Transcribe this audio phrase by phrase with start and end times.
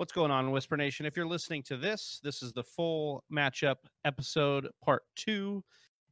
[0.00, 1.04] What's going on, Whisper Nation?
[1.04, 5.62] If you're listening to this, this is the full matchup episode part two,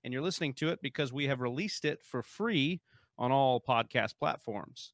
[0.04, 2.82] and you're listening to it because we have released it for free
[3.16, 4.92] on all podcast platforms.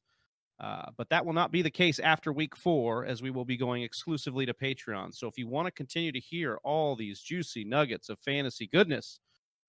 [0.61, 3.57] Uh, but that will not be the case after week four, as we will be
[3.57, 5.13] going exclusively to Patreon.
[5.13, 9.19] So if you want to continue to hear all these juicy nuggets of fantasy goodness,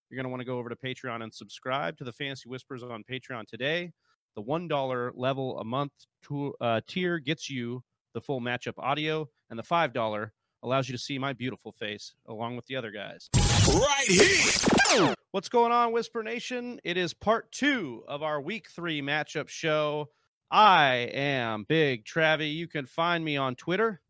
[0.08, 2.84] you're going to want to go over to Patreon and subscribe to the Fantasy Whispers
[2.84, 3.90] on Patreon today.
[4.36, 5.94] The $1 level a month
[6.28, 7.82] to, uh, tier gets you
[8.16, 10.30] the full matchup audio, and the $5
[10.62, 13.28] allows you to see my beautiful face along with the other guys.
[13.68, 15.14] Right here.
[15.32, 16.80] What's going on, Whisper Nation?
[16.82, 20.08] It is part two of our week three matchup show.
[20.50, 22.54] I am Big Travie.
[22.54, 24.00] You can find me on Twitter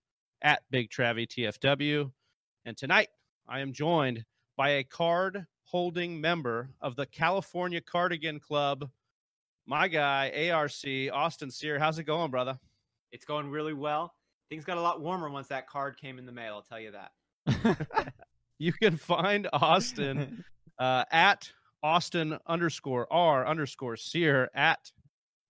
[0.41, 2.13] at Big Travie TFW.
[2.65, 3.09] And tonight
[3.49, 4.25] I am joined
[4.57, 8.89] by a card holding member of the California Cardigan Club,
[9.67, 10.71] my guy, ARC,
[11.13, 11.81] Austin Sear.
[11.81, 12.61] How's it going, brother?
[13.13, 14.15] It's going really well.
[14.49, 16.55] Things got a lot warmer once that card came in the mail.
[16.55, 18.13] I'll tell you that.
[18.59, 20.45] you can find Austin
[20.79, 21.51] uh, at
[21.83, 24.91] Austin underscore R underscore Sear at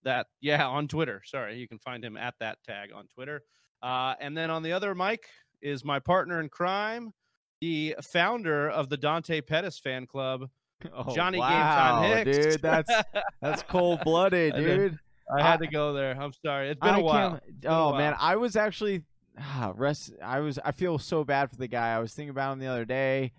[0.05, 0.27] that.
[0.41, 1.23] Yeah, on Twitter.
[1.25, 3.43] Sorry, you can find him at that tag on Twitter.
[3.83, 5.27] Uh, and then on the other mic
[5.61, 7.13] is my partner in crime,
[7.61, 10.49] the founder of the Dante Pettis fan club,
[10.95, 12.47] Oh, Johnny Game wow, Time Hicks.
[12.47, 12.63] dude.
[12.63, 12.91] That's
[13.41, 14.99] that's cold blooded, dude.
[15.35, 16.17] I had to go there.
[16.21, 16.71] I'm sorry.
[16.71, 17.41] It's been I a while.
[17.61, 18.15] been a Oh man.
[18.19, 19.03] I was actually
[19.39, 20.13] ah, rest.
[20.23, 20.59] I was.
[20.65, 21.95] I feel so bad for the guy.
[21.95, 23.33] I was thinking about him the other day,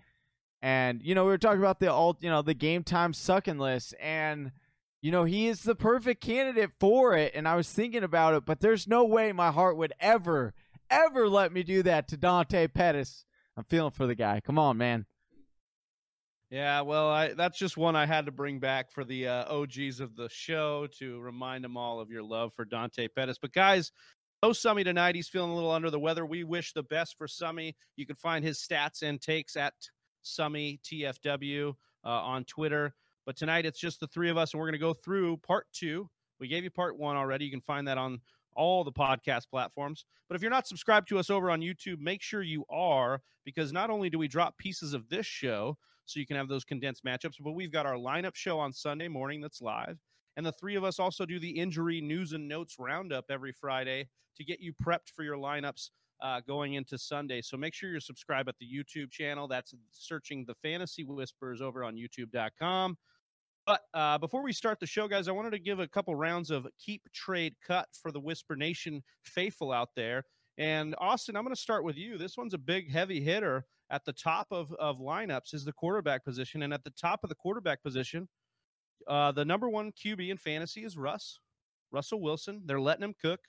[0.62, 3.58] and you know we were talking about the alt, you know, the game time sucking
[3.58, 4.52] list, and
[5.00, 7.32] you know he is the perfect candidate for it.
[7.34, 10.54] And I was thinking about it, but there's no way my heart would ever,
[10.90, 13.24] ever let me do that to Dante Pettis.
[13.56, 14.40] I'm feeling for the guy.
[14.40, 15.06] Come on, man.
[16.50, 20.00] Yeah, well, I that's just one I had to bring back for the uh, OGs
[20.00, 23.38] of the show to remind them all of your love for Dante Pettis.
[23.38, 23.92] But guys,
[24.42, 25.14] no Summy tonight.
[25.14, 26.24] He's feeling a little under the weather.
[26.24, 27.74] We wish the best for Summy.
[27.96, 29.74] You can find his stats and takes at
[30.24, 31.74] Summy TFW
[32.04, 32.94] uh, on Twitter.
[33.26, 35.66] But tonight it's just the three of us, and we're going to go through part
[35.74, 36.08] two.
[36.40, 37.44] We gave you part one already.
[37.44, 38.20] You can find that on
[38.54, 40.06] all the podcast platforms.
[40.28, 43.70] But if you're not subscribed to us over on YouTube, make sure you are, because
[43.70, 45.76] not only do we drop pieces of this show,
[46.08, 47.34] so you can have those condensed matchups.
[47.40, 49.98] But we've got our lineup show on Sunday morning that's live.
[50.36, 54.08] And the three of us also do the injury news and notes roundup every Friday
[54.36, 55.90] to get you prepped for your lineups
[56.22, 57.42] uh, going into Sunday.
[57.42, 59.48] So make sure you're subscribed at the YouTube channel.
[59.48, 62.96] That's searching the Fantasy Whispers over on YouTube.com.
[63.66, 66.50] But uh, before we start the show, guys, I wanted to give a couple rounds
[66.50, 70.24] of keep trade cut for the Whisper Nation faithful out there.
[70.56, 72.16] And Austin, I'm going to start with you.
[72.16, 76.24] This one's a big, heavy hitter at the top of, of lineups is the quarterback
[76.24, 76.62] position.
[76.62, 78.28] And at the top of the quarterback position,
[79.06, 81.40] uh, the number one QB in fantasy is Russ,
[81.90, 82.62] Russell Wilson.
[82.66, 83.40] They're letting him cook.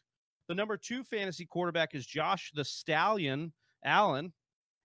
[0.48, 4.34] The number two fantasy quarterback is Josh the Stallion Allen.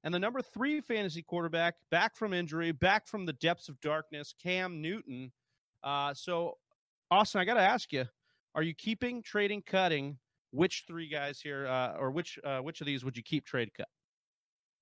[0.03, 4.35] And the number three fantasy quarterback, back from injury, back from the depths of darkness,
[4.43, 5.33] Cam Newton.
[5.83, 6.59] Uh, so,
[7.11, 8.05] Austin, I got to ask you:
[8.55, 10.19] Are you keeping, trading, cutting?
[10.51, 13.71] Which three guys here, uh, or which uh, which of these would you keep, trade,
[13.75, 13.89] cut?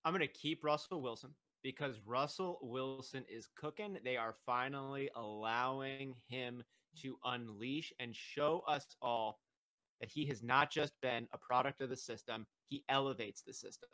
[0.04, 1.30] I'm going to keep Russell Wilson
[1.62, 3.98] because Russell Wilson is cooking.
[4.04, 6.62] They are finally allowing him
[7.02, 9.38] to unleash and show us all
[10.00, 13.88] that he has not just been a product of the system, he elevates the system.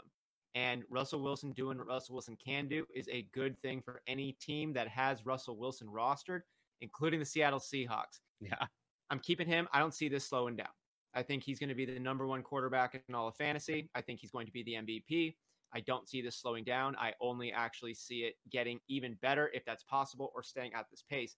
[0.55, 4.33] And Russell Wilson doing what Russell Wilson can do is a good thing for any
[4.41, 6.41] team that has Russell Wilson rostered,
[6.81, 8.21] including the Seattle Seahawks.
[8.41, 8.55] Yeah,
[9.11, 9.69] I'm keeping him.
[9.73, 10.69] I don't see this slowing down.
[11.15, 13.91] I think he's going to be the number one quarterback in all of fantasy.
[13.95, 15.35] I think he's going to be the MVP.
[15.75, 16.97] I don't see this slowing down.
[16.97, 21.05] I only actually see it getting even better if that's possible or staying at this
[21.09, 21.37] pace.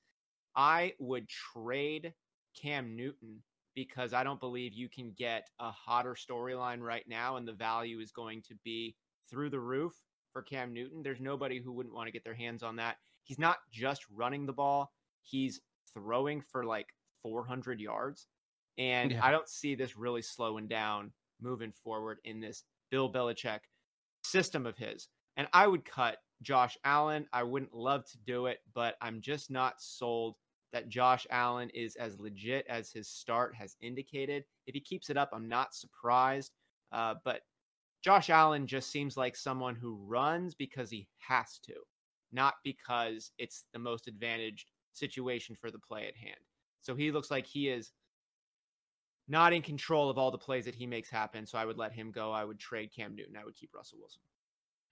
[0.57, 2.13] I would trade
[2.61, 3.43] Cam Newton
[3.75, 8.01] because I don't believe you can get a hotter storyline right now, and the value
[8.01, 8.97] is going to be
[9.29, 9.93] through the roof
[10.33, 11.03] for Cam Newton.
[11.03, 12.97] There's nobody who wouldn't want to get their hands on that.
[13.25, 14.93] He's not just running the ball,
[15.23, 15.61] he's
[15.93, 16.89] throwing for like
[17.23, 18.27] 400 yards.
[18.79, 19.25] And Yeah.
[19.25, 23.61] I don't see this really slowing down moving forward in this Bill Belichick
[24.31, 25.09] system of his.
[25.37, 27.27] And I would cut Josh Allen.
[27.33, 30.37] I wouldn't love to do it, but I'm just not sold
[30.73, 34.45] that Josh Allen is as legit as his start has indicated.
[34.67, 36.53] If he keeps it up, I'm not surprised.
[36.93, 37.43] Uh, but
[38.03, 41.75] Josh Allen just seems like someone who runs because he has to,
[42.33, 46.41] not because it's the most advantaged situation for the play at hand.
[46.81, 47.93] So he looks like he is
[49.31, 51.47] not in control of all the plays that he makes happen.
[51.47, 52.33] So I would let him go.
[52.33, 53.37] I would trade Cam Newton.
[53.37, 54.21] I would keep Russell Wilson.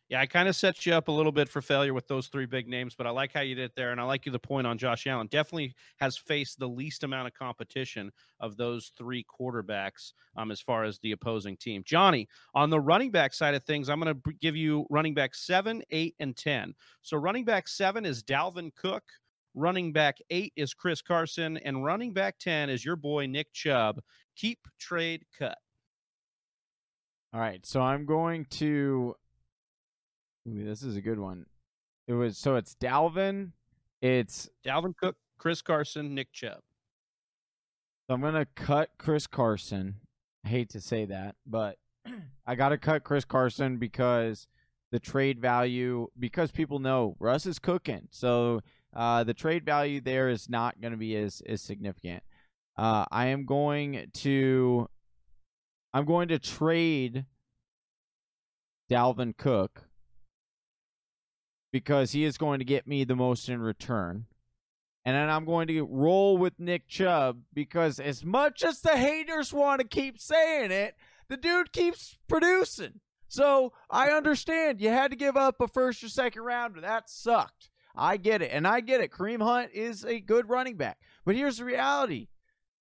[0.09, 2.47] Yeah, I kind of set you up a little bit for failure with those three
[2.47, 4.39] big names, but I like how you did it there, and I like you the
[4.39, 5.27] point on Josh Allen.
[5.27, 10.85] Definitely has faced the least amount of competition of those three quarterbacks um, as far
[10.85, 11.83] as the opposing team.
[11.85, 15.35] Johnny, on the running back side of things, I'm going to give you running back
[15.35, 16.75] seven, eight, and ten.
[17.03, 19.05] So running back seven is Dalvin Cook.
[19.55, 24.01] Running back eight is Chris Carson, and running back ten is your boy Nick Chubb.
[24.39, 25.59] Keep trade cut.
[27.35, 29.15] All right, so I'm going to.
[30.49, 31.47] Ooh, this is a good one.
[32.07, 33.53] It was so it's Dalvin,
[34.01, 36.61] it's Dalvin Cook, Chris Carson, Nick Chubb.
[38.07, 39.97] So I'm gonna cut Chris Carson.
[40.45, 41.77] I hate to say that, but
[42.47, 44.47] I gotta cut Chris Carson because
[44.91, 48.09] the trade value because people know Russ is cooking.
[48.11, 48.61] So
[48.95, 52.23] uh, the trade value there is not going to be as as significant.
[52.79, 54.89] Uh, I am going to
[55.93, 57.25] I'm going to trade
[58.89, 59.89] Dalvin Cook
[61.73, 64.27] because he is going to get me the most in return.
[65.05, 69.53] And then I'm going to roll with Nick Chubb because as much as the haters
[69.53, 70.95] want to keep saying it,
[71.29, 73.01] the dude keeps producing.
[73.27, 76.81] So I understand you had to give up a first or second rounder.
[76.81, 77.71] That sucked.
[77.97, 78.51] I get it.
[78.53, 79.11] And I get it.
[79.11, 80.99] Kareem Hunt is a good running back.
[81.25, 82.29] But here's the reality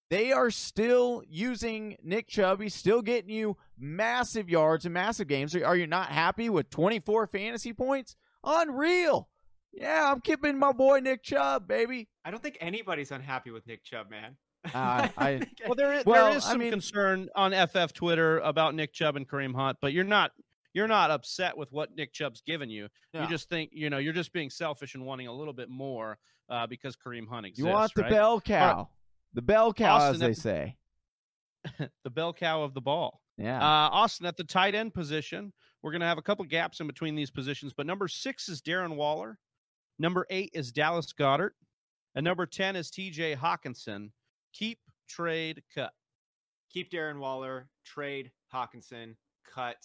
[0.10, 2.62] they are still using Nick Chubb.
[2.62, 5.56] He's still getting you massive yards and massive games.
[5.56, 8.16] Are you not happy with 24 fantasy points?
[8.44, 9.30] Unreal.
[9.74, 12.08] Yeah, I'm keeping my boy Nick Chubb, baby.
[12.26, 14.38] I don't think anybody's unhappy with Nick Chubb, man.
[14.74, 18.40] Uh, I well, there is, Well, there is I some mean- concern on FF Twitter
[18.40, 20.32] about Nick Chubb and Kareem Hunt, but you're not
[20.74, 22.88] you're not upset with what Nick Chubb's given you.
[23.14, 23.24] No.
[23.24, 26.18] You just think you know you're just being selfish and wanting a little bit more
[26.50, 27.60] uh, because Kareem Hunt exists.
[27.60, 28.12] you want the right?
[28.12, 28.90] bell cow.
[29.38, 30.76] The bell cow, Austin, as they that-
[31.78, 31.90] say.
[32.04, 33.22] the bell cow of the ball.
[33.38, 33.60] Yeah.
[33.60, 35.54] Uh, Austin at the tight end position.
[35.84, 38.64] We're going to have a couple gaps in between these positions, but number six is
[38.64, 39.38] Darren Waller.
[40.00, 41.52] Number eight is Dallas Goedert.
[42.16, 44.10] And number 10 is TJ Hockenson.
[44.54, 45.92] Keep, trade, cut.
[46.72, 49.16] Keep Darren Waller, trade Hockenson,
[49.54, 49.78] cut.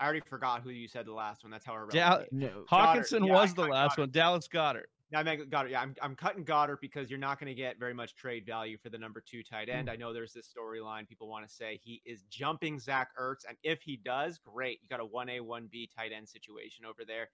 [0.00, 1.52] I already forgot who you said the last one.
[1.52, 1.94] That's how irrelevant.
[1.94, 2.52] Dal- he is.
[2.52, 2.64] no.
[2.68, 3.98] Hockenson Yeah, I was the last Goedert.
[4.02, 4.10] one.
[4.10, 4.86] Dallas Goedert.
[5.14, 5.70] I mean, Goedert.
[5.70, 8.76] Yeah, I'm, I'm cutting Goedert because you're not going to get very much trade value
[8.76, 9.88] for the number two tight end.
[9.88, 13.56] I know there's this storyline people want to say he is jumping Zach Ertz, and
[13.62, 14.80] if he does, great.
[14.82, 17.28] You got a one A one B tight end situation over there.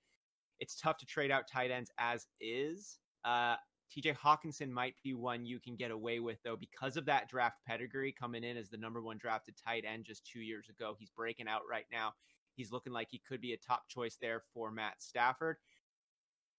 [0.61, 2.99] It's tough to trade out tight ends as is.
[3.25, 3.57] Uh,
[3.93, 7.59] TJ Hockenson might be one you can get away with though because of that draft
[7.67, 10.95] pedigree coming in as the number one drafted tight end just two years ago.
[10.99, 12.13] He's breaking out right now.
[12.55, 15.57] He's looking like he could be a top choice there for Matt Stafford.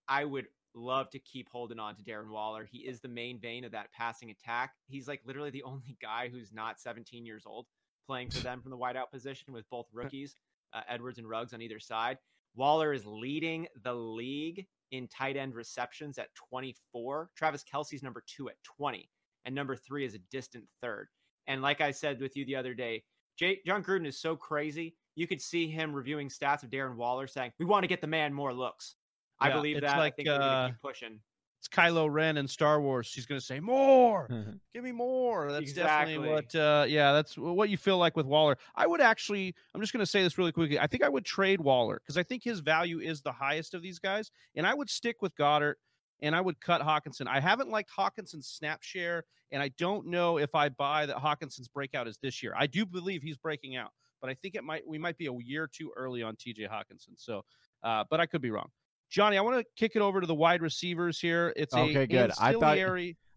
[0.08, 2.68] I would love to keep holding on to Darren Waller.
[2.70, 4.74] He is the main vein of that passing attack.
[4.88, 7.68] He's like literally the only guy who's not 17 years old
[8.06, 10.36] playing for them from the wideout position with both rookies,
[10.74, 12.18] uh, Edwards and Ruggs on either side.
[12.56, 17.30] Waller is leading the league in tight end receptions at 24.
[17.36, 19.10] Travis Kelce's number two at 20,
[19.46, 21.08] and number three is a distant third.
[21.48, 23.04] And like I said with you the other day,
[23.38, 24.96] Jay, Jon Gruden is so crazy.
[25.16, 28.08] You could see him reviewing stats of Darren Waller saying, "We want to get the
[28.08, 28.96] man more looks."
[29.44, 29.98] I Yeah, believe it's that.
[29.98, 31.20] like, I think we're gonna uh, keep pushing.
[31.60, 33.08] It's Kylo Ren in Star Wars.
[33.08, 34.28] She's going to say, More.
[34.74, 35.50] Give me more.
[35.50, 38.58] That's definitely what, uh, yeah, that's what you feel like with Waller.
[38.76, 40.78] I would actually, I'm just going to say this really quickly.
[40.78, 43.82] I think I would trade Waller because I think his value is the highest of
[43.82, 44.30] these guys.
[44.58, 45.76] And I would stick with Goedert
[46.22, 47.28] and I would cut Hockenson.
[47.28, 49.24] I haven't liked Hockenson's snap share,
[49.54, 52.54] and I don't know if I buy that Hockenson's breakout is this year.
[52.58, 55.34] I do believe he's breaking out, but I think it might, we might be a
[55.34, 57.14] year too early on TJ Hockenson.
[57.16, 57.44] So,
[57.84, 58.70] uh, but I could be wrong.
[59.14, 61.54] Johnny, I want to kick it over to the wide receivers here.
[61.56, 62.32] It's Okay, good.
[62.42, 62.78] I thought-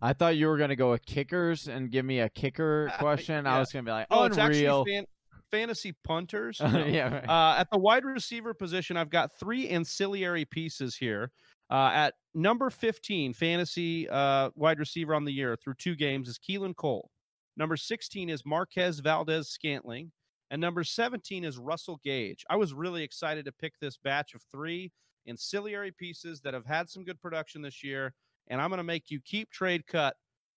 [0.03, 3.47] I thought you were gonna go with kickers and give me a kicker question.
[3.47, 3.59] I Yeah.
[3.61, 5.07] was gonna be like, Oh, it's actually fan-
[5.51, 6.61] fantasy punters.
[6.63, 6.85] No.
[6.87, 7.15] yeah.
[7.15, 7.29] right.
[7.29, 11.31] Uh, at the wide receiver position, I've got three ancillary pieces here.
[11.71, 16.39] Uh, at number 15, fantasy uh, wide receiver on the year through two games is
[16.39, 17.11] Keelan Cole.
[17.57, 20.11] Number 16 is Marquez Valdes Scantling.
[20.51, 22.45] And number 17 is Russell Gage.
[22.49, 24.93] I was really excited to pick this batch of three
[25.27, 28.15] ancillary pieces that have had some good production this year.
[28.49, 30.17] And I'm going to make you keep trade cut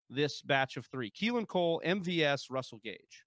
[0.09, 3.25] this batch of three Keelan Cole, MVS, Russell Gage.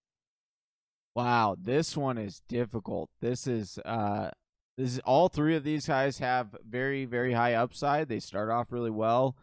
[1.14, 3.11] Wow, this one is difficult.
[3.20, 4.30] This is uh
[4.78, 8.08] this is all three of these guys have very very high upside.
[8.08, 9.37] They start off really well.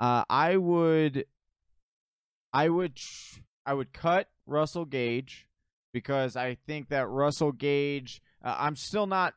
[0.00, 1.26] Uh I would
[2.52, 2.98] I would
[3.66, 5.46] I would cut Russell Gage
[5.92, 9.34] because I think that Russell Gage uh, I'm still not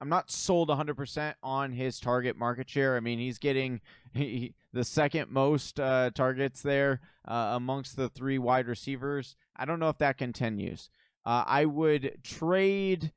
[0.00, 2.96] I'm not sold 100% on his target market share.
[2.96, 3.80] I mean, he's getting
[4.14, 9.36] he, the second most uh, targets there uh, amongst the three wide receivers.
[9.56, 10.90] I don't know if that continues.
[11.26, 13.12] Uh, I would trade.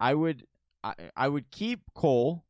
[0.00, 0.46] I would
[0.82, 2.44] I, I would keep Cole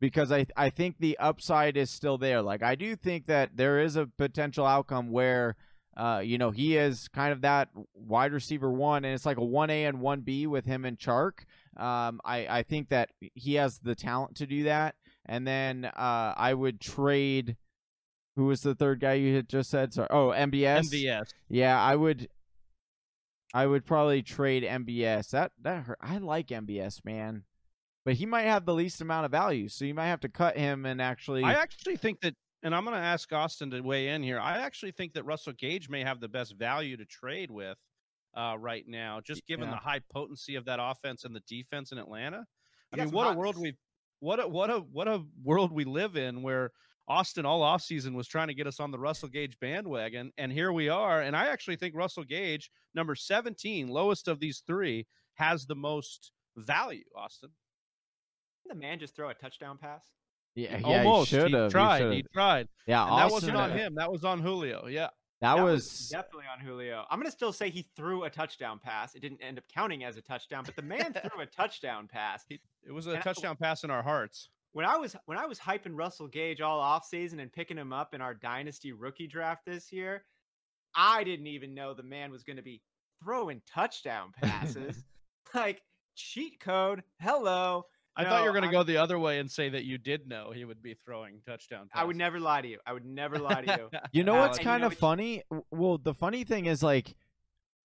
[0.00, 2.40] because I I think the upside is still there.
[2.40, 5.56] Like I do think that there is a potential outcome where
[5.96, 9.40] uh you know he is kind of that wide receiver one and it's like a
[9.40, 11.40] 1A and 1B with him and Chark.
[11.76, 14.94] Um I I think that he has the talent to do that.
[15.26, 17.56] And then uh I would trade
[18.36, 19.92] who was the third guy you had just said?
[19.92, 20.08] Sorry.
[20.10, 20.90] Oh, MBS.
[20.90, 21.34] MVS.
[21.48, 22.28] Yeah, I would
[23.52, 25.30] I would probably trade MBS.
[25.30, 25.98] That that hurt.
[26.00, 27.42] I like MBS, man.
[28.04, 30.56] But he might have the least amount of value, so you might have to cut
[30.56, 34.08] him and actually I actually think that, and I'm going to ask Austin to weigh
[34.08, 34.38] in here.
[34.38, 37.78] I actually think that Russell Gage may have the best value to trade with
[38.36, 39.74] uh, right now, just given Yeah.
[39.74, 42.44] the high potency of that offense and the defense in Atlanta.
[42.92, 43.76] I mean, what a world we,
[44.20, 46.70] what a what a what a world we live in where
[47.08, 50.72] Austin all offseason was trying to get us on the Russell Gage bandwagon, and here
[50.72, 51.22] we are.
[51.22, 56.30] And I actually think Russell Gage, number 17, lowest of these three, has the most
[56.56, 57.04] value.
[57.16, 57.50] Austin,
[58.64, 60.04] Did the man just throw a touchdown pass?
[60.54, 61.70] Yeah, yeah, almost he should have.
[61.70, 62.12] tried.
[62.12, 62.68] He tried.
[62.86, 63.94] Yeah, And that wasn't on uh, him.
[63.94, 64.86] That was on Julio.
[64.88, 65.08] Yeah.
[65.40, 67.04] That, That was, definitely on Julio.
[67.10, 69.14] I'm gonna still say he threw a touchdown pass.
[69.14, 72.44] It didn't end up counting as a touchdown, but the man threw a touchdown pass.
[72.50, 72.60] It
[72.92, 74.50] was a And I- touchdown pass in our hearts.
[74.72, 78.12] When I was when I was hyping Russell Gage all offseason and picking him up
[78.14, 80.24] in our dynasty rookie draft this year,
[80.94, 82.82] I didn't even know the man was gonna be
[83.22, 85.02] throwing touchdown passes.
[85.54, 85.82] like
[86.14, 87.02] cheat code.
[87.18, 87.86] Hello.
[88.20, 90.28] I thought you were going to go the other way and say that you did
[90.28, 92.02] know he would be throwing touchdown passes.
[92.02, 92.78] I would never lie to you.
[92.86, 93.98] I would never lie to you.
[94.12, 95.42] You know Alex, what's and you kind know of what funny?
[95.50, 97.14] W- Well, the funny thing is like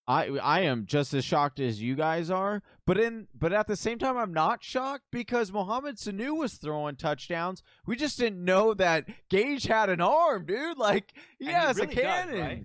[0.08, 3.74] I I am just as shocked as you guys are, but in but at the
[3.76, 7.62] same time I'm not shocked because Mohamed Sanu was throwing touchdowns.
[7.86, 10.78] We just didn't know that Gage had an arm, dude.
[10.78, 12.40] Like he And he really a does, cannon.
[12.40, 12.64] right?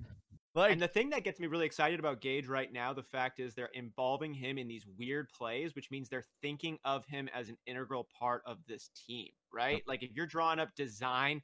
[0.53, 3.39] Like and the thing that gets me really excited about Gage right now, the fact
[3.39, 7.47] is they're involving him in these weird plays, which means they're thinking of him as
[7.47, 9.81] an integral part of this team, right?
[9.87, 11.41] Like if you're drawing up design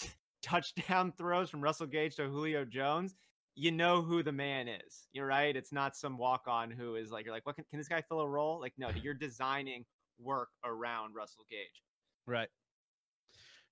[0.42, 3.14] touchdown throws from Russell Gage to Julio Jones,
[3.56, 5.06] you know who the man is.
[5.12, 5.54] You're right.
[5.54, 8.00] It's not some walk on who is like, you're like, what can, can this guy
[8.00, 8.58] fill a role?
[8.58, 9.84] Like, no, you're designing
[10.18, 11.82] work around Russell Gage.
[12.26, 12.48] Right.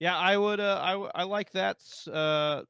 [0.01, 0.61] Yeah, I would.
[0.61, 1.79] Uh, I w- I like that.
[2.11, 2.63] Uh,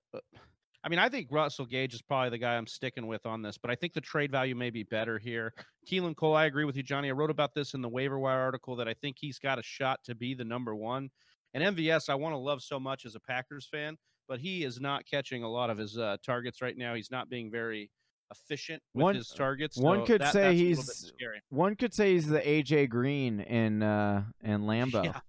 [0.85, 3.59] I mean, I think Russell Gage is probably the guy I'm sticking with on this,
[3.59, 5.53] but I think the trade value may be better here.
[5.91, 7.09] Keelan Cole, I agree with you, Johnny.
[7.09, 9.63] I wrote about this in the waiver wire article that I think he's got a
[9.63, 11.11] shot to be the number one.
[11.55, 13.97] And MVS, I want to love so much as a Packers fan,
[14.29, 16.95] but he is not catching a lot of his uh, targets right now.
[16.95, 17.91] He's not being very
[18.31, 19.77] efficient with One- his targets.
[19.79, 20.85] one could that- say that's a little
[21.19, 25.05] bit he's- one could say he's the AJ Green in uh in Lambeau.
[25.07, 25.21] Yeah.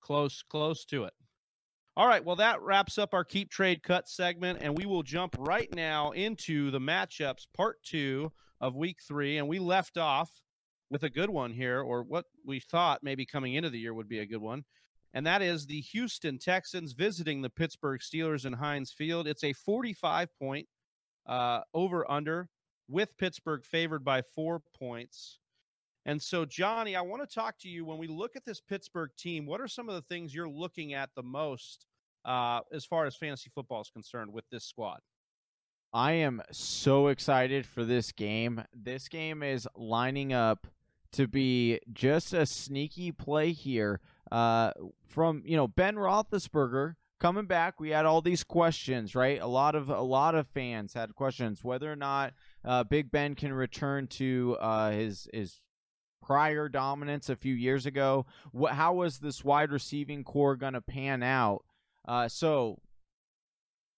[0.00, 1.12] Close, close to it.
[1.94, 2.24] All right.
[2.24, 6.12] Well, that wraps up our keep trade cut segment, and we will jump right now
[6.12, 8.32] into the matchups, part two
[8.62, 9.36] of week three.
[9.36, 10.30] And we left off
[10.88, 14.08] with a good one here, or what we thought maybe coming into the year would
[14.08, 14.64] be a good one.
[15.12, 19.28] And that is the Houston Texans visiting the Pittsburgh Steelers in Heinz Field.
[19.28, 20.68] It's a 45 point
[21.26, 22.48] uh, over under
[22.88, 25.40] with Pittsburgh favored by four points.
[26.04, 29.10] And so, Johnny, I want to talk to you when we look at this Pittsburgh
[29.16, 29.46] team.
[29.46, 31.86] What are some of the things you're looking at the most
[32.24, 35.00] uh, as far as fantasy football is concerned with this squad?
[35.92, 38.64] I am so excited for this game.
[38.74, 40.66] This game is lining up
[41.12, 44.00] to be just a sneaky play here.
[44.30, 44.72] Uh,
[45.06, 49.40] from you know Ben Roethlisberger coming back, we had all these questions, right?
[49.40, 52.32] A lot of a lot of fans had questions whether or not
[52.64, 55.60] uh, Big Ben can return to uh, his his
[56.22, 58.26] prior dominance a few years ago.
[58.52, 61.64] What how was this wide receiving core gonna pan out?
[62.06, 62.78] Uh, so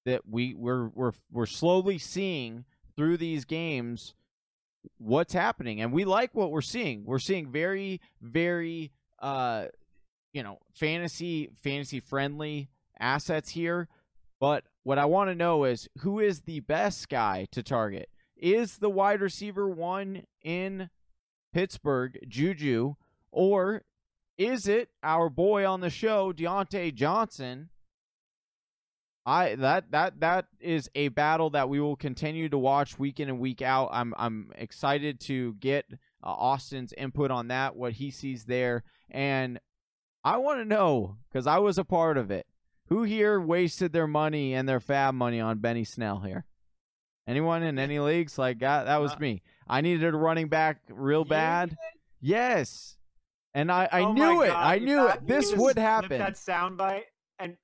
[0.05, 2.65] that we we're we're we're slowly seeing
[2.97, 4.15] through these games
[4.99, 9.65] what's happening and we like what we're seeing we're seeing very very uh
[10.33, 12.69] you know fantasy fantasy friendly
[13.01, 13.89] assets here
[14.41, 18.79] but what i want to know is who is the best guy to target is
[18.79, 20.91] the wide receiver one in
[21.55, 22.95] pittsburgh juju
[23.31, 23.83] or
[24.37, 27.71] is it our boy on the show Diontae Johnson
[29.27, 33.31] I that that that is a battle that we will continue to watch week in
[33.31, 33.89] and week out.
[33.91, 35.87] I'm I'm excited to get
[36.23, 39.61] uh, Austin's input on that, what he sees there, and
[40.25, 42.47] I want to know because I was a part of it.
[42.89, 46.45] Who here wasted their money and their fab money on Benny Snell here?
[47.27, 48.85] Anyone in any leagues like that?
[48.85, 49.43] That was Uh, me.
[49.69, 51.77] I needed a running back real bad.
[52.21, 52.97] Yes,
[53.55, 54.49] and I I Oh knew it.
[54.49, 55.27] God, I you knew it.
[55.27, 56.19] This would happen.
[56.19, 57.03] That soundbite,
[57.39, 57.57] and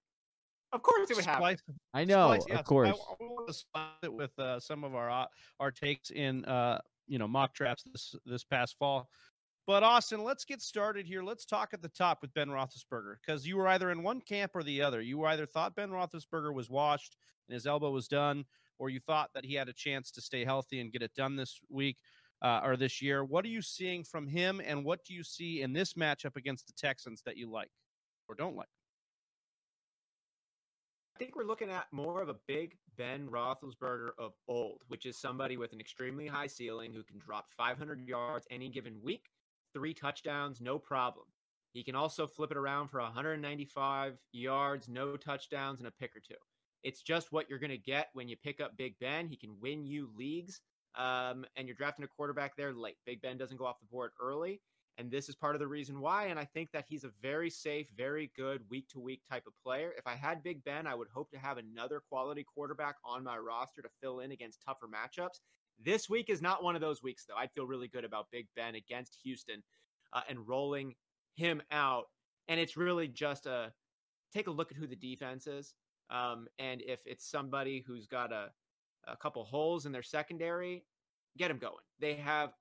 [0.73, 1.41] of course it would happen.
[1.59, 1.63] Splice-
[1.95, 2.89] I know, splice- yeah, of so course.
[2.89, 5.27] I, I want to splice it with uh, some of our uh,
[5.59, 9.09] our takes in uh, you know mock drafts this this past fall.
[9.67, 11.23] But Austin, let's get started here.
[11.23, 14.53] Let's talk at the top with Ben Roethlisberger because you were either in one camp
[14.55, 15.01] or the other.
[15.01, 17.17] You either thought Ben Roethlisberger was washed
[17.49, 18.45] and his elbow was done,
[18.81, 21.37] or you thought that he had a chance to stay healthy and get it done
[21.37, 21.99] this week
[22.43, 23.23] uh, or this year.
[23.23, 26.67] What are you seeing from him, and what do you see in this matchup against
[26.67, 27.71] the Texans that you like
[28.29, 28.69] or don't like?
[31.15, 35.21] I think we're looking at more of a big Ben Roethlisberger of old, which is
[35.21, 39.27] somebody with an extremely high ceiling who can drop 500 yards any given week,
[39.75, 41.27] three touchdowns, no problem.
[41.75, 46.21] He can also flip it around for 195 yards, no touchdowns, and a pick or
[46.21, 46.35] two.
[46.83, 49.27] It's just what you're going to get when you pick up Big Ben.
[49.27, 50.61] He can win you leagues,
[50.97, 52.97] um, and you're drafting a quarterback there late.
[53.07, 54.61] Big Ben doesn't go off the board early,
[54.99, 56.27] and this is part of the reason why.
[56.27, 59.53] And I think that he's a very safe, very good week to week type of
[59.63, 59.93] player.
[59.97, 63.37] If I had Big Ben, I would hope to have another quality quarterback on my
[63.37, 65.41] roster to fill in against tougher matchups.
[65.83, 67.37] This week is not one of those weeks, though.
[67.37, 69.63] I'd feel really good about Big Ben against Houston
[70.13, 70.95] uh, and rolling
[71.35, 72.05] him out.
[72.49, 73.73] And it's really just a
[74.33, 75.75] take a look at who the defense is.
[76.11, 78.51] Um, and if it's somebody who's got a,
[79.07, 80.85] a couple holes in their secondary,
[81.39, 81.75] get them going.
[82.01, 82.53] They have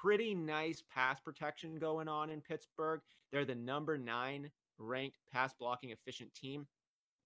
[0.00, 3.00] pretty nice pass protection going on in Pittsburgh.
[3.30, 6.66] They're the number nine ranked pass blocking efficient team.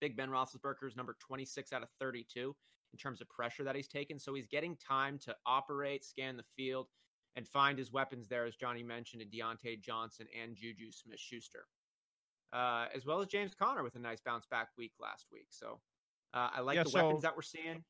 [0.01, 2.55] Big Ben Roethlisberger is number 26 out of 32
[2.93, 4.19] in terms of pressure that he's taken.
[4.19, 6.89] So he's getting time to operate, scan the field,
[7.35, 11.67] and find his weapons there, as Johnny mentioned, in Diontae Johnson and Juju Smith Schuster
[12.57, 15.49] uh, as well as James Conner with a nice bounce back week last week.
[15.51, 15.81] So
[16.35, 17.85] uh, I like Yeah, the so- weapons that we're seeing.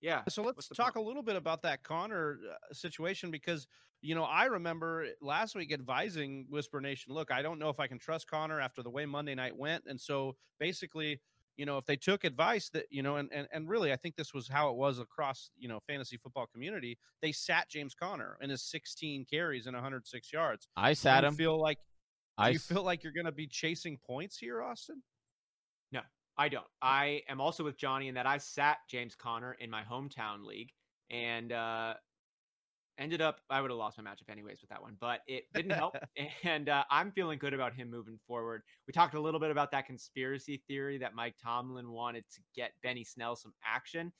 [0.00, 0.22] Yeah.
[0.28, 1.04] So let's talk point?
[1.04, 3.66] a little bit about that Conner uh, situation because
[4.00, 7.86] you know I remember last week advising Whisper Nation, look, I don't know if I
[7.86, 11.20] can trust Conner after the way Monday night went, and so basically,
[11.56, 14.16] you know, if they took advice that you know, and and and really, I think
[14.16, 16.98] this was how it was across you know fantasy football community.
[17.20, 20.66] They sat James Conner in his 16 carries and 106 yards.
[20.76, 21.36] I sat him.
[21.36, 21.78] Feel like
[22.38, 25.02] do I you feel like you're going to be chasing points here, Austin?
[25.90, 26.00] No,
[26.36, 26.66] I don't.
[26.80, 30.70] I am also with Johnny in that I sat James Conner in my hometown league
[31.10, 31.94] and uh,
[32.98, 35.72] ended up, I would have lost my matchup anyways with that one, but it didn't
[35.72, 35.96] help.
[36.44, 38.62] and uh, I'm feeling good about him moving forward.
[38.86, 42.72] We talked a little bit about that conspiracy theory that Mike Tomlin wanted to get
[42.82, 44.12] Benny Snell some action.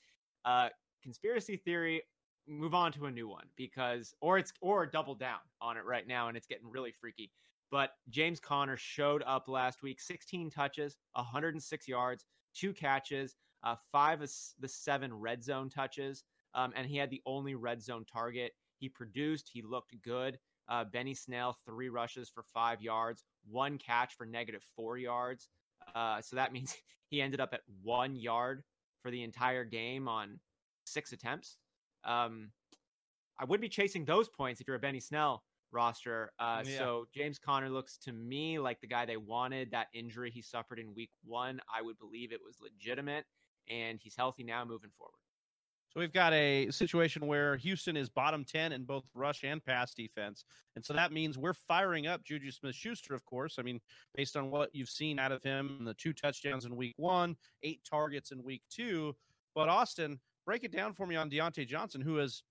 [0.45, 0.69] Uh,
[1.01, 2.03] conspiracy theory,
[2.47, 6.07] move on to a new one because, or it's, or double down on it right
[6.07, 7.31] now and it's getting really freaky.
[7.73, 14.21] But James Conner showed up last week 16 touches, 106 yards, two catches, uh, five
[14.21, 16.23] of the seven red zone touches.
[16.53, 18.51] Um, and he had the only red zone target.
[18.77, 20.37] He produced, he looked good.
[20.69, 25.49] Uh, Benny Snell, three rushes for five yards, one catch for negative four yards.
[25.95, 26.75] Uh, so that means
[27.09, 28.61] he ended up at one yard
[29.01, 30.39] for the entire game on
[30.85, 31.57] six attempts.
[32.05, 32.51] Um,
[33.39, 35.41] I would be chasing those points if you're a Benny Snell
[35.73, 36.31] roster.
[36.39, 36.77] Uh, Yeah.
[36.77, 39.71] So James Conner looks to me like the guy they wanted.
[39.71, 43.25] That injury he suffered in week one, I would believe it was legitimate,
[43.69, 45.17] and he's healthy now moving forward.
[45.93, 49.93] So we've got a situation where Houston is bottom 10 in both rush and pass
[49.93, 50.43] defense.
[50.75, 53.57] And so that means we're firing up Juju Smith Schuster, of course.
[53.59, 53.79] I mean,
[54.15, 57.81] based on what you've seen out of him, the two touchdowns in week one, eight
[57.87, 59.15] targets in week two.
[59.53, 62.41] But Austin, break it down for me on Diontae Johnson, who has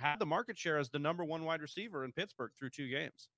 [0.00, 3.28] had the market share as the number one wide receiver in Pittsburgh through two games.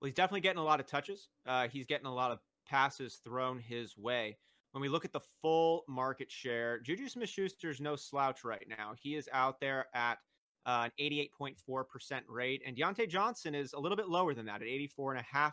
[0.00, 1.28] Well, he's definitely getting a lot of touches.
[1.46, 4.36] Uh, he's getting a lot of passes thrown his way.
[4.72, 8.66] When we look at the full market share, Juju Smith Schuster is no slouch right
[8.68, 8.94] now.
[9.00, 10.18] He is out there at
[10.66, 14.68] uh, an 88.4% rate, and Diontae Johnson is a little bit lower than that at
[14.68, 15.52] 84.5%.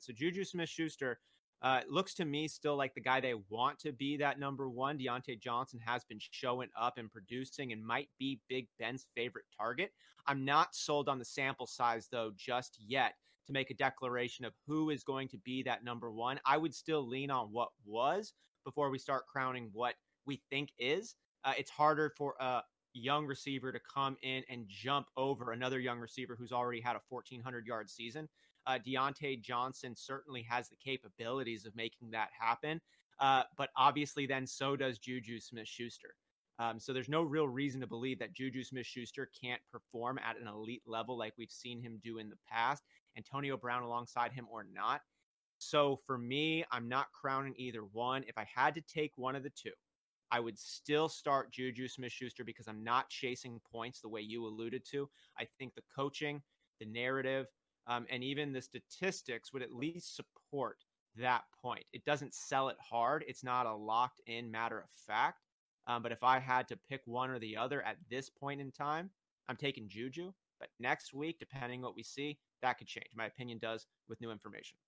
[0.00, 1.18] So Juju Smith Schuster
[1.62, 4.98] uh, looks to me still like the guy they want to be that number one.
[4.98, 9.90] Diontae Johnson has been showing up and producing and might be Big Ben's favorite target.
[10.26, 13.14] I'm not sold on the sample size, though, just yet
[13.46, 16.40] to make a declaration of who is going to be that number one.
[16.44, 19.94] I would still lean on what was before we start crowning what
[20.26, 21.14] we think is.
[21.44, 26.00] Uh, it's harder for a young receiver to come in and jump over another young
[26.00, 28.28] receiver who's already had a 1,400 yard season.
[28.66, 32.80] Uh, Diontae Johnson certainly has the capabilities of making that happen.
[33.18, 36.14] Uh, but obviously, then so does Juju Smith Schuster.
[36.58, 40.40] Um, so there's no real reason to believe that Juju Smith Schuster can't perform at
[40.40, 42.82] an elite level like we've seen him do in the past.
[43.16, 45.02] Antonio Brown alongside him or not.
[45.58, 48.24] So for me, I'm not crowning either one.
[48.26, 49.72] If I had to take one of the two,
[50.30, 54.44] I would still start Juju Smith Schuster because I'm not chasing points the way you
[54.46, 55.08] alluded to.
[55.38, 56.42] I think the coaching,
[56.80, 57.46] the narrative,
[57.86, 60.84] um, and even the statistics would at least support
[61.16, 61.84] that point.
[61.92, 65.42] It doesn't sell it hard, it's not a locked in matter of fact.
[65.86, 68.72] Um, but if I had to pick one or the other at this point in
[68.72, 69.10] time,
[69.48, 70.32] I'm taking Juju.
[70.58, 73.06] But next week, depending what we see, that could change.
[73.14, 74.78] My opinion does with new information.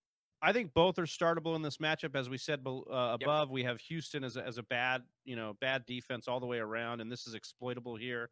[0.40, 2.14] I think both are startable in this matchup.
[2.14, 3.22] As we said uh, Yep.
[3.22, 6.46] above, we have Houston as a, as a bad, you know, bad defense all the
[6.46, 8.30] way around, and this is exploitable here.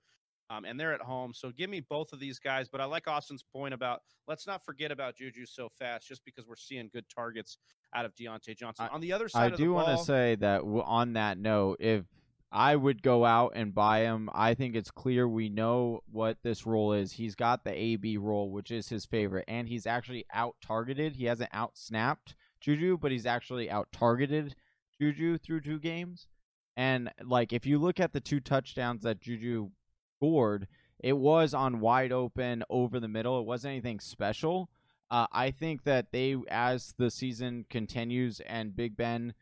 [0.48, 2.68] Um, and they're at home, so give me both of these guys.
[2.68, 6.46] But I like Austin's point about let's not forget about Juju so fast, just because
[6.46, 7.58] we're seeing good targets
[7.94, 8.88] out of Diontae Johnson.
[8.92, 12.04] On the other side I do want to say that on that note, if
[12.52, 16.64] I would go out and buy him, I think it's clear we know what this
[16.64, 17.12] role is.
[17.12, 21.16] He's got the AB role, which is his favorite, and he's actually out targeted.
[21.16, 24.54] He hasn't out snapped Juju, but he's actually out targeted
[25.00, 26.28] Juju through two games.
[26.76, 29.70] And like if you look at the two touchdowns that Juju
[30.16, 30.66] scored,
[30.98, 33.38] it was on wide open over the middle.
[33.40, 34.70] It wasn't anything special.
[35.10, 39.34] Uh, I think that they, as the season continues and Big Ben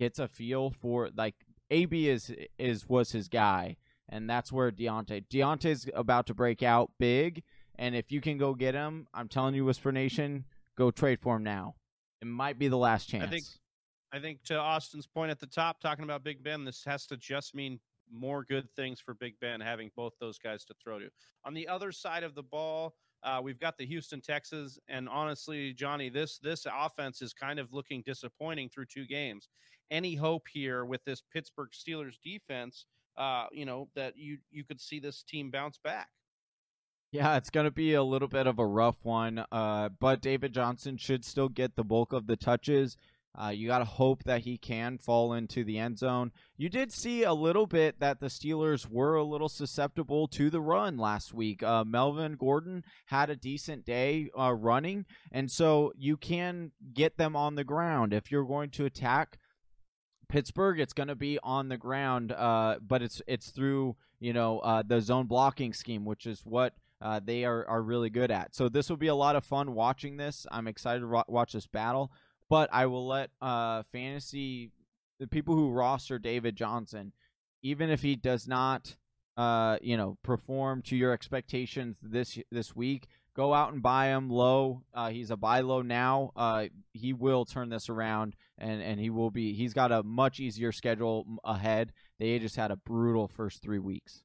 [0.00, 1.34] gets a feel for like
[1.70, 3.76] AB is is was his guy,
[4.08, 7.44] and that's where Diontae Diontae's about to break out big.
[7.76, 10.44] And if you can go get him, I'm telling you, Whisper Nation,
[10.76, 11.76] go trade for him now.
[12.20, 13.24] It might be the last chance.
[13.24, 13.44] I think
[14.12, 17.16] I think to Austin's point at the top, talking about Big Ben, this has to
[17.16, 17.78] just mean
[18.12, 21.08] more good things for Big Ben having both those guys to throw to.
[21.44, 25.72] On the other side of the ball, uh, we've got the Houston Texans, and honestly,
[25.72, 29.48] Johnny, this this offense is kind of looking disappointing through two games.
[29.90, 32.86] Any hope here with this Pittsburgh Steelers defense?
[33.16, 36.08] Uh, you know that you you could see this team bounce back.
[37.12, 40.54] Yeah, it's going to be a little bit of a rough one, uh, but David
[40.54, 42.96] Johnson should still get the bulk of the touches.
[43.40, 46.30] Uh, you got to hope that he can fall into the end zone.
[46.56, 50.60] You did see a little bit that the Steelers were a little susceptible to the
[50.60, 51.62] run last week.
[51.62, 57.34] Uh, Melvin Gordon had a decent day uh, running, and so you can get them
[57.34, 58.12] on the ground.
[58.12, 59.38] If you're going to attack
[60.28, 64.58] Pittsburgh, it's going to be on the ground, uh, but it's it's through you know
[64.60, 68.54] uh, the zone blocking scheme, which is what uh, they are, are really good at.
[68.54, 70.46] So this will be a lot of fun watching this.
[70.52, 72.12] I'm excited to ro- watch this battle,
[72.52, 74.72] but I will let uh, fantasy
[75.18, 77.14] the people who roster David Johnson,
[77.62, 78.94] even if he does not,
[79.38, 84.28] uh, you know, perform to your expectations this this week, go out and buy him
[84.28, 84.82] low.
[84.92, 86.30] Uh, he's a buy low now.
[86.36, 89.54] Uh, he will turn this around, and and he will be.
[89.54, 91.94] He's got a much easier schedule ahead.
[92.18, 94.24] They just had a brutal first three weeks.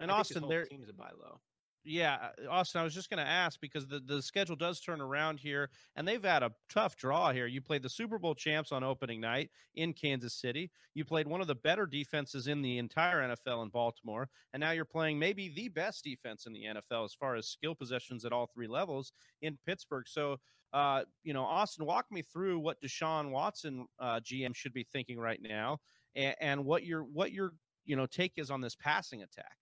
[0.00, 1.38] And I think this Austin, whole there team's a buy low.
[1.88, 5.00] Yeah, uh, Austin, I was just going to ask because the, the schedule does turn
[5.00, 7.46] around here, and they've had a tough draw here.
[7.46, 10.72] You played the Super Bowl champs on opening night in Kansas City.
[10.94, 14.72] You played one of the better defenses in the entire NFL in Baltimore, and now
[14.72, 18.32] you're playing maybe the best defense in the NFL as far as skill possessions at
[18.32, 20.08] all three levels in Pittsburgh.
[20.08, 20.38] So,
[20.72, 25.20] uh, you know, Austin, walk me through what Deshaun Watson uh, GM should be thinking
[25.20, 25.78] right now,
[26.16, 27.52] and, and what your what your
[27.84, 29.56] you know take is on this passing attack.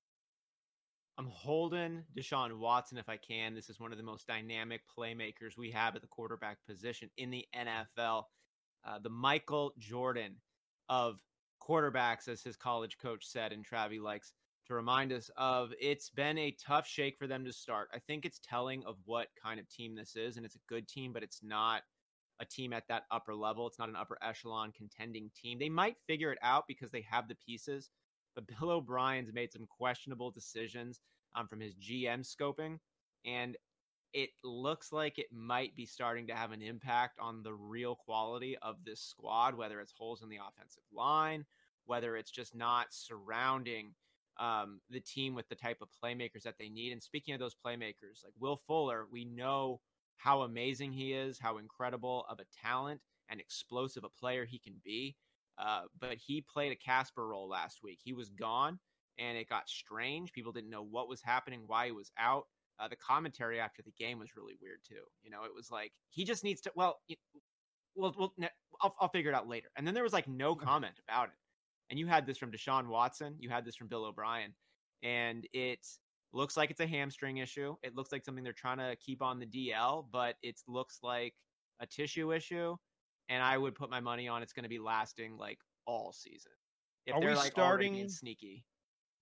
[1.16, 3.54] I'm holding Deshaun Watson if I can.
[3.54, 7.30] This is one of the most dynamic playmakers we have at the quarterback position in
[7.30, 8.24] the NFL.
[8.84, 10.36] Uh, the Michael Jordan
[10.88, 11.20] of
[11.62, 14.32] quarterbacks, as his college coach said, and Travi likes
[14.66, 15.72] to remind us of.
[15.80, 17.90] It's been a tough shake for them to start.
[17.94, 20.88] I think it's telling of what kind of team this is, and it's a good
[20.88, 21.82] team, but it's not
[22.40, 23.68] a team at that upper level.
[23.68, 25.58] It's not an upper echelon contending team.
[25.60, 27.90] They might figure it out because they have the pieces,
[28.34, 31.00] but Bill O'Brien's made some questionable decisions
[31.34, 32.78] um, from his GM scoping,
[33.24, 33.56] and
[34.12, 38.56] it looks like it might be starting to have an impact on the real quality
[38.62, 41.44] of this squad, whether it's holes in the offensive line,
[41.86, 43.92] whether it's just not surrounding
[44.38, 46.92] um, the team with the type of playmakers that they need.
[46.92, 49.80] And speaking of those playmakers, like Will Fuller, we know
[50.16, 54.74] how amazing he is, how incredible of a talent and explosive a player he can
[54.84, 55.16] be.
[55.58, 58.00] Uh, but he played a Casper role last week.
[58.02, 58.78] He was gone
[59.18, 60.32] and it got strange.
[60.32, 62.46] People didn't know what was happening, why he was out.
[62.80, 65.04] Uh, the commentary after the game was really weird too.
[65.22, 66.72] You know, it was like he just needs to.
[66.74, 66.98] Well,
[67.94, 68.34] well, well
[68.82, 69.68] I'll, I'll figure it out later.
[69.76, 71.34] And then there was like no comment about it.
[71.90, 73.36] And you had this from Deshaun Watson.
[73.38, 74.54] You had this from Bill O'Brien,
[75.02, 75.86] and it
[76.32, 77.76] looks like it's a hamstring issue.
[77.84, 81.34] It looks like something they're trying to keep on the DL, but it looks like
[81.80, 82.76] a tissue issue.
[83.28, 86.52] And I would put my money on it's going to be lasting like all season.
[87.06, 88.64] If Are they're we like starting- sneaky.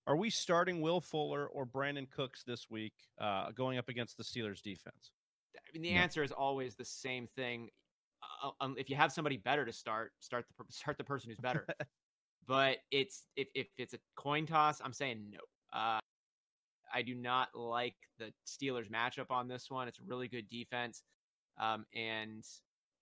[0.05, 4.23] Are we starting Will Fuller or Brandin Cooks this week, uh, going up against the
[4.23, 5.11] Steelers defense?
[5.57, 6.01] I mean, the No.
[6.01, 7.69] answer is always the same thing.
[8.41, 11.29] Uh, um, if you have somebody better to start, start the per- start the person
[11.29, 11.65] who's better.
[12.47, 15.39] but it's if if it's a coin toss, I'm saying no.
[15.71, 15.99] Uh,
[16.93, 19.87] I do not like the Steelers matchup on this one.
[19.87, 21.01] It's a really good defense,
[21.57, 22.43] um, and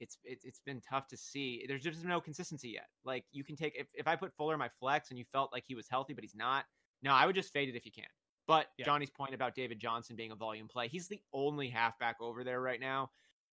[0.02, 1.64] it's it's it's been tough to see.
[1.68, 2.90] There's just no consistency yet.
[3.06, 5.54] Like you can take if if I put Fuller in my flex and you felt
[5.54, 6.66] like he was healthy but he's not.
[7.02, 8.06] No, I would just fade it if you can.
[8.48, 8.86] But Yeah.
[8.86, 12.60] Johnny's point about David Johnson being a volume play, he's the only halfback over there
[12.62, 13.12] right now.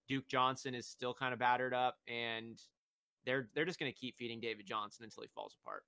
[0.09, 2.61] Duke Johnson is still kind of battered up, and
[3.27, 5.85] they're they're just going to keep feeding David Johnson until he falls apart.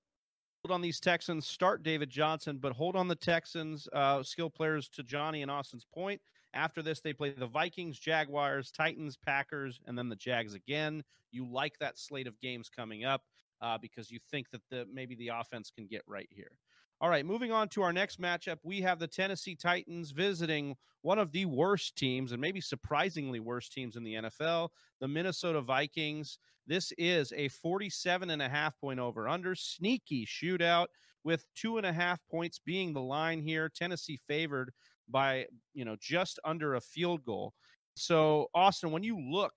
[0.62, 1.46] hold on these Texans.
[1.46, 5.86] Start David Johnson, but hold on the Texans uh, skill players to Johnny and Austin's
[5.92, 6.20] point.
[6.52, 11.04] After this, they play the Vikings, Jaguars, Titans, Packers, and then the Jags again.
[11.30, 13.22] You like that slate of games coming up
[13.60, 16.52] uh, because you think that the maybe the offense can get right here.
[17.00, 21.18] All right, moving on to our next matchup, we have the Tennessee Titans visiting one
[21.18, 24.68] of the worst teams, and maybe surprisingly worst teams in the NFL,
[25.00, 26.38] the Minnesota Vikings.
[26.66, 30.88] This is a 47 and a half point over under sneaky shootout
[31.24, 33.70] with two and a half points being the line here.
[33.70, 34.72] Tennessee favored
[35.10, 37.54] by, you know, just under a field goal.
[37.94, 39.52] So, Austin, when you look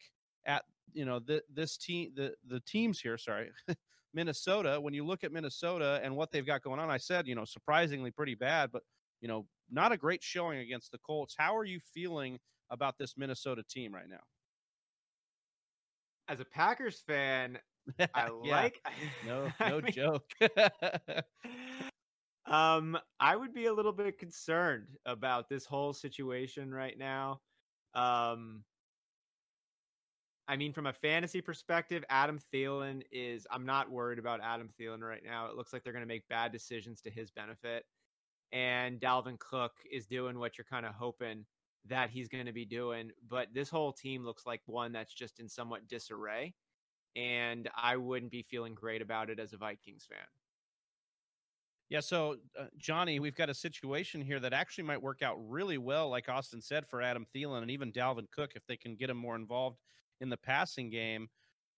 [0.46, 0.64] at,
[0.94, 3.52] you know, the, this team, the, the teams here, sorry,
[4.14, 7.36] Minnesota, when you look at Minnesota and what they've got going on, I said, you
[7.36, 8.84] know, surprisingly pretty bad, but,
[9.22, 11.36] you know, not a great showing against the Colts.
[11.38, 12.40] How are you feeling
[12.70, 14.22] about this Minnesota team right now?
[16.28, 17.60] As a Packers fan,
[18.14, 18.82] I Yeah, like
[19.26, 20.26] no, I no mean, joke.
[22.46, 27.42] Um, I would be a little bit concerned about this whole situation right now.
[27.96, 28.64] Um,
[30.48, 33.48] I mean, from a fantasy perspective, Adam Thielen is.
[33.50, 35.48] I'm not worried about Adam Thielen right now.
[35.48, 37.86] It looks like they're going to make bad decisions to his benefit,
[38.52, 41.46] and Dalvin Cook is doing what you're kind of hoping
[41.86, 43.12] that he's going to be doing.
[43.28, 46.54] But this whole team looks like one that's just in somewhat disarray,
[47.16, 50.28] and I wouldn't be feeling great about it as a Vikings fan.
[51.90, 55.78] Yeah, so uh, Johnny, we've got a situation here that actually might work out really
[55.78, 59.10] well, like Austin said, for Adam Thielen and even Dalvin Cook if they can get
[59.10, 59.80] him more involved
[60.20, 61.30] in the passing game.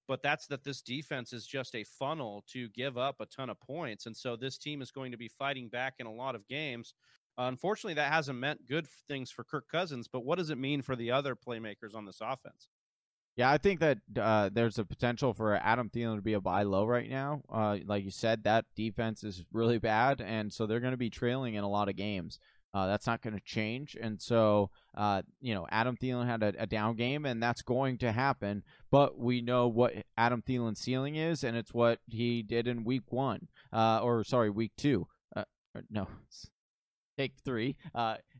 [0.07, 3.59] But that's that this defense is just a funnel to give up a ton of
[3.59, 4.05] points.
[4.05, 6.93] And so this team is going to be fighting back in a lot of games.
[7.37, 10.07] Uh, unfortunately, that hasn't meant good things for Kirk Cousins.
[10.07, 12.69] But what does it mean for the other playmakers on this offense?
[13.35, 16.63] Yeah, I think that uh, there's a potential for Adam Thielen to be a buy
[16.63, 17.41] low right now.
[17.51, 21.09] Uh, like you said, that defense is really bad, and so they're going to be
[21.09, 22.39] trailing in a lot of games.
[22.73, 26.53] Uh, that's not going to change, and so uh, you know Adam Thielen had a,
[26.59, 28.63] a down game, and that's going to happen.
[28.89, 33.11] But we know what Adam Thielen's ceiling is, and it's what he did in Week
[33.11, 35.07] One, uh, or sorry, Week Two.
[35.35, 35.43] Uh,
[35.89, 36.07] no,
[37.17, 37.75] take three.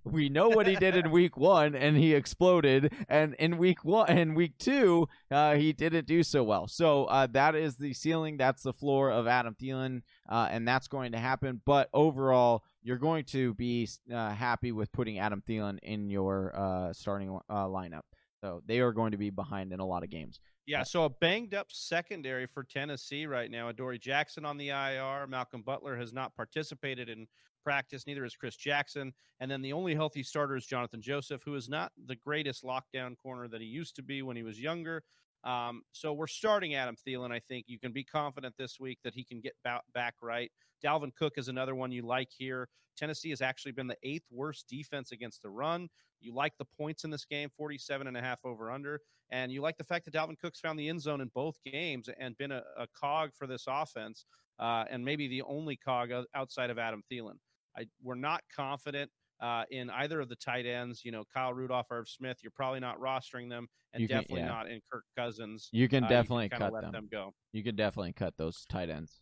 [0.06, 2.94] We know what he did in week one, and he exploded.
[3.10, 6.68] And in week one, in week two, uh, he didn't do so well.
[6.68, 8.38] So uh, that is the ceiling.
[8.38, 11.62] That's the floor of Adam Thielen, uh, and that's going to happen.
[11.66, 16.94] But overall, you're going to be uh, happy with putting Adam Thielen in your uh,
[16.94, 18.04] starting uh, lineup.
[18.42, 20.40] So they are going to be behind in a lot of games.
[20.68, 23.70] Yeah, so a banged up secondary for Tennessee right now.
[23.70, 25.28] Adoree Jackson on the IR.
[25.28, 27.28] Malcolm Butler has not participated in
[27.66, 29.12] practice, neither is Chris Jackson.
[29.40, 33.18] And then the only healthy starter is Jonathan Joseph, who is not the greatest lockdown
[33.18, 35.04] corner that he used to be when he was younger.
[35.44, 37.32] Um, so we're starting Adam Thielen.
[37.32, 40.52] I think you can be confident this week that he can get ba- back right.
[40.84, 42.70] Dalvin Cook is another one you like here.
[42.96, 45.90] Tennessee has actually been the eighth worst defense against the run.
[46.22, 49.02] You like the points in this game, 47 and a half over under.
[49.32, 52.10] And you like the fact that Dalvin Cook's found the end zone in both games
[52.20, 54.26] and been a, a cog for this offense,
[54.60, 57.38] uh, and maybe the only cog outside of Adam Thielen.
[57.78, 59.12] I, we're not confident
[59.42, 61.04] uh, in either of the tight ends.
[61.04, 62.38] You know, Kyle Rudolph, Irv Smith.
[62.42, 64.48] You're probably not rostering them, and You can- definitely yeah.
[64.48, 65.70] not in Kirk Cousins.
[65.72, 66.92] You can Uh, definitely kinda cut them.
[66.92, 67.34] them go.
[67.52, 69.22] You can definitely cut those tight ends.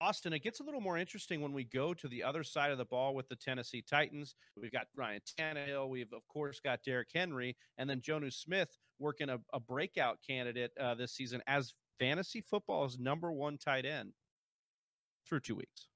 [0.00, 2.78] Austin, it gets a little more interesting when we go to the other side of
[2.78, 4.34] the ball with the Tennessee Titans.
[4.56, 5.88] We've got Ryan Tannehill.
[5.88, 10.72] We've, of course, got Derrick Henry, and then Jonnu Smith working a, a breakout candidate
[10.80, 14.14] uh, this season as fantasy football's number one tight end
[15.24, 15.86] through two weeks.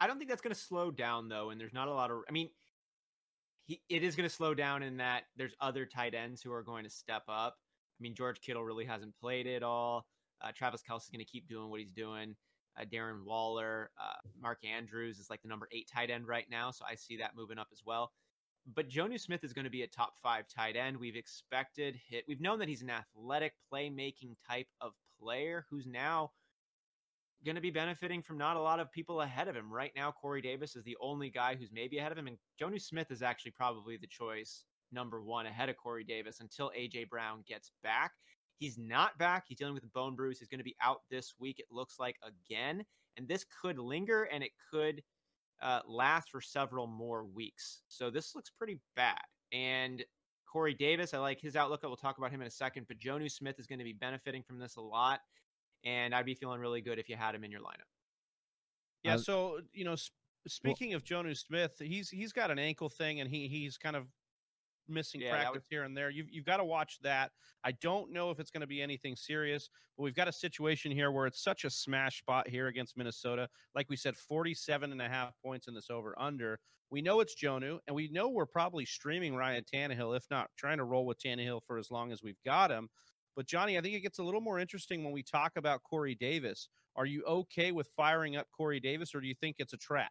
[0.00, 2.18] I don't think that's going to slow down though, and there's not a lot of.
[2.28, 2.50] I mean,
[3.64, 6.62] he it is going to slow down in that there's other tight ends who are
[6.62, 7.56] going to step up.
[7.98, 10.06] I mean, George Kittle really hasn't played at all.
[10.40, 12.36] Uh, Travis Kelce's going to keep doing what he's doing.
[12.80, 16.70] Uh, Darren Waller, uh, Mark Andrews is like the number eight tight end right now,
[16.70, 18.12] so I see that moving up as well.
[18.74, 20.96] But Jonnu Smith is going to be a top five tight end.
[20.96, 22.24] We've expected hit.
[22.28, 26.30] We've known that he's an athletic, playmaking type of player who's now
[27.44, 29.72] going to be benefiting from not a lot of people ahead of him.
[29.72, 32.80] Right now, Corey Davis is the only guy who's maybe ahead of him, and Jonnu
[32.80, 37.44] Smith is actually probably the choice number one ahead of Corey Davis until AJ Brown
[37.46, 38.12] gets back.
[38.56, 39.44] He's not back.
[39.46, 40.38] He's dealing with a bone bruise.
[40.38, 42.84] He's going to be out this week, it looks like, again.
[43.16, 45.02] And this could linger and it could
[45.62, 47.82] uh, last for several more weeks.
[47.88, 49.20] So this looks pretty bad.
[49.52, 50.04] And
[50.50, 51.80] Corey Davis, I like his outlook.
[51.84, 53.92] I will talk about him in a second, but Jonnu Smith is going to be
[53.92, 55.20] benefiting from this a lot
[55.84, 57.88] and I'd be feeling really good if you had him in your lineup.
[59.04, 59.14] Yeah.
[59.14, 60.14] Uh, so you know, sp-
[60.46, 64.06] speaking of Jonnu Smith, he's he's got an ankle thing and he he's kind of
[64.88, 66.10] missing Yeah, practice was- here and there.
[66.10, 67.30] You've you've got to watch that.
[67.64, 70.90] I don't know if it's going to be anything serious, but we've got a situation
[70.90, 73.48] here where it's such a smash spot here against Minnesota.
[73.74, 76.58] Like we said, 47 and a half points in this over under.
[76.90, 80.78] We know it's Jonnu, and we know we're probably streaming Ryan Tannehill, if not trying
[80.78, 82.88] to roll with Tannehill for as long as we've got him.
[83.36, 86.14] But Johnny, I think it gets a little more interesting when we talk about Corey
[86.14, 86.68] Davis.
[86.96, 90.10] Are you okay with firing up Corey Davis, or do you think it's a trap?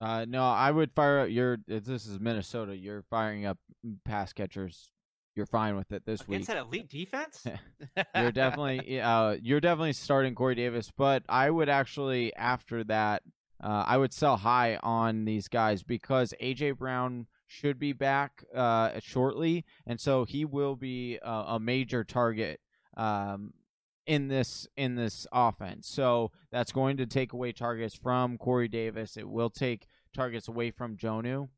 [0.00, 1.58] Uh, no, I would fire up your.
[1.68, 3.58] If this is Minnesota, you're firing up
[4.04, 4.90] pass catchers.
[5.36, 6.56] You're fine with it this Against week.
[6.56, 7.44] that elite defense?
[8.16, 10.90] You're definitely, uh, you're definitely starting Corey Davis.
[10.96, 13.22] But I would actually, after that,
[13.62, 18.98] uh, I would sell high on these guys because AJ Brown should be back uh,
[19.00, 22.60] shortly, and so he will be a, a major target
[22.96, 23.52] um,
[24.06, 25.88] in this in this offense.
[25.88, 29.16] So that's going to take away targets from Corey Davis.
[29.16, 31.48] It will take targets away from Jonnu.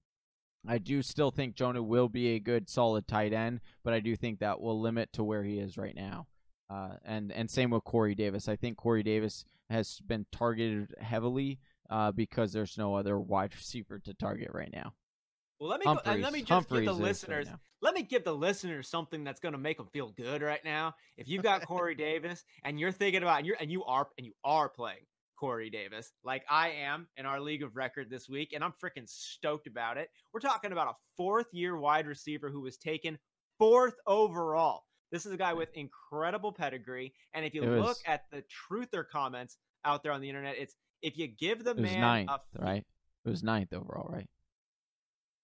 [0.66, 4.16] I do still think Jonnu will be a good, solid tight end, but I do
[4.16, 6.27] think that will limit to where he is right now.
[6.68, 8.48] Uh, and and same with Corey Davis.
[8.48, 13.98] I think Corey Davis has been targeted heavily uh, because there's no other wide receiver
[14.01, 14.92] to target right now.
[15.61, 17.49] Well, let me go, and let me just Humphreys give the right uh, listeners
[17.81, 20.94] let me give the listeners something that's going to make them feel good right now.
[21.16, 24.27] If you've got Corey Davis and you're thinking about and you're and you are and
[24.27, 25.07] you are playing
[25.38, 29.09] Corey Davis like I am in our league of record this week, and I'm freaking
[29.09, 30.11] stoked about it.
[30.33, 33.18] We're talking about a fourth year wide receiver who was taken
[33.59, 34.85] fourth overall.
[35.11, 39.57] This is a guy with incredible pedigree, and if you look at the truther comments
[39.85, 42.85] out there on the internet, it's if you give the man ninth, a right?
[43.25, 44.29] It was ninth overall, right?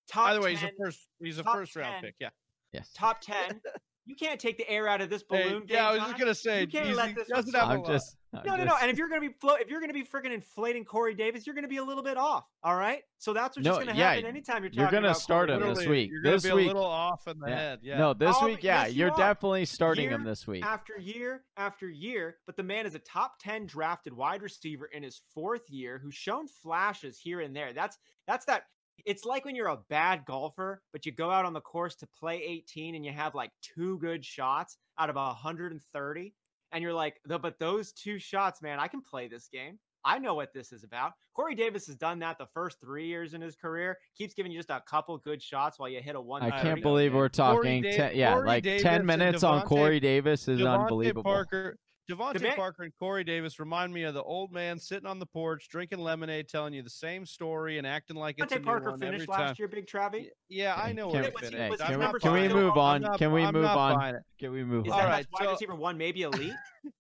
[0.09, 2.15] Top By the way, he's a first he's a top first round pick.
[2.21, 2.31] Yeah.
[2.73, 2.91] Yes.
[2.95, 3.61] top 10
[4.07, 6.21] you can't take the air out of this Hey, balloon yeah, I big was just
[6.21, 7.89] gonna say You can't let this doesn't one have a I'm lot.
[7.93, 8.17] just.
[8.35, 8.75] I'm no, no, no.
[8.83, 11.55] And if you're gonna be flo- if you're gonna be freaking inflating Corey Davis, you're
[11.55, 12.45] gonna be a little bit off.
[12.65, 13.01] All right.
[13.19, 14.93] So that's what's No, just gonna yeah, happen anytime you're talking about.
[14.93, 15.79] you're gonna about start Corey him Davis.
[15.79, 16.11] this week.
[16.11, 17.57] You're gonna This be a week- little off in the Yeah.
[17.57, 17.79] head.
[17.83, 17.99] Yeah.
[17.99, 19.17] No, this week, yeah, yes, you you're are.
[19.17, 20.65] definitely starting him this week.
[20.67, 22.39] after year after year.
[22.45, 26.15] But the man is a top 10 drafted wide receiver in his fourth year who's
[26.17, 27.73] shown flashes here and there.
[27.73, 28.65] That's that's that
[29.05, 32.07] it's like when you're a bad golfer, but you go out on the course to
[32.19, 36.35] play 18 and you have like two good shots out of 130.
[36.73, 39.79] And you're like, but those two shots, man, I can play this game.
[40.05, 41.13] I know what this is about.
[41.35, 43.99] Corey Davis has done that the first three years in his career.
[44.17, 46.43] Keeps giving you just a couple good shots while you hit a one.
[46.43, 47.83] I can't believe we're talking.
[47.83, 51.23] Ten, yeah, Corey like Davis ten minutes on Corey Davis is DeVante unbelievable.
[51.23, 51.79] Parker,
[52.11, 55.27] DeVante man- Parker and Corey Davis remind me of the old man sitting on the
[55.27, 58.65] porch drinking lemonade, telling you the same story and acting like it's a DeVante new
[58.65, 60.13] Parker one finished every last year, Big Travie.
[60.13, 61.71] Y- Yeah, I know can where we- he finished.
[61.71, 62.57] was can, not can we buying five?
[62.59, 62.63] it.
[62.63, 63.03] move on?
[63.03, 64.21] not- can we I'm move on?
[64.39, 64.99] Can we move Is on?
[64.99, 66.53] that right, wide so- receiver one maybe elite?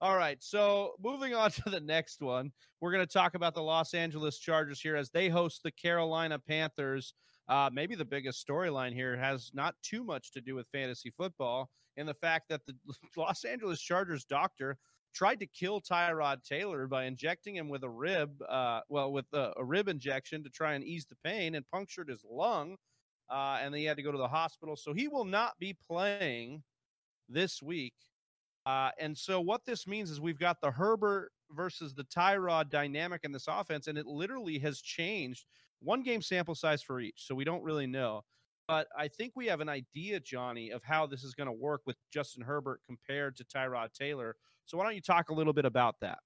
[0.00, 3.62] All right, so moving on to the next one, we're going to talk about the
[3.62, 7.14] Los Angeles Chargers here as they host the Carolina Panthers.
[7.48, 11.70] Uh, maybe the biggest storyline here has not too much to do with fantasy football,
[11.96, 12.74] and the fact that the
[13.16, 14.76] Los Angeles Chargers doctor
[15.14, 19.52] tried to kill Tyrod Taylor by injecting him with a rib, uh, well, with a,
[19.56, 22.76] a rib injection to try and ease the pain, and punctured his lung,
[23.30, 24.76] uh, and he had to go to the hospital.
[24.76, 26.62] So he will not be playing
[27.28, 27.94] this week.
[28.66, 33.22] Uh, and so what this means is we've got the Herbert versus the Tyrod dynamic
[33.24, 35.46] in this offense, and it literally has changed.
[35.80, 38.24] One game sample size for each, so we don't really know.
[38.66, 41.82] But I think we have an idea, Johnny, of how this is going to work
[41.86, 44.36] with Justin Herbert compared to Tyrod Taylor.
[44.66, 46.18] So why don't you talk a little bit about that?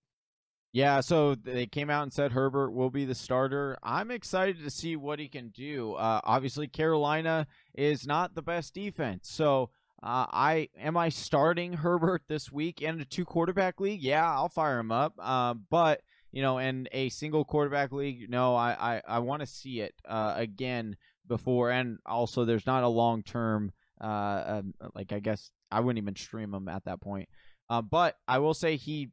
[0.72, 3.76] Yeah, so they came out and said Herbert will be the starter.
[3.82, 5.92] I'm excited to see what he can do.
[5.94, 9.68] Uh, obviously, Carolina is not the best defense, so
[10.02, 14.02] uh, I am I starting Herbert this week in a two quarterback league?
[14.02, 15.12] Yeah, I'll fire him up.
[15.18, 16.00] Uh, but
[16.32, 19.94] you know, in a single quarterback league, no, I I, I want to see it
[20.06, 23.72] uh, again before, and also there's not a long term.
[24.00, 27.28] Uh, um, like I guess I wouldn't even stream him at that point.
[27.70, 29.10] Uh, but I will say he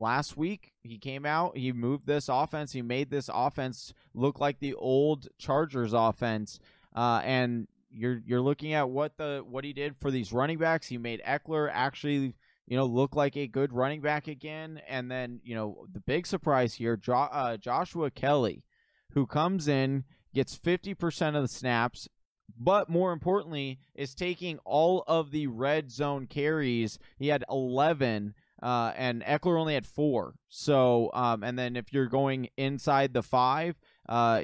[0.00, 4.58] last week he came out he moved this offense he made this offense look like
[4.58, 6.58] the old chargers offense
[6.96, 10.86] uh, and you're you're looking at what the what he did for these running backs
[10.86, 12.34] he made ekeler actually
[12.70, 16.26] you know look like a good running back again and then you know the big
[16.26, 18.64] surprise here jo- uh, joshua kelley
[19.12, 22.08] who comes in gets 50% of the snaps
[22.56, 28.92] but more importantly is taking all of the red zone carries he had 11 uh,
[28.96, 30.34] and Ekeler only had four.
[30.48, 33.76] So, um, and then if you're going inside the five,
[34.08, 34.42] uh,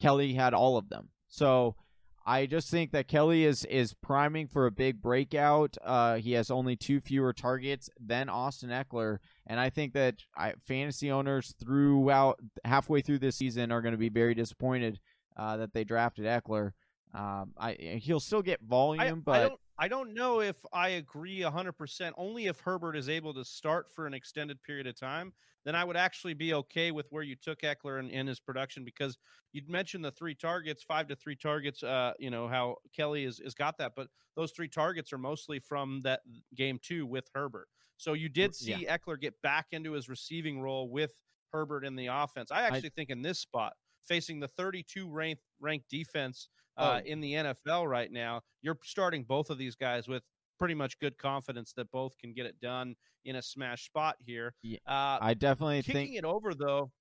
[0.00, 1.08] Kelley had all of them.
[1.28, 1.76] So,
[2.24, 5.76] I just think that Kelley is is priming for a big breakout.
[5.84, 10.54] Uh, he has only two fewer targets than Austin Ekeler, and I think that I,
[10.60, 15.00] fantasy owners throughout halfway through this season are going to be very disappointed
[15.36, 16.72] uh, that they drafted Ekeler.
[17.14, 20.90] Um, I he'll still get volume, I, but I don't, I don't know if I
[20.90, 22.12] agree 100%.
[22.16, 25.32] Only if Herbert is able to start for an extended period of time,
[25.64, 28.84] then I would actually be okay with where you took Ekeler in, in his production
[28.84, 29.16] because
[29.52, 31.82] you'd mentioned the three targets, five to three targets.
[31.82, 35.58] Uh, you know how Kelley has, has got that, but those three targets are mostly
[35.60, 36.20] from that
[36.56, 37.68] game two with Herbert.
[37.96, 38.96] So you did see Yeah.
[38.98, 41.12] Ekeler get back into his receiving role with
[41.52, 42.50] Herbert in the offense.
[42.50, 43.74] I actually think in this spot,
[44.08, 47.06] facing the 32 ranked ranked defense uh, Oh.
[47.06, 50.22] in the NFL right now, you're starting both of these guys with
[50.62, 52.94] pretty much good confidence that both can get it done
[53.24, 54.54] in a smash spot here.
[54.62, 56.92] Yeah, Uh, I definitely kicking think it over though.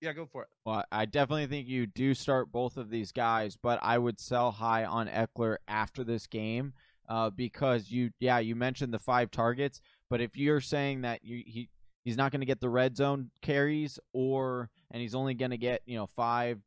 [0.00, 0.48] Yeah, go for it.
[0.64, 4.52] Well, I definitely think you do start both of these guys, but I would sell
[4.52, 6.72] high on Ekeler after this game
[7.10, 11.42] uh, because you, yeah, you mentioned the five targets, but if you're saying that you
[11.46, 11.68] he
[12.04, 15.58] he's not going to get the red zone carries or and he's only going to
[15.58, 16.58] get you know five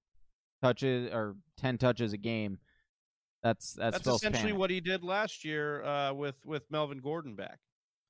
[0.62, 2.60] touches or ten touches a game,
[3.44, 4.60] that's that's, That's essentially panic.
[4.60, 7.60] what he did last year uh, with with Melvin Gordon back.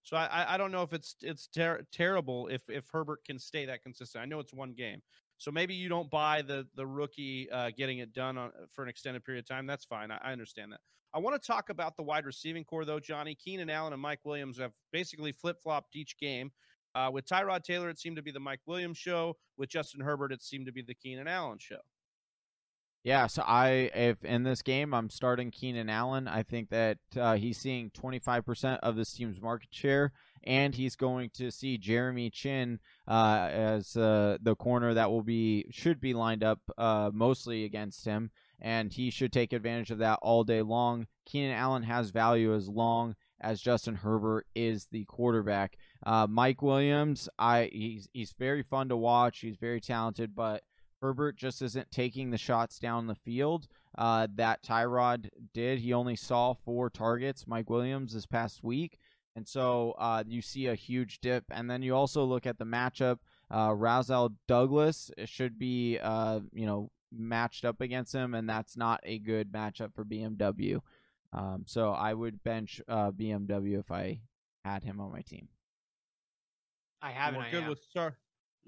[0.03, 3.65] So I I- don't know if it's it's ter- terrible if if Herbert can stay
[3.65, 4.21] that consistent.
[4.21, 5.01] I know it's one game,
[5.37, 8.89] so maybe you don't buy the the rookie uh, getting it done on for an
[8.89, 9.67] extended period of time.
[9.67, 10.09] That's fine.
[10.11, 10.79] I, I understand that.
[11.13, 12.99] I want to talk about the wide receiving core though.
[12.99, 16.51] Johnny Keenan Allen and Mike Williams have basically flip flopped each game.
[16.95, 19.35] Uh, with Tyrod Taylor, it seemed to be the Mike Williams show.
[19.57, 21.79] With Justin Herbert, it seemed to be the Keenan Allen show.
[23.07, 26.27] Yeah, so I if in this game I'm starting Keenan Allen.
[26.27, 30.11] I think that uh, he's seeing 25% of this team's market share,
[30.43, 35.67] and he's going to see Jeremy Chinn uh, as uh, the corner that will be
[35.71, 38.29] should be lined up uh, mostly against him,
[38.59, 41.07] and he should take advantage of that all day long.
[41.25, 45.77] Keenan Allen has value as long as Justin Herbert is the quarterback.
[46.05, 49.39] Uh, Mike Williams, I he's he's very fun to watch.
[49.39, 50.63] He's very talented, but
[51.01, 53.67] Herbert just isn't taking the shots down the field
[53.97, 55.79] uh, that Tyrod did.
[55.79, 58.97] He only saw four targets, Mike Williams, this past week.
[59.35, 61.45] And so uh, you see a huge dip.
[61.51, 63.19] And then you also look at the matchup.
[63.53, 68.99] Uh, Rasul Douglas should be, uh, you know, matched up against him, and that's not
[69.03, 70.81] a good matchup for BMW.
[71.31, 74.21] Um, so I would bench uh, BMW if I
[74.65, 75.47] had him on my team.
[77.01, 77.39] I have And it.
[77.39, 77.69] we're I good am.
[77.69, 78.15] with start.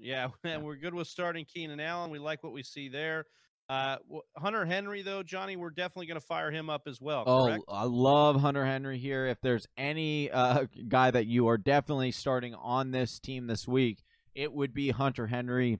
[0.00, 2.10] Yeah, and we're good with starting Keenan Allen.
[2.10, 3.26] We like what we see there.
[3.68, 3.98] Uh,
[4.36, 7.22] Hunter Henry, though, Johnny, we're definitely going to fire him up as well.
[7.24, 9.26] Oh, I love Hunter Henry here.
[9.26, 14.02] If there's any uh, guy that you are definitely starting on this team this week,
[14.34, 15.78] it would be Hunter Henry.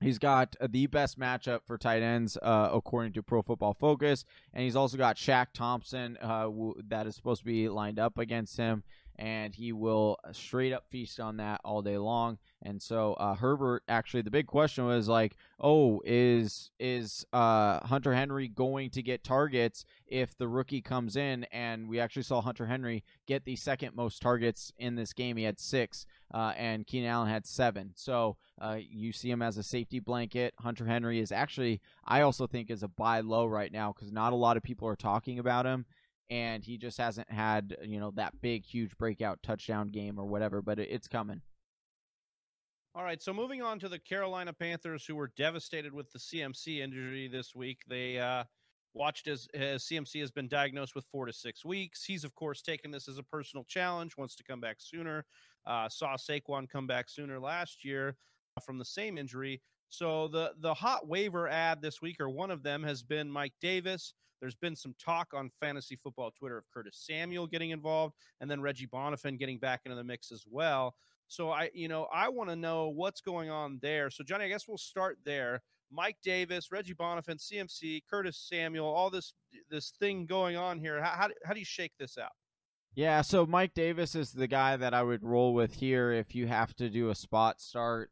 [0.00, 4.64] He's got the best matchup for tight ends, uh, according to Pro Football Focus, and
[4.64, 8.56] he's also got Shaq Thompson uh, w- that is supposed to be lined up against
[8.56, 8.82] him,
[9.20, 12.38] and he will straight up feast on that all day long.
[12.62, 18.14] And so uh, Herbert, actually, the big question was like, oh, is is uh, Hunter
[18.14, 21.44] Henry going to get targets if the rookie comes in?
[21.52, 25.36] And we actually saw Hunter Henry get the second most targets in this game.
[25.36, 27.92] He had six, uh, and Keenan Allen had seven.
[27.96, 30.54] So uh, you see him as a safety blanket.
[30.60, 34.32] Hunter Henry is actually, I also think, is a buy low right now because not
[34.32, 35.84] a lot of people are talking about him.
[36.30, 40.62] And he just hasn't had, you know, that big, huge breakout touchdown game or whatever,
[40.62, 41.42] but it's coming.
[42.94, 46.78] All right, so moving on to the Carolina Panthers, who were devastated with the CMC
[46.78, 47.82] injury this week.
[47.88, 48.44] They uh,
[48.94, 52.04] watched as, as CMC has been diagnosed with four to six weeks.
[52.04, 55.24] He's, of course, taken this as a personal challenge, wants to come back sooner.
[55.66, 58.16] Uh, saw Saquon come back sooner last year
[58.64, 59.62] from the same injury.
[59.88, 63.54] So the the hot waiver ad this week, or one of them, has been Mike
[63.60, 64.14] Davis.
[64.40, 68.60] There's been some talk on fantasy football Twitter of Curtis Samuel getting involved, and then
[68.60, 70.94] Reggie Bonnafon getting back into the mix as well.
[71.28, 74.10] So I, you know, I want to know what's going on there.
[74.10, 75.62] So Johnny, I guess we'll start there.
[75.92, 79.34] Mike Davis, Reggie Bonnafon, CMC, Curtis Samuel, all this
[79.68, 81.02] this thing going on here.
[81.02, 82.32] How how, how do you shake this out?
[82.94, 86.48] Yeah, so Mike Davis is the guy that I would roll with here if you
[86.48, 88.10] have to do a spot start.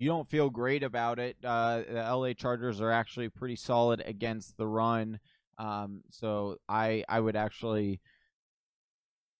[0.00, 1.36] You don't feel great about it.
[1.44, 5.20] Uh, the LA Chargers are actually pretty solid against the run.
[5.58, 8.00] Um, so I I would actually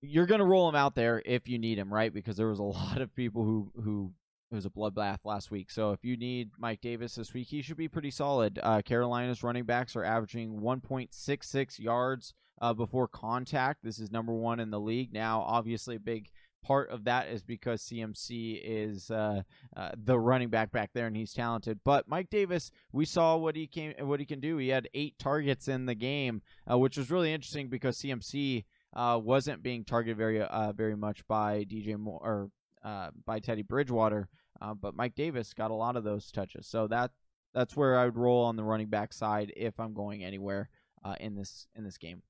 [0.03, 2.13] you're gonna roll him out there if you need him, right?
[2.13, 4.13] Because there was a lot of people who who
[4.53, 5.71] it was a bloodbath last week.
[5.71, 8.59] So if you need Mike Davis this week, he should be pretty solid.
[8.63, 13.79] Uh, Carolina's running backs are averaging 1.66 yards uh, before contact.
[13.83, 15.13] This is number one in the league.
[15.13, 16.31] Now, obviously, a big
[16.63, 19.43] part of that is because CMC is uh,
[19.77, 21.81] uh, the running back back there and he's talented.
[21.85, 24.57] But Mike Davis, we saw what he came, what he can do.
[24.57, 29.21] He had eight targets in the game, uh, which was really interesting because CMC uh,
[29.23, 32.51] wasn't being targeted very uh, very much by DJ Moore or
[32.83, 34.29] uh, by Teddy Bridgewater.
[34.81, 37.11] but Mike Davis got a lot of those touches, so that
[37.55, 40.69] that's where I would roll on the running back side if I'm going anywhere
[41.19, 42.23] in this in this game.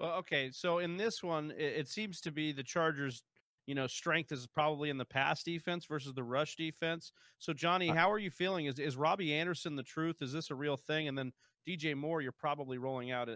[0.00, 3.22] Well, okay, so in this one, it, it seems to be the Chargers
[3.70, 7.12] you know, strength is probably in the pass defense versus the rush defense.
[7.38, 8.66] So, Johnny, uh how are you feeling?
[8.66, 10.22] Is is Robbie Anderson the truth?
[10.22, 11.06] Is this a real thing?
[11.06, 11.32] And then
[11.68, 13.28] DJ Moore, you're probably rolling out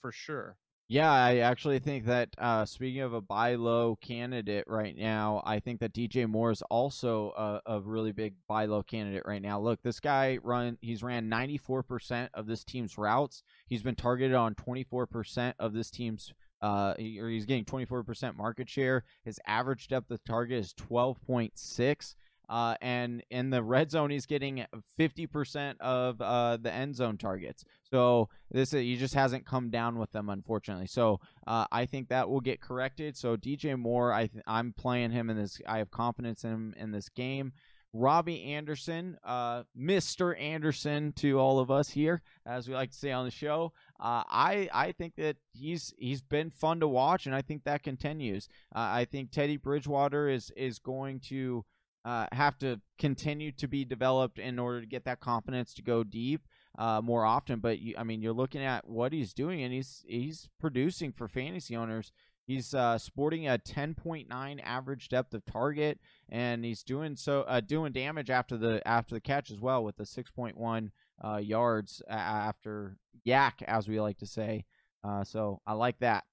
[0.00, 0.56] for sure.
[0.86, 5.58] Yeah, I actually think that uh, speaking of a buy low candidate right now, I
[5.58, 9.60] think that DJ Moore is also a, a really big buy low candidate right now.
[9.60, 13.42] Look, this guy run he's ran 94% of this team's routes.
[13.66, 16.32] He's been targeted on 24% of this team's
[16.62, 19.04] uh, or he's getting 24% market share.
[19.24, 22.14] His average depth of target is 12.6.
[22.50, 24.64] Uh, and in the red zone, he's getting
[24.98, 27.64] 50% of uh, the end zone targets.
[27.92, 30.88] So this he just hasn't come down with them, unfortunately.
[30.88, 33.16] So uh, I think that will get corrected.
[33.16, 35.60] So DJ Moore, I th- I'm playing him in this.
[35.66, 37.52] I have confidence in him in this game.
[37.92, 40.38] Robbie Anderson, uh, Mr.
[40.40, 43.72] Anderson to all of us here, as we like to say on the show.
[43.98, 47.82] Uh, I I think that he's he's been fun to watch, and I think that
[47.82, 48.48] continues.
[48.74, 51.64] Uh, I think Teddy Bridgewater is is going to
[52.04, 56.02] uh, have to continue to be developed in order to get that confidence to go
[56.02, 56.46] deep
[56.78, 57.60] uh, more often.
[57.60, 61.28] But you, I mean, you're looking at what he's doing, and he's he's producing for
[61.28, 62.12] fantasy owners.
[62.46, 67.92] He's uh, sporting a 10.9 average depth of target, and he's doing so uh, doing
[67.92, 70.90] damage after the after the catch as well with the 6.1
[71.24, 74.64] uh, yards after yak, as we like to say.
[75.04, 76.24] Uh, so I like that.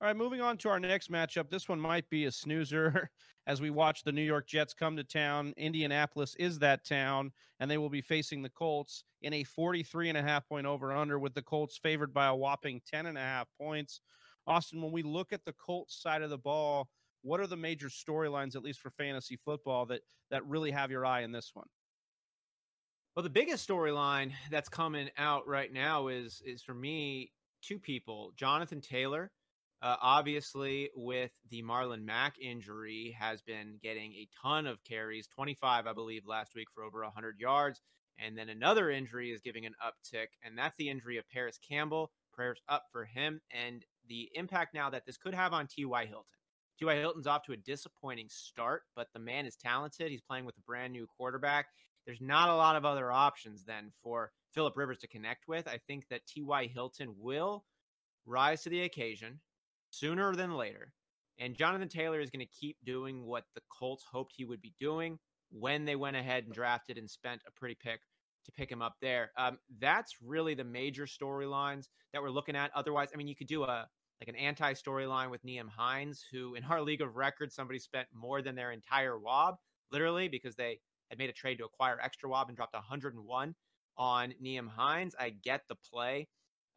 [0.00, 1.50] All right, moving on to our next matchup.
[1.50, 3.10] This one might be a snoozer
[3.48, 5.54] as we watch the New York Jets come to town.
[5.56, 10.18] Indianapolis is that town, and they will be facing the Colts in a 43 and
[10.18, 13.22] a half point over under, with the Colts favored by a whopping 10 and a
[13.22, 14.00] half points.
[14.48, 16.88] Austin, when we look at the Colts side of the ball,
[17.22, 21.04] what are the major storylines, at least for fantasy football, that that really have your
[21.04, 21.66] eye in this one?
[23.14, 27.32] Well, the biggest storyline that's coming out right now is is for me
[27.62, 28.32] two people.
[28.36, 29.30] Jonathan Taylor,
[29.82, 35.86] uh, obviously with the Marlon Mack injury, has been getting a ton of carries, 25,
[35.86, 37.82] I believe, last week for over 100 yards.
[38.20, 42.10] And then another injury is giving an uptick, and that's the injury of Parris Campbell.
[42.32, 43.40] Prayers up for him.
[43.50, 46.06] And the impact now that this could have on T.Y.
[46.06, 46.38] Hilton.
[46.78, 46.94] T.Y.
[46.96, 50.10] Hilton's off to a disappointing start, but the man is talented.
[50.10, 51.66] He's playing with a brand new quarterback.
[52.06, 55.66] There's not a lot of other options then for Philip Rivers to connect with.
[55.66, 56.68] I think that T.Y.
[56.72, 57.64] Hilton will
[58.26, 59.40] rise to the occasion
[59.90, 60.92] sooner than later.
[61.38, 64.74] And Jonathan Taylor is going to keep doing what the Colts hoped he would be
[64.78, 65.18] doing
[65.50, 68.00] when they went ahead and drafted and spent a pretty pick
[68.44, 69.30] to pick him up there.
[69.36, 72.70] Um, that's really the major storylines that we're looking at.
[72.74, 73.88] Otherwise, I mean, you could do a
[74.20, 78.08] like an anti storyline with Nyheim Hines, who in our league of records, somebody spent
[78.12, 79.56] more than their entire WOB,
[79.92, 83.54] literally, because they had made a trade to acquire extra WOB and dropped 101
[83.96, 85.14] on Nyheim Hines.
[85.18, 86.28] I get the play.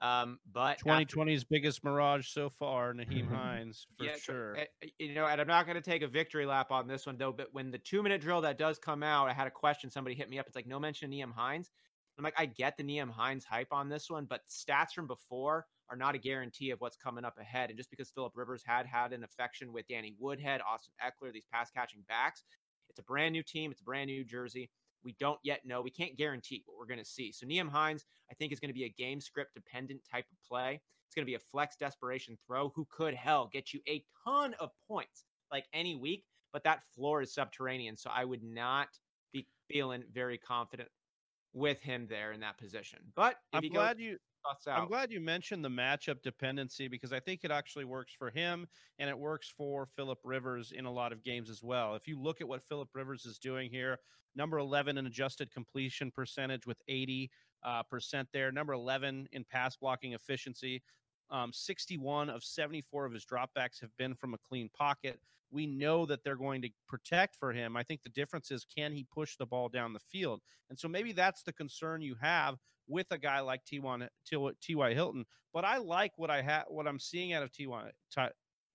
[0.02, 4.58] Um, but 2020's after, biggest mirage so far, Nyheim Hines for yeah, sure.
[4.58, 7.06] Eh, eh, you know, and I'm not going to take a victory lap on this
[7.06, 7.32] one though.
[7.32, 9.92] But when the two minute drill that does come out, I had a question.
[9.92, 10.48] Somebody hit me up.
[10.48, 11.70] It's like no mention of Nyheim Hines.
[12.18, 15.66] I'm like, I get the Nyheim Hines hype on this one, but stats from before
[15.92, 17.70] are not a guarantee of what's coming up ahead.
[17.70, 21.46] And just because Philip Rivers had had an affection with Danny Woodhead, Austin Ekeler, these
[21.52, 22.44] pass catching backs,
[22.90, 23.72] it's a brand new team.
[23.72, 24.70] It's a brand new jersey.
[25.04, 25.82] We don't yet know.
[25.82, 27.32] We can't guarantee what we're going to see.
[27.32, 30.38] So Nyheim Hines, I think, is going to be a game script dependent type of
[30.48, 30.80] play.
[31.08, 34.56] It's going to be a flex desperation throw who could hell get you a ton
[34.60, 36.24] of points like any week,
[36.54, 37.98] but that floor is subterranean.
[37.98, 38.88] So I would not
[39.34, 40.90] be feeling very confident
[41.54, 43.00] with him there in that position.
[43.16, 44.18] But I'm glad you
[44.82, 48.68] I'm glad you mentioned the matchup dependency because I think it actually works for him
[49.00, 51.96] and it works for Philip Rivers in a lot of games as well.
[51.96, 54.00] If you look at what Philip Rivers is doing here,
[54.36, 57.30] number 11 in adjusted completion percentage with 80
[57.64, 60.82] uh, percent there, number 11 in pass blocking efficiency.
[61.30, 65.20] Um, 61 of 74 of his dropbacks have been from a clean pocket
[65.52, 67.76] we know that they're going to protect for him.
[67.76, 70.42] I think the difference is can he push the ball down the field?
[70.70, 72.56] And so maybe that's the concern you have
[72.92, 74.08] with a guy like T1
[74.62, 74.94] T.Y.
[74.94, 75.26] Hilton.
[75.54, 77.90] But I like what I have what I'm seeing out of T.Y.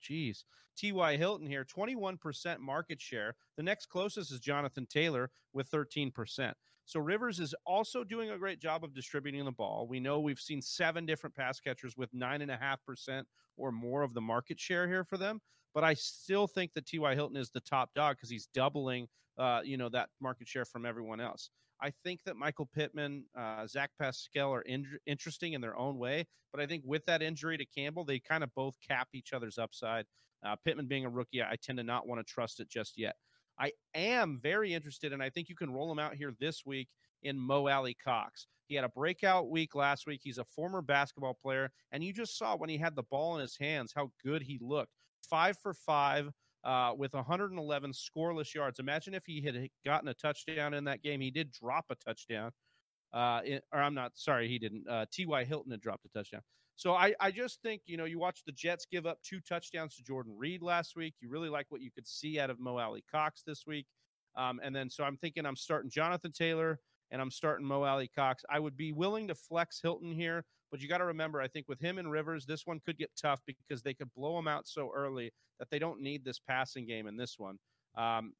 [0.02, 0.44] Jeez.
[0.76, 1.16] T.Y.
[1.16, 3.34] Hilton here, 21% market share.
[3.56, 6.52] The next closest is Jonathan Taylor with 13%.
[6.84, 9.88] So Rivers is also doing a great job of distributing the ball.
[9.88, 13.72] We know we've seen seven different pass catchers with nine and a half percent or
[13.72, 15.40] more of the market share here for them.
[15.74, 17.14] But I still think that T.Y.
[17.14, 20.86] Hilton is the top dog because he's doubling, uh, you know, that market share from
[20.86, 21.50] everyone else.
[21.80, 26.26] I think that Michael Pittman, uh, Zach Pascal are in- interesting in their own way,
[26.52, 29.58] but I think with that injury to Campbell, they kind of both cap each other's
[29.58, 30.06] upside.
[30.44, 33.16] Uh, Pittman being a rookie, I tend to not want to trust it just yet.
[33.58, 36.88] I am very interested, and I think you can roll him out here this week
[37.22, 38.46] in Mo Alie-Cox.
[38.68, 40.20] He had a breakout week last week.
[40.22, 43.40] He's a former basketball player, and you just saw when he had the ball in
[43.40, 44.92] his hands how good he looked.
[45.22, 46.30] Five for five
[46.66, 48.80] uh, with 111 scoreless yards.
[48.80, 51.20] Imagine if he had gotten a touchdown in that game.
[51.20, 52.50] He did drop a touchdown.
[53.14, 54.86] Uh, in, or I'm not sorry, he didn't.
[54.88, 55.44] Uh, T.Y.
[55.44, 56.42] Hilton had dropped a touchdown.
[56.74, 59.94] So I, I just think, you know, you watch the Jets give up two touchdowns
[59.96, 61.14] to Jordan Reed last week.
[61.20, 63.86] You really like what you could see out of Mo Alie-Cox this week.
[64.36, 66.80] Um, and then so I'm thinking I'm starting Jonathan Taylor
[67.12, 68.44] and I'm starting Mo Alie-Cox.
[68.50, 71.68] I would be willing to flex Hilton here, but you got to remember, I think
[71.68, 74.66] with him and Rivers, this one could get tough because they could blow him out
[74.66, 77.58] so early that they don't need this passing game in this one.
[77.96, 78.32] Um,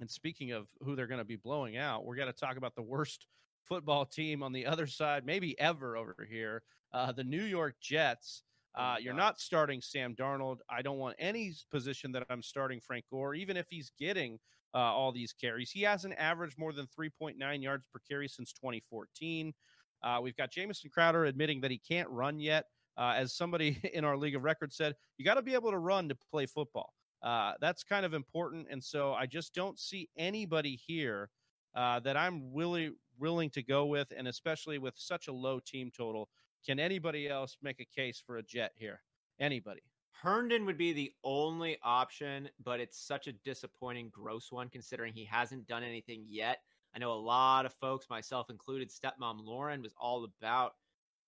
[0.00, 2.74] and speaking of who they're going to be blowing out, we're going to talk about
[2.74, 3.26] the worst
[3.64, 6.62] football team on the other side, maybe ever over here.
[6.92, 8.42] Uh, the New York Jets.
[8.74, 10.58] Uh, you're not starting Sam Darnold.
[10.68, 14.38] I don't want any position that I'm starting Frank Gore, even if he's getting
[14.74, 15.70] uh, all these carries.
[15.70, 19.54] He hasn't averaged more than 3.9 yards per carry since 2014.
[20.02, 22.66] Uh, we've got Jamison Crowder admitting that he can't run yet.
[22.98, 25.78] Uh, as somebody in our league of records said, you got to be able to
[25.78, 26.94] run to play football.
[27.22, 28.66] Uh, that's kind of important.
[28.70, 31.30] And so I just don't see anybody here
[31.74, 35.90] uh, that I'm really willing to go with, and especially with such a low team
[35.94, 36.28] total.
[36.64, 39.02] Can anybody else make a case for a jet here?
[39.38, 39.82] Anybody?
[40.22, 45.24] Herndon would be the only option, but it's such a disappointing, gross one considering he
[45.24, 46.60] hasn't done anything yet.
[46.96, 50.72] I know a lot of folks, myself included, stepmom Lauren was all about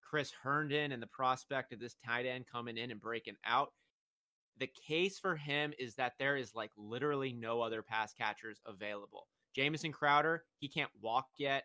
[0.03, 3.75] Chris Herndon and the prospect of this tight end coming in and breaking out.
[4.59, 9.29] The case for him is that there is like literally no other pass catchers available.
[9.55, 11.64] Jamison Crowder, he can't walk yet.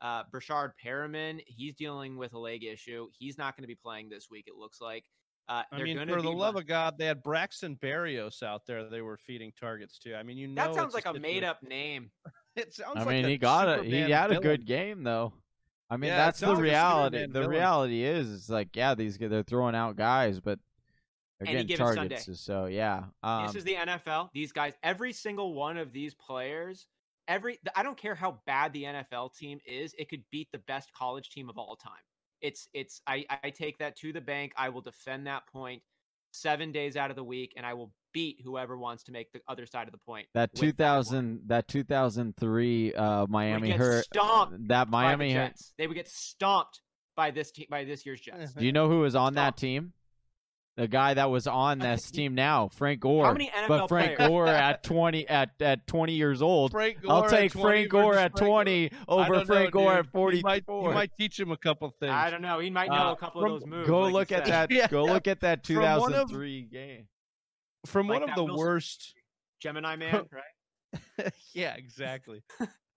[0.00, 3.06] Uh, Breshad Perriman, he's dealing with a leg issue.
[3.16, 5.04] He's not going to be playing this week, it looks like.
[5.48, 8.90] Uh, I mean, for the love of God, they had Braxton Berrios out there.
[8.90, 10.16] They were feeding targets to.
[10.16, 12.10] I mean, you know, that sounds like a made-up name.
[12.56, 12.96] It sounds.
[12.96, 13.84] I like mean, a he got it.
[13.84, 15.32] He Superman had a good game though.
[15.88, 17.18] I mean, Yeah, that's the sounds like reality.
[17.26, 17.50] The villain.
[17.50, 20.58] reality is, it's like, yeah, these guys, they're throwing out guys, but
[21.38, 22.40] they're Any getting given targets.
[22.40, 24.30] So yeah, um, this is the NFL.
[24.32, 26.88] These guys, every single one of these players,
[27.28, 30.92] every I don't care how bad the NFL team is, it could beat the best
[30.92, 31.92] college team of all time.
[32.40, 34.52] It's it's I I take that to the bank.
[34.56, 35.82] I will defend that point
[36.36, 39.40] seven days out of the week, and I will beat whoever wants to make the
[39.48, 40.26] other side of the point.
[40.34, 44.04] that 2000, that 2003 uh, Miami hurt.
[44.04, 45.48] stomped That by the Miami hurt.
[45.48, 45.72] Jets.
[45.78, 46.80] They would get stomped
[47.14, 48.52] by this te- by this year's Jets.
[48.52, 49.92] Do you know who was on that team?
[50.76, 53.24] The guy that was on this team now, Frank Gore.
[53.24, 54.28] How many NFL but Frank players?
[54.28, 56.70] Gore at 20 at at 20 years old.
[56.72, 60.06] Frank Gore I'll take Frank Gore at 20 I over Frank know, Gore dude.
[60.06, 60.32] at 44.
[60.34, 62.12] You might, you might teach him a couple things.
[62.12, 62.58] I don't know.
[62.58, 63.88] He might know Uh, a couple from- of those moves.
[63.88, 64.68] Go like look at said.
[64.68, 64.70] that.
[64.74, 64.88] Yeah.
[64.88, 67.08] Go look at that From one of- 2003 game.
[67.86, 69.14] From Like one of the Wilson- worst.
[69.60, 71.32] Gemini man, right?
[71.54, 72.42] yeah, exactly.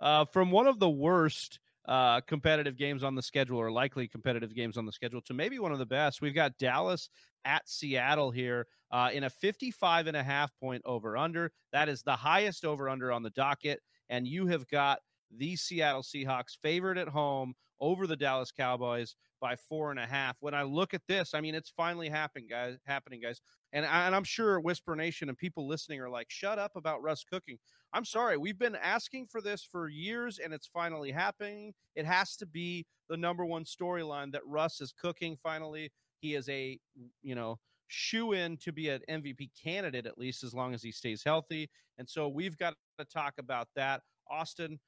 [0.02, 4.54] uh, from one of the worst uh, competitive games on the schedule, or likely competitive
[4.54, 6.22] games on the schedule, to maybe one of the best.
[6.22, 7.10] We've got Dallas
[7.46, 11.52] at Seattle here uh, in a 55 and a half point over under.
[11.72, 13.82] That is the highest over under on the docket.
[14.10, 15.00] And you have got
[15.36, 20.36] the Seattle Seahawks favored at home over the Dallas Cowboys by four and a half.
[20.42, 22.78] When I look at this, I mean, it's finally happening, guys.
[22.86, 23.42] Happening, guys.
[23.72, 27.02] And, I, and I'm sure Whisper Nation and people listening are like, "Shut up about
[27.02, 27.58] Russ cooking."
[27.94, 28.38] I'm sorry.
[28.38, 31.74] We've been asking for this for years, and it's finally happening.
[31.96, 35.36] It has to be the number one storyline that Russ is cooking.
[35.36, 36.80] Finally, he is a
[37.22, 40.92] you know shoe in to be an MVP candidate at least as long as he
[40.92, 41.70] stays healthy.
[41.98, 44.02] And so we've got to talk about that.
[44.30, 44.80] Austin,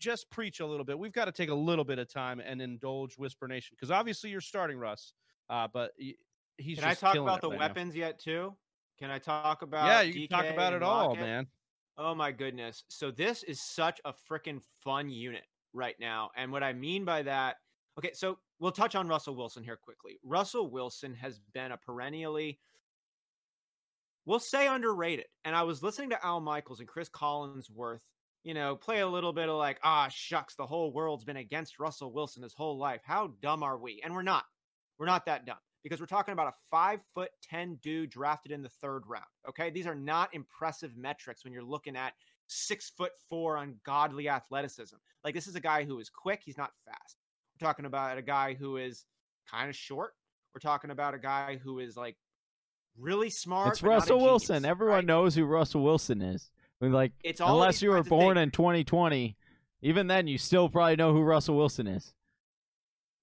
[0.00, 0.98] just preach a little bit.
[0.98, 4.30] We've got to take a little bit of time and indulge Whisper Nation because obviously
[4.30, 5.12] you're starting Russ,
[5.50, 5.92] uh, but
[6.56, 7.66] he's Can I talk about the right now.
[7.66, 8.54] weapons yet too?
[8.98, 9.86] Can I talk about?
[9.86, 11.22] Yeah, you can talk about it all, Lockett?
[11.22, 11.46] man.
[11.98, 12.84] Oh my goodness.
[12.88, 16.30] So this is such a freaking fun unit right now.
[16.36, 17.56] And what I mean by that,
[17.98, 20.18] okay, so we'll touch on Russell Wilson here quickly.
[20.22, 22.60] Russell Wilson has been a perennially
[24.28, 25.24] we'll say underrated.
[25.44, 28.02] And I was listening to Al Michaels and Chris Collinsworth,
[28.44, 31.80] you know, play a little bit of like, ah, shucks, the whole world's been against
[31.80, 33.00] Russell Wilson his whole life.
[33.04, 34.02] How dumb are we?
[34.04, 34.44] And we're not.
[34.98, 38.62] We're not that dumb because we're talking about a five foot 10 dude drafted in
[38.62, 39.24] the third round.
[39.48, 39.70] Okay.
[39.70, 42.14] These are not impressive metrics when you're looking at
[42.46, 44.96] six foot four ungodly athleticism.
[45.24, 46.42] Like this is a guy who is quick.
[46.44, 47.16] He's not fast.
[47.60, 49.04] We're talking about a guy who is
[49.50, 50.12] kind of short.
[50.54, 52.16] We're talking about a guy who is like
[52.98, 53.68] really smart.
[53.68, 54.56] It's Russell Wilson.
[54.56, 55.04] genius, Everyone right?
[55.04, 56.50] knows who Russell Wilson is.
[56.80, 59.36] I mean, like, It's unless you were born in 2020,
[59.82, 62.14] even then, you still probably know who Russell Wilson is.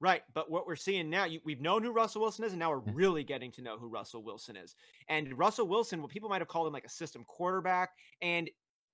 [0.02, 2.70] Right, but what we're seeing now, you, we've known who Russell Wilson is, and now
[2.70, 4.76] we're really getting to know who Russell Wilson is.
[5.08, 7.92] And Russell Wilson, well, people might have called him like a system quarterback,
[8.22, 8.50] and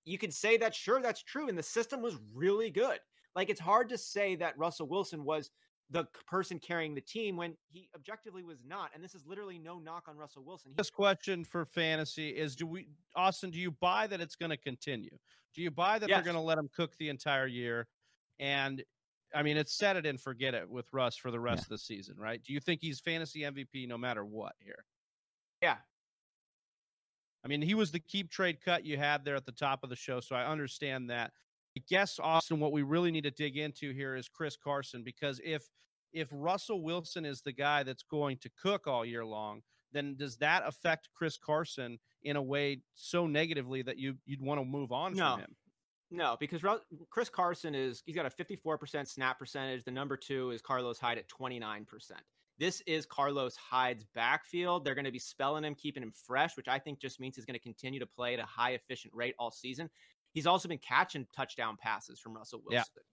[0.06, 3.00] you could say that sure, that's true, and the system was really good.
[3.36, 5.50] Like it's hard to say that Russell Wilson was
[5.90, 8.92] the person carrying the team when he objectively was not.
[8.94, 10.72] And this is literally no knock on Russell Wilson.
[10.72, 13.52] He This question for fantasy is: Do we, Austin?
[13.52, 15.18] Do you buy that it's going to continue?
[15.54, 16.18] Do you buy that Yes.
[16.18, 17.88] they're going to let him cook the entire year?
[18.40, 18.84] And
[19.34, 21.78] I mean, it's set it and forget it with Russ for the rest of the
[21.78, 22.42] season, right?
[22.44, 24.86] Do you think he's fantasy MVP no matter what here?
[25.62, 25.78] yeah,
[27.44, 29.90] I mean, he was the keep trade cut you had there at the top of
[29.90, 31.32] the show, so I understand that.
[31.78, 35.40] I guess Austin, what we really need to dig into here is Chris Carson because
[35.44, 35.64] if
[36.14, 39.62] if Russell Wilson is the guy that's going to cook all year long,
[39.94, 44.60] then does that affect Chris Carson in a way so negatively that you you'd want
[44.60, 45.32] to move on No.
[45.32, 45.56] from him?
[46.12, 46.62] No, because
[47.10, 49.86] Chris Carson is he's got a 54% snap percentage.
[49.86, 51.86] The number two is Carlos Hyde at 29%.
[52.60, 54.84] This is Carlos Hyde's backfield.
[54.84, 57.46] They're going to be spelling him, keeping him fresh, which I think just means he's
[57.46, 59.90] going to continue to play at a high efficient rate all season.
[60.34, 62.74] He's also been catching touchdown passes from Russell Wilson.
[62.74, 62.80] Yeah.
[62.80, 63.04] Wilson.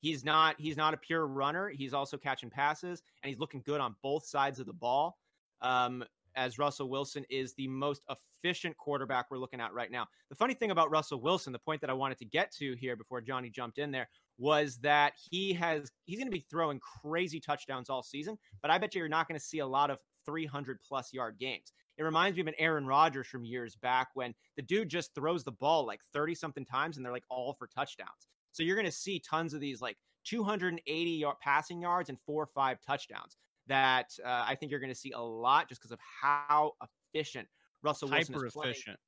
[0.00, 1.68] He's not he's not a pure runner.
[1.68, 5.16] He's also catching passes and he's looking good on both sides of the ball.
[5.60, 6.04] Um,
[6.34, 10.06] as Russell Wilson is the most efficient quarterback we're looking at right now.
[10.30, 12.96] The funny thing about Russell Wilson, the point that I wanted to get to here
[12.96, 14.08] before Johnny jumped in there,
[14.38, 18.78] was that he has he's going to be throwing crazy touchdowns all season, but I
[18.78, 21.72] bet you you're not going to see a lot of 300 plus yard games.
[21.98, 25.44] It reminds me of an Aaron Rodgers from years back when the dude just throws
[25.44, 28.28] the ball like 30 something times and they're like all for touchdowns.
[28.52, 32.42] So you're going to see tons of these like 280 yard passing yards and four
[32.42, 33.36] or five touchdowns
[33.68, 36.72] that uh, I think you're going to see a lot just because of how
[37.14, 37.48] efficient
[37.82, 38.98] Russell Wilson Hyper is playing efficient.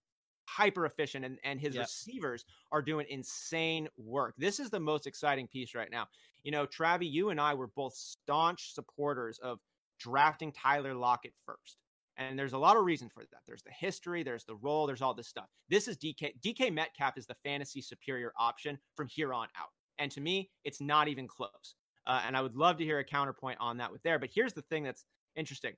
[0.49, 1.85] hyper efficient and, and his Yep.
[1.85, 4.35] receivers are doing insane work.
[4.39, 6.07] This is the most exciting piece right now.
[6.43, 9.59] You know, Travi, you and I were both staunch supporters of
[9.99, 11.79] drafting Tyler Lockett first.
[12.17, 13.41] And there's a lot of reason for that.
[13.47, 15.47] There's the history, there's the role, there's all this stuff.
[15.69, 19.71] This is DK DK Metcalf is the fantasy superior option from here on out.
[19.99, 21.75] And to me, it's not even close.
[22.07, 24.19] Uh, and I would love to hear a counterpoint on that with there.
[24.19, 25.05] But here's the thing that's
[25.37, 25.75] interesting.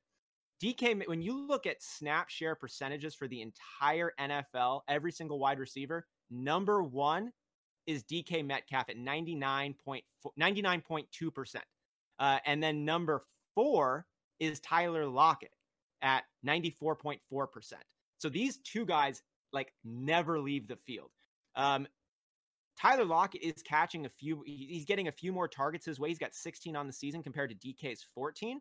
[0.62, 5.58] DK, when you look at snap share percentages for the entire NFL, every single wide
[5.58, 7.30] receiver, number one
[7.86, 10.02] is DK Metcalf at 99.4
[10.40, 11.56] 99.2%.
[12.18, 13.22] Uh, and then number
[13.54, 14.06] four
[14.40, 15.52] is Tyler Lockett
[16.02, 17.18] at 94.4%.
[18.18, 19.22] So these two guys
[19.52, 21.10] like never leave the field.
[21.54, 21.86] Um,
[22.80, 26.08] Tyler Lockett is catching a few, he's getting a few more targets his way.
[26.08, 28.60] He's got 16 on the season compared to DK's 14,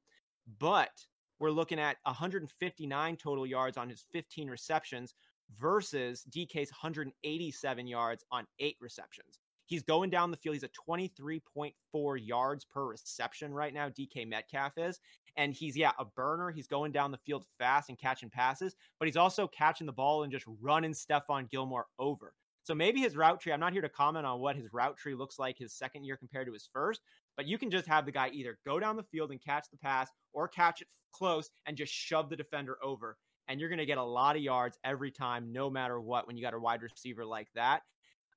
[0.59, 0.91] but
[1.39, 5.13] we're looking at 159 total yards on his 15 receptions
[5.59, 9.39] versus DK's 187 yards on eight receptions.
[9.67, 10.55] He's going down the field.
[10.55, 13.89] He's at 23.4 yards per reception right now.
[13.89, 14.99] DK Metcalf is.
[15.37, 16.51] And he's, yeah, a burner.
[16.51, 20.23] He's going down the field fast and catching passes, but he's also catching the ball
[20.23, 22.33] and just running Stephon Gilmore over.
[22.65, 25.13] So maybe his route tree, I'm not here to comment on what his route tree
[25.13, 26.99] looks like his second year compared to his first,
[27.37, 29.77] but you can just have the guy either go down the field and catch the
[29.77, 33.17] pass or catch it close and just shove the defender over.
[33.47, 36.37] And you're going to get a lot of yards every time, no matter what, when
[36.37, 37.83] you got a wide receiver like that.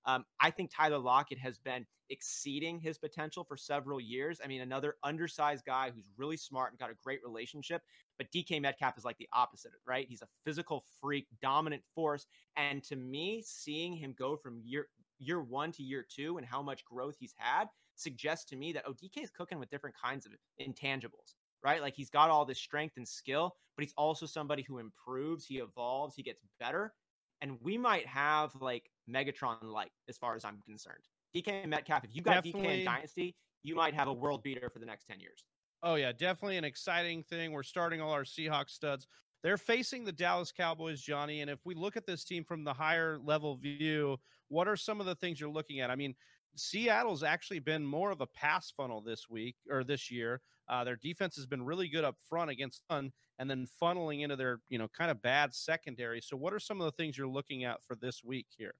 [0.06, 4.40] Um, I think Tyler Lockett has been exceeding his potential for several years.
[4.42, 7.82] I mean, another undersized guy who's really smart and got a great relationship.
[8.16, 10.06] But DK Metcalf is like the opposite, right?
[10.08, 12.26] He's a physical freak, dominant force.
[12.56, 14.88] And to me, seeing him go from year
[15.20, 18.84] year one to year two and how much growth he's had suggests to me that
[18.86, 21.82] oh, DK is cooking with different kinds of intangibles, right?
[21.82, 25.58] Like he's got all this strength and skill, but he's also somebody who improves, he
[25.58, 26.94] evolves, he gets better.
[27.40, 31.04] And we might have like Megatron light as far as I'm concerned.
[31.34, 32.80] DK Metcalf, if you got DK Definitely.
[32.80, 35.44] in Dynasty, you might have a world beater for the next 10 years.
[35.82, 37.52] Oh yeah, definitely an exciting thing.
[37.52, 39.06] We're starting all our Seahawks studs.
[39.42, 41.42] They're facing the Dallas Cowboys, Johnny.
[41.42, 44.16] And if we look at this team from the higher level view,
[44.48, 45.90] what are some of the things you're looking at?
[45.90, 46.14] I mean,
[46.56, 50.40] Seattle's actually been more of a pass funnel this week or this year.
[50.68, 54.36] Uh, their defense has been really good up front against fun, and then funneling into
[54.36, 56.20] their you know kind of bad secondary.
[56.20, 58.74] So, what are some of the things you're looking at for this week here?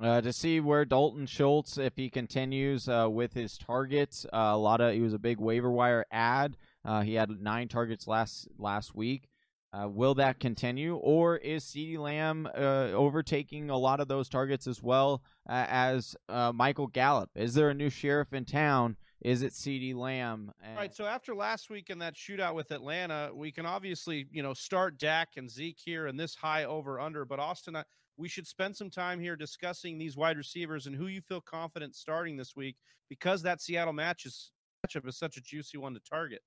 [0.00, 4.56] Uh, to see where Dalton Schultz, if he continues uh, with his targets, uh, a
[4.56, 6.56] lot of he was a big waiver wire ad.
[6.84, 9.28] Uh, he had nine targets last last week.
[9.72, 14.66] Uh, will that continue, or is CeeDee Lamb uh, overtaking a lot of those targets
[14.66, 16.16] as well as
[16.54, 17.30] Michael Gallup?
[17.34, 18.96] Is there a new sheriff in town?
[19.20, 20.52] Is it CeeDee Lamb?
[20.62, 20.94] And- right.
[20.94, 24.96] So after last week in that shootout with Atlanta, we can obviously you know start
[24.96, 27.24] Dak and Zeke here and this high over under.
[27.24, 27.84] But Austin, I,
[28.18, 31.94] we should spend some time here discussing these wide receivers and who you feel confident
[31.94, 32.76] starting this week
[33.08, 34.50] because that Seattle match is,
[34.84, 36.42] matchup is such a juicy one to target.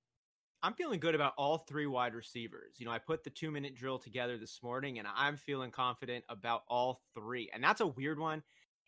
[0.61, 2.75] I'm feeling good about all three wide receivers.
[2.77, 6.23] You know, I put the two minute drill together this morning and I'm feeling confident
[6.29, 7.49] about all three.
[7.53, 8.43] And that's a weird one.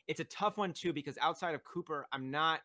[0.07, 2.59] It's a tough one too, because outside of Cooper, I'm not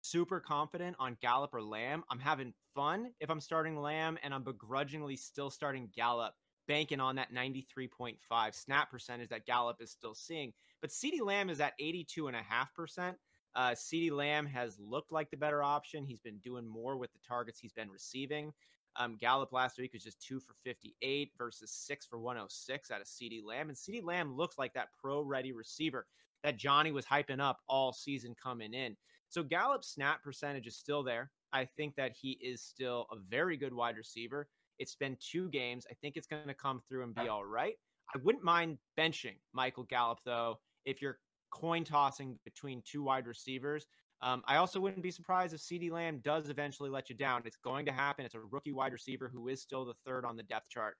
[0.00, 2.04] super confident on Gallup or Lamb.
[2.08, 6.32] I'm having fun if I'm starting Lamb and I'm begrudgingly still starting Gallup,
[6.66, 8.16] banking on that 93.5
[8.54, 10.52] snap percentage that Gallup is still seeing.
[10.80, 13.14] But CeeDee Lamb is at 82.5%.
[13.54, 16.04] Uh, CeeDee Lamb has looked like the better option.
[16.04, 18.52] He's been doing more with the targets he's been receiving.
[18.98, 23.06] Um, Gallup last week was just two for 58 versus six for 106 out of
[23.06, 23.68] CeeDee Lamb.
[23.68, 26.06] And CeeDee Lamb looks like that pro ready receiver
[26.42, 28.96] that Johnny was hyping up all season coming in.
[29.28, 31.30] So Gallup's snap percentage is still there.
[31.52, 34.48] I think that he is still a very good wide receiver.
[34.78, 35.86] It's been two games.
[35.90, 37.74] I think it's going to come through and be all right.
[38.14, 41.18] I wouldn't mind benching Michael Gallup, though, if you're
[41.50, 43.86] coin tossing between two wide receivers.
[44.22, 47.42] Um, I also wouldn't be surprised if CeeDee Lamb does eventually let you down.
[47.44, 48.24] It's going to happen.
[48.24, 50.96] It's a rookie wide receiver who is still the third on the depth chart.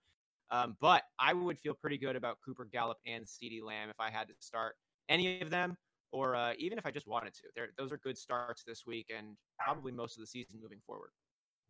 [0.51, 4.11] Um, but I would feel pretty good about Cooper Gallup and CeeDee Lamb if I
[4.11, 4.75] had to start
[5.09, 5.77] any of them,
[6.13, 7.43] or uh, even if I just wanted to.
[7.55, 11.11] They're, those are good starts this week and probably most of the season moving forward.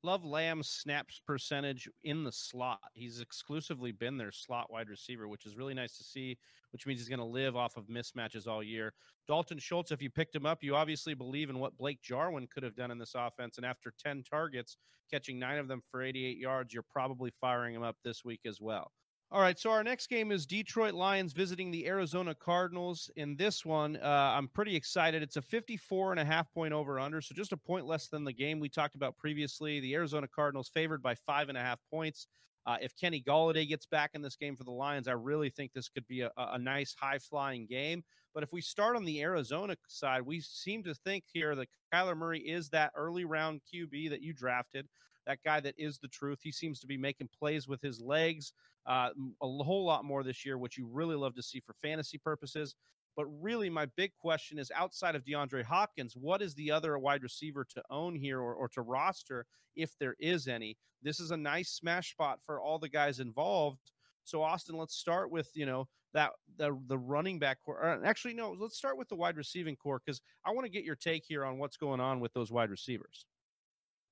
[0.03, 2.79] Love Lamb's snaps percentage in the slot.
[2.95, 6.39] He's exclusively been their slot wide receiver, which is really nice to see,
[6.71, 8.93] which means he's going to live off of mismatches all year.
[9.27, 12.63] Dalton Schultz, if you picked him up, you obviously believe in what Blake Jarwin could
[12.63, 13.57] have done in this offense.
[13.57, 14.77] And after 10 targets,
[15.11, 18.61] catching nine of them for 88 yards, you're probably firing him up this week as
[18.61, 18.93] well.
[19.33, 23.11] All right, so our next game is Detroit Lions visiting the Arizona Cardinals.
[23.17, 24.07] In this one, uh,
[24.37, 25.21] I'm pretty excited.
[25.21, 28.23] It's a 54 and a half point over under, so just a point less than
[28.23, 29.81] the game we talked about previously.
[29.81, 32.29] The Arizona Cardinals favored by five and a half points.
[32.67, 35.73] Uh, if Kenny Golladay gets back in this game for the Lions, I really think
[35.73, 38.05] this could be a, a nice high flying game.
[38.33, 42.17] But if we start on the Arizona side, we seem to think here that Kyler
[42.17, 44.87] Murray is that early round QB that you drafted
[45.27, 46.41] that guy that is the truth.
[46.43, 48.53] He seems to be making plays with his legs
[48.87, 49.11] uh,
[49.43, 52.75] a whole lot more this year, which you really love to see for fantasy purposes.
[53.17, 57.23] But really, my big question is outside of DeAndre Hopkins, what is the other wide
[57.23, 60.77] receiver to own here or, or to roster if there is any?
[61.03, 63.79] This is a nice smash spot for all the guys involved.
[64.25, 68.01] So, Austin, let's start with you know that the the running back core.
[68.05, 70.97] actually, no, let's start with the wide receiving core because I want to get your
[70.97, 73.25] take here on what's going on with those wide receivers.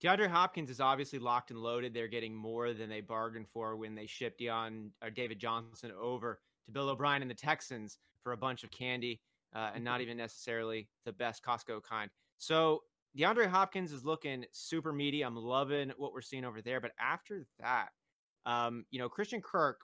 [0.03, 1.95] DeAndre Hopkins is obviously locked and loaded.
[1.95, 6.41] They're getting more than they bargained for when they shipped Deion or David Johnson over
[6.67, 9.21] to Bill O'Brien and the Texans for a bunch of candy
[9.55, 10.03] uh, and not mm-hmm.
[10.03, 12.11] even necessarily the best Costco kind.
[12.39, 12.83] So
[13.17, 15.23] DeAndre Hopkins is looking super meaty.
[15.23, 16.81] I'm loving what we're seeing over there.
[16.81, 17.91] But after that,
[18.45, 19.81] um, you know, Christian Kirk,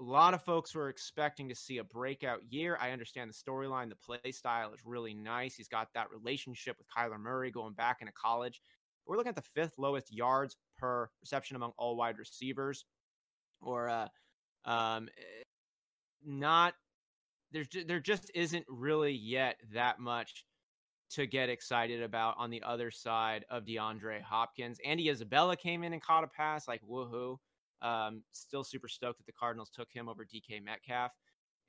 [0.00, 2.76] a lot of folks were expecting to see a breakout year.
[2.80, 5.54] I understand the storyline, the play style is really nice.
[5.54, 8.60] He's got that relationship with Kyler Murray going back into college.
[9.06, 12.84] We're looking at the fifth lowest yards per reception among all wide receivers,
[13.60, 14.08] or uh,
[14.64, 15.42] um, eh,
[16.24, 16.74] not.
[17.52, 20.44] There's there just isn't really yet that much
[21.10, 24.78] to get excited about on the other side of DeAndre Hopkins.
[24.84, 27.36] Andy Isabella came in and caught a pass, like woohoo.
[27.82, 31.12] Um, still super stoked that the Cardinals took him over DK Metcalf.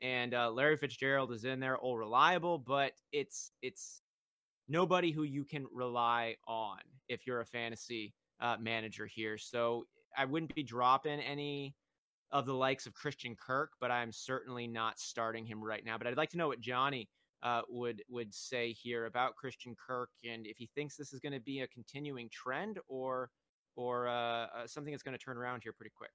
[0.01, 4.01] And uh, Larry Fitzgerald is in there, all reliable, but it's it's
[4.67, 9.37] nobody who you can rely on if you're a fantasy uh, manager here.
[9.37, 9.85] So
[10.17, 11.75] I wouldn't be dropping any
[12.31, 15.97] of the likes of Christian Kirk, but I'm certainly not starting him right now.
[15.97, 17.07] But I'd like to know what Johnny
[17.43, 21.33] uh, would would say here about Christian Kirk and if he thinks this is going
[21.33, 23.29] to be a continuing trend or
[23.75, 26.11] or uh, uh something that's going to turn around here pretty quick.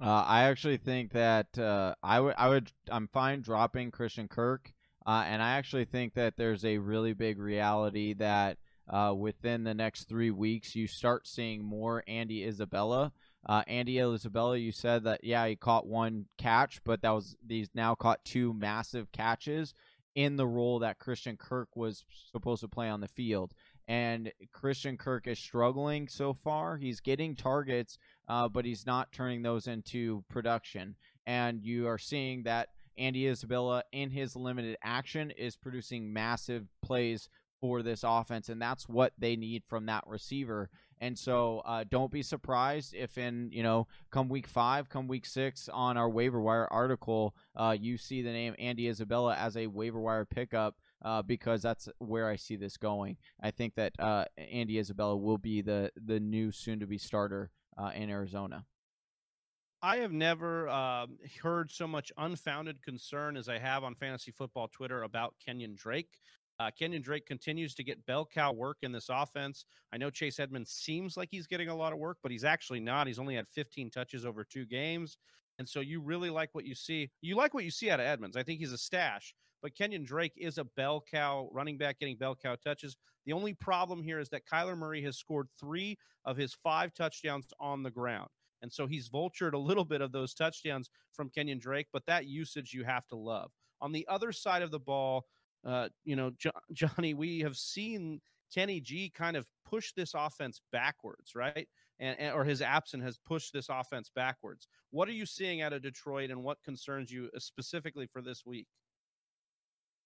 [0.00, 4.72] Uh, I actually think that uh, I would I would I'm fine dropping Christian Kirk.
[5.06, 9.74] Uh, and I actually think that there's a really big reality that uh, within the
[9.74, 13.12] next three weeks, you start seeing more Andy Isabella.
[13.46, 17.68] Uh, Andy Isabella, you said that, yeah, he caught one catch, but that was he's
[17.74, 19.74] now caught two massive catches
[20.14, 23.52] in the role that Christian Kirk was supposed to play on the field.
[23.86, 26.78] And Christian Kirk is struggling so far.
[26.78, 27.98] He's getting targets,
[28.28, 30.96] uh, but he's not turning those into production.
[31.26, 37.28] And you are seeing that Andy Isabella in his limited action is producing massive plays
[37.60, 40.68] for this offense, and that's what they need from that receiver.
[41.00, 45.26] And so uh, don't be surprised if in, you know, come week five, come week
[45.26, 49.66] six on our waiver wire article, uh, you see the name Andy Isabella as a
[49.66, 50.76] waiver wire pickup.
[51.04, 53.18] Uh, because that's where I see this going.
[53.42, 57.50] I think that uh, Andy Isabella will be the the new soon to be starter
[57.76, 58.64] uh, in Arizona.
[59.84, 61.04] I have never uh,
[61.42, 66.08] heard so much unfounded concern as I have on fantasy football Twitter about Kenyon Drake.
[66.58, 69.66] Uh, Kenyon Drake continues to get bell cow work in this offense.
[69.92, 72.80] I know Chase Edmonds seems like he's getting a lot of work, but he's actually
[72.80, 73.06] not.
[73.06, 75.18] He's only had 15 touches over two games.
[75.58, 77.10] And so you really like what you see.
[77.20, 78.38] You like what you see out of Edmonds.
[78.38, 82.16] I think he's a stash, but Kenyon Drake is a bell cow running back getting
[82.16, 82.96] bell cow touches.
[83.26, 87.48] The only problem here is that Kyler Murray has scored three of his five touchdowns
[87.60, 88.30] on the ground.
[88.64, 92.24] And so he's vultured a little bit of those touchdowns from Kenyon Drake, but that
[92.24, 93.52] usage you have to love.
[93.82, 95.26] On the other side of the ball,
[95.66, 98.22] uh, you know, jo- Johnny, we have seen
[98.54, 101.68] Kenny G kind of push this offense backwards, right?
[102.00, 104.66] And, and, or his absence has pushed this offense backwards.
[104.92, 108.46] What are you seeing out of Detroit, and what concerns you uh, specifically for this
[108.46, 108.66] week?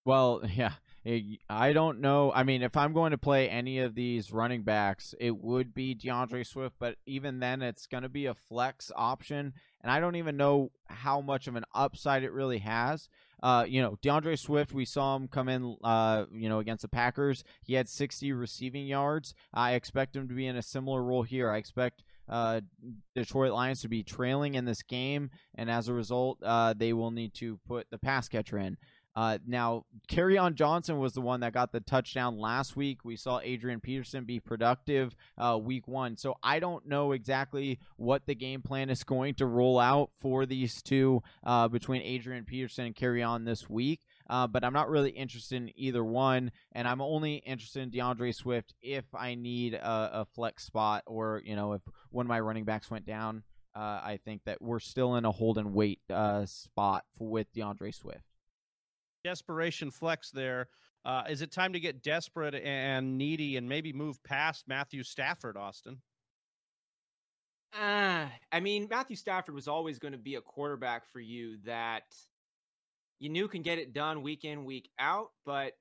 [0.09, 0.73] Well, yeah,
[1.51, 2.33] I don't know.
[2.35, 5.95] I mean, if I'm going to play any of these running backs, it would be
[5.95, 9.53] DeAndre Swift, but even then, it's going to be a flex option,
[9.83, 13.11] and I don't even know how much of an upside it really has.
[13.43, 16.89] Uh, you know, DeAndre Swift, we saw him come in, uh, you know, against the
[16.89, 17.45] Packers.
[17.63, 19.35] He had 60 receiving yards.
[19.53, 21.51] I expect him to be in a similar role here.
[21.51, 22.63] I expect uh,
[23.15, 27.11] Detroit Lions to be trailing in this game, and as a result, uh, they will
[27.11, 28.77] need to put the pass catcher in.
[29.19, 29.85] Uh, now,
[30.39, 33.05] on Johnson was the one that got the touchdown last week.
[33.05, 36.17] We saw Adrian Peterson be productive uh, week one.
[36.17, 40.47] So I don't know exactly what the game plan is going to roll out for
[40.47, 44.03] these two uh, between Adrian Peterson and Kerryon this week.
[44.31, 48.33] Uh, but I'm not really interested in either one, and I'm only interested in DeAndre
[48.33, 52.39] Swift if I need a, a flex spot or you know if one of my
[52.39, 53.43] running backs went down.
[53.75, 57.53] Uh, I think that we're still in a hold and wait uh, spot for, with
[57.53, 58.23] DeAndre Swift
[59.29, 60.69] desperation flex there.
[61.05, 65.57] Uh, is it time to get desperate and needy and maybe move past Matthew Stafford,
[65.57, 66.01] Austin?
[67.79, 72.05] Uh, I mean, Matthew Stafford was always going to be a quarterback for you that
[73.21, 75.75] you knew can get it done week in, week out, but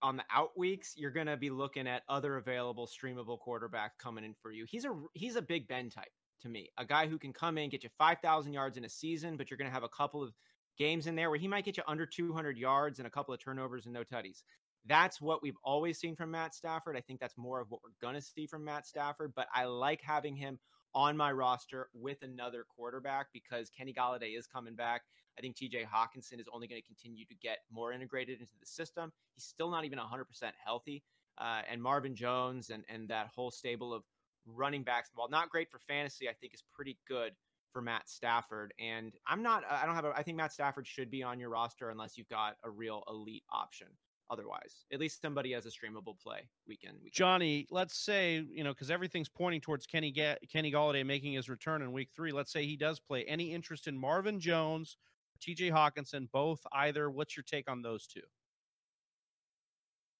[0.00, 4.24] on the out weeks, you're going to be looking at other available streamable quarterbacks coming
[4.24, 4.64] in for you.
[4.66, 7.70] He's a he's a Big Ben type to me, a guy who can come in,
[7.70, 10.32] get you 5,000 yards in a season, but you're going to have a couple of
[10.78, 13.40] games in there where he might get you under 200 yards and a couple of
[13.40, 14.42] turnovers and no tutties.
[14.86, 16.96] That's what we've always seen from Matt Stafford.
[16.96, 19.64] I think that's more of what we're going to see from Matt Stafford, but I
[19.64, 20.58] like having him
[20.94, 25.02] on my roster with another quarterback because Kenny Golladay is coming back.
[25.36, 28.66] I think TJ Hockenson is only going to continue to get more integrated into the
[28.66, 29.12] system.
[29.34, 30.24] He's still not even 100%
[30.64, 31.02] healthy.
[31.38, 34.04] Uh, and Marvin Jones and, and that whole stable of
[34.46, 37.32] running backs, while not great for fantasy, I think is pretty good
[37.74, 38.72] for Matt Stafford.
[38.78, 41.50] And I'm not, I don't have, a, I think Matt Stafford should be on your
[41.50, 43.88] roster unless you've got a real elite option.
[44.30, 46.96] Otherwise, at least somebody has a streamable play weekend.
[47.12, 51.50] Johnny, let's say you know because everything's pointing towards Kenny Ga- Kenny Golladay making his
[51.50, 52.32] return in Week Three.
[52.32, 53.24] Let's say he does play.
[53.24, 54.96] Any interest in Marvin Jones,
[55.42, 55.70] T.J.
[55.70, 57.10] Hockenson, both either?
[57.10, 58.22] What's your take on those two?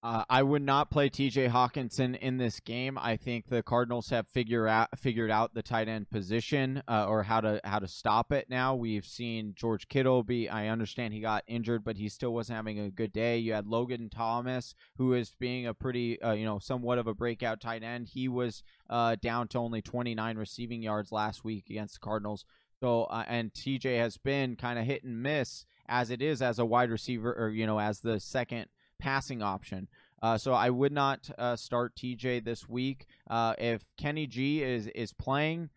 [0.05, 1.49] Uh, I would not play T.J.
[1.49, 2.99] Hockenson in this game.
[3.01, 7.23] I think the Cardinals have figure out figured out the tight end position uh, or
[7.23, 8.51] how to how to stop it.
[8.51, 10.47] Now we've seen George Kittle be.
[10.47, 13.39] I understand he got injured, but he still wasn't having a good day.
[13.39, 17.15] You had Logan Thomas, who is being a pretty uh, you know somewhat of a
[17.15, 18.09] breakout tight end.
[18.09, 22.45] He was uh, down to only 29 receiving yards last week against the Cardinals.
[22.79, 26.59] So uh, and TJ has been kind of hit and miss as it is as
[26.59, 28.67] a wide receiver or you know as the second
[28.99, 29.89] passing option.
[30.25, 33.05] Uh, so I would not uh, start TJ this week.
[33.29, 35.69] Uh, if Kenny G is is playing,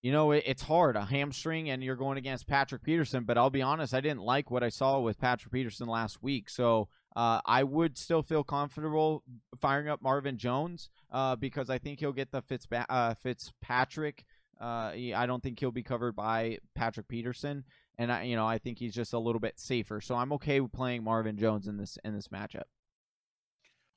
[0.00, 3.24] you know it, it's hard a hamstring, and you're going against Patrick Peterson.
[3.24, 6.48] But I'll be honest, I didn't like what I saw with Patrick Peterson last week.
[6.48, 9.22] So uh, I would still feel comfortable
[9.60, 14.24] firing up Marvin Jones uh, because I think he'll get the Fitz uh, Fitzpatrick.
[14.58, 17.64] I don't think he'll be covered by Patrick Peterson
[17.98, 20.00] and I, you know, I think he's just a little bit safer.
[20.00, 22.64] So I'm okay with playing Marvin Jones in this in this matchup.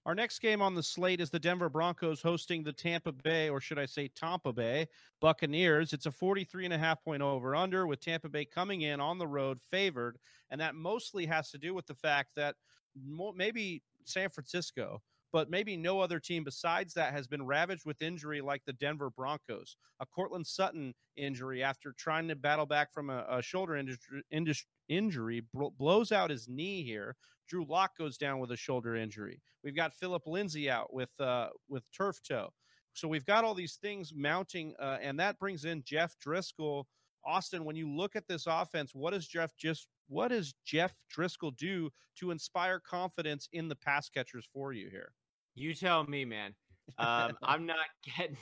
[0.05, 3.59] Our next game on the slate is the Denver Broncos hosting the Tampa Bay, or
[3.59, 4.87] should I say Tampa Bay
[5.19, 5.93] Buccaneers.
[5.93, 9.17] It's a 43 and a half point over under with Tampa Bay coming in on
[9.17, 10.17] the road favored.
[10.49, 12.55] And that mostly has to do with the fact that
[13.35, 18.41] maybe San Francisco but maybe no other team besides that has been ravaged with injury
[18.41, 19.77] like the Denver Broncos.
[19.99, 23.81] A Courtland Sutton injury after trying to battle back from a, a shoulder
[24.89, 27.15] injury blows out his knee here.
[27.47, 29.41] Drew Lock goes down with a shoulder injury.
[29.63, 32.53] We've got Philip Lindsay out with uh, with turf toe.
[32.93, 36.85] so we've got all these things mounting, uh, and that brings in Jeff Driskel.
[37.25, 41.55] Austin, when you look at this offense, what does Jeff just what does Jeff Driskel
[41.55, 45.13] do to inspire confidence in the pass catchers for you here?
[45.55, 46.55] You tell me, man.
[46.97, 47.77] Um, I'm not
[48.17, 48.37] getting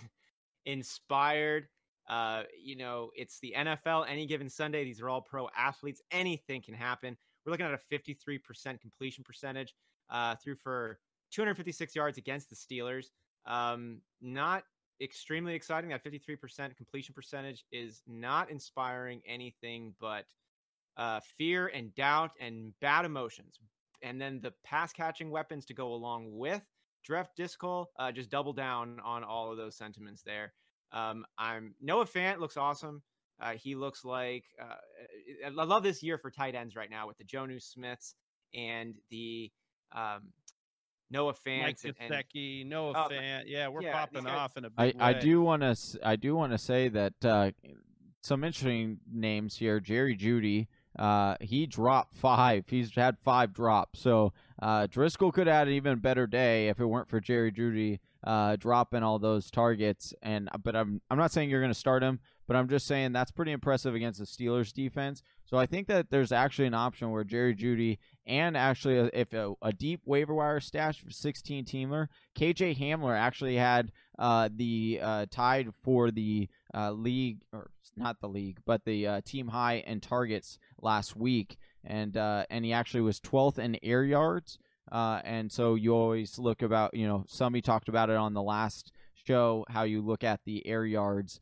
[0.65, 1.67] inspired.
[2.09, 4.85] Uh, you know, it's the NFL any given Sunday.
[4.85, 6.01] These are all pro athletes.
[6.11, 7.17] Anything can happen.
[7.45, 9.73] We're looking at a 53% completion percentage,
[10.09, 10.99] uh, through for
[11.31, 13.07] 256 yards against the Steelers.
[13.45, 14.63] Um, not
[15.01, 15.89] extremely exciting.
[15.89, 20.25] That 53% completion percentage is not inspiring anything but
[20.97, 23.59] uh, fear and doubt and bad emotions.
[24.03, 26.61] And then the pass catching weapons to go along with
[27.05, 30.53] Jeff Driskel, uh, just double down on all of those sentiments there.
[30.91, 33.01] Um, I'm Noah Fant looks awesome.
[33.39, 34.75] Uh, he looks like uh,
[35.45, 38.15] I love this year for tight ends right now with the Jonnu Smiths
[38.55, 39.51] and the
[39.95, 40.29] um,
[41.11, 41.61] Noah Fant.
[41.61, 41.95] Mike and,
[42.33, 43.43] and Noah Oh, Fant.
[43.45, 45.19] Yeah, we're yeah, popping guys- off in a big I way.
[45.19, 47.51] do want to I do want to say that uh,
[48.21, 49.79] some interesting names here.
[49.79, 50.67] Jerry Jeudy,
[50.97, 52.65] uh, he dropped five.
[52.67, 53.99] He's had five drops.
[53.99, 57.51] So uh, Driskel could have had an even better day if it weren't for Jerry
[57.51, 60.13] Jeudy uh, dropping all those targets.
[60.21, 63.11] And but I'm I'm not saying you're going to start him, but I'm just saying
[63.11, 65.21] that's pretty impressive against the Steelers defense.
[65.45, 69.33] So I think that there's actually an option where Jerry Jeudy and actually a, if
[69.33, 74.99] a, a deep waiver wire stash for 16 teamer, KJ Hamler actually had uh, the
[75.01, 79.83] uh, tied for the uh, league or not the league, but the uh, team high
[79.85, 84.57] in targets last week, and uh, and he actually was 12th in air yards.
[84.91, 88.91] And so you always look about, you know, somebody talked about it on the last
[89.13, 91.39] show how you look at the air yards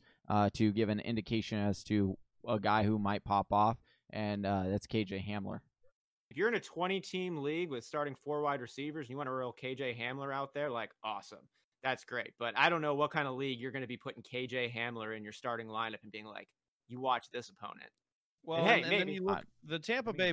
[0.54, 2.16] to give an indication as to
[2.46, 3.78] a guy who might pop off,
[4.10, 5.60] and that's KJ Hamler.
[6.30, 9.28] if you're in a 20 team league with starting four wide receivers and you want
[9.28, 11.46] a real KJ Hamler out there, like awesome.
[11.86, 12.34] That's great.
[12.36, 15.16] But I don't know what kind of league you're going to be putting KJ Hamler
[15.16, 16.48] in your starting lineup and being like,
[16.88, 17.90] you watch this opponent.
[18.42, 19.12] Well, hey, and, and then maybe.
[19.12, 20.32] you look the Tampa Bay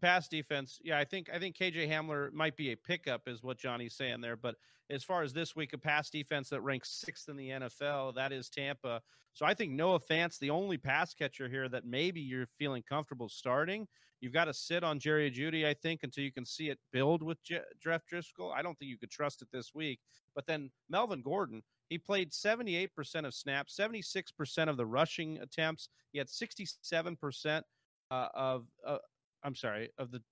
[0.00, 0.78] pass defense.
[0.82, 4.20] Yeah, I think I think KJ Hamler might be a pickup, is what Johnny's saying
[4.20, 4.36] there.
[4.36, 4.56] But
[4.90, 8.32] as far as this week, a pass defense that ranks sixth in the NFL, that
[8.32, 9.00] is Tampa.
[9.32, 13.28] So I think Noah Fant's the only pass catcher here that maybe you're feeling comfortable
[13.28, 13.86] starting.
[14.20, 17.22] You've got to sit on Jerry Jeudy, I think, until you can see it build
[17.22, 18.52] with Je- Jeff Driskel.
[18.52, 20.00] I don't think you could trust it this week.
[20.34, 22.90] But then Melvin Gordon, he played 78%
[23.24, 25.88] of snaps, 76% of the rushing attempts.
[26.12, 27.62] He had 67%
[28.10, 28.98] uh, of, uh,
[29.42, 30.22] I'm sorry, of the,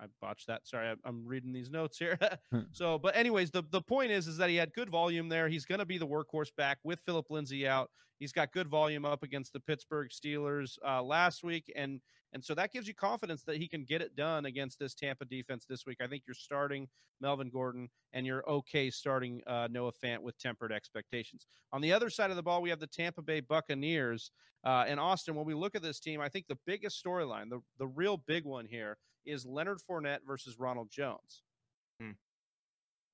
[0.00, 0.66] I, botched that.
[0.66, 2.18] Sorry, I, I'm reading these notes here.
[2.50, 2.60] Hmm.
[2.72, 5.48] so, but anyways, the, the point is, is that he had good volume there.
[5.48, 7.90] He's going to be the workhorse back with Philip Lindsay out.
[8.18, 12.00] He's got good volume up against the Pittsburgh Steelers uh, last week, and
[12.32, 15.24] and so that gives you confidence that he can get it done against this Tampa
[15.24, 15.98] defense this week.
[16.00, 16.88] I think you're starting
[17.20, 21.46] Melvin Gordon, and you're okay starting uh, Noah Fant with tempered expectations.
[21.72, 24.30] On the other side of the ball, we have the Tampa Bay Buccaneers.
[24.64, 27.60] Uh, and Austin, when we look at this team, I think the biggest storyline, the,
[27.78, 31.42] the real big one here, is Leonard Fournette versus Ronald Jones.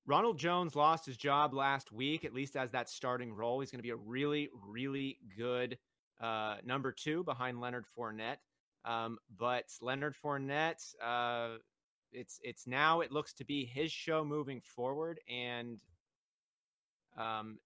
[0.07, 3.59] Ronald Jones lost his job last week, at least as that starting role.
[3.59, 5.77] He's going to be a really, really good
[6.21, 8.37] uh, number two behind Leonard Fournette.
[8.85, 11.57] Um, but Leonard Fournette, uh,
[12.13, 15.19] it's it's now it looks to be his show moving forward.
[15.29, 15.79] And
[17.17, 17.59] um,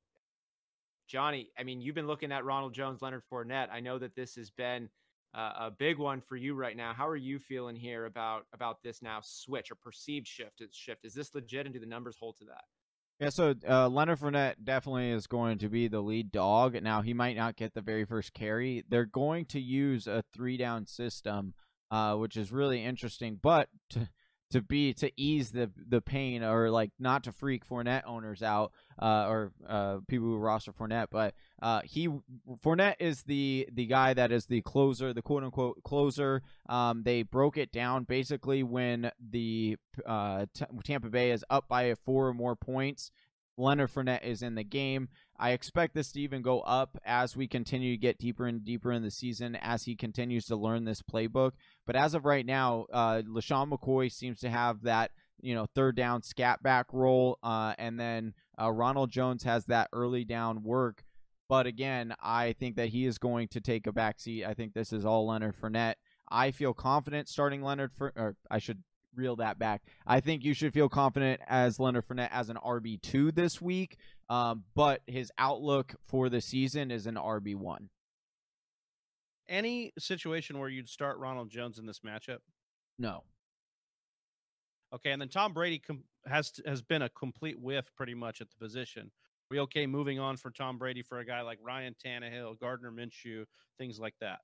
[1.07, 3.69] Johnny, I mean, you've been looking at Ronald Jones, Leonard Fournette.
[3.71, 4.89] I know that this has been
[5.33, 6.93] uh, a big one for you right now.
[6.93, 10.61] How are you feeling here about about this now switch or perceived shift?
[10.71, 12.63] Shift is this legit, and do the numbers hold to that?
[13.19, 16.81] Yeah, so uh, Leonard Fournette definitely is going to be the lead dog.
[16.81, 18.83] Now he might not get the very first carry.
[18.89, 21.53] They're going to use a three down system,
[21.91, 23.37] uh, which is really interesting.
[23.39, 24.09] But to
[24.51, 28.71] to be to ease the the pain or like not to freak Fournette owners out
[29.01, 32.09] uh, or uh, people who roster Fournette, but uh, he
[32.63, 36.41] Fournette is the the guy that is the closer, the quote unquote closer.
[36.69, 41.95] Um, they broke it down basically when the uh, T- Tampa Bay is up by
[42.05, 43.11] four or more points.
[43.57, 45.09] Leonard Fournette is in the game.
[45.41, 48.91] I expect this to even go up as we continue to get deeper and deeper
[48.91, 51.53] in the season as he continues to learn this playbook.
[51.87, 55.09] But as of right now, uh, LeSean McCoy seems to have that
[55.41, 59.89] you know third down scat back role, uh, and then uh, Ronald Jones has that
[59.91, 61.03] early down work.
[61.49, 64.47] But again, I think that he is going to take a backseat.
[64.47, 65.95] I think this is all Leonard Fournette.
[66.29, 68.83] I feel confident starting Leonard for, or I should
[69.15, 69.83] reel that back.
[70.05, 73.97] I think you should feel confident as Leonard Fournette as an RB two this week.
[74.29, 77.89] Um, but his outlook for the season is an RB one.
[79.49, 82.39] Any situation where you'd start Ronald Jones in this matchup?
[82.97, 83.23] No.
[84.93, 88.49] Okay, and then Tom Brady com- has has been a complete whiff pretty much at
[88.49, 89.11] the position.
[89.49, 93.45] we okay moving on for Tom Brady for a guy like Ryan Tannehill, Gardner Minshew,
[93.77, 94.39] things like that?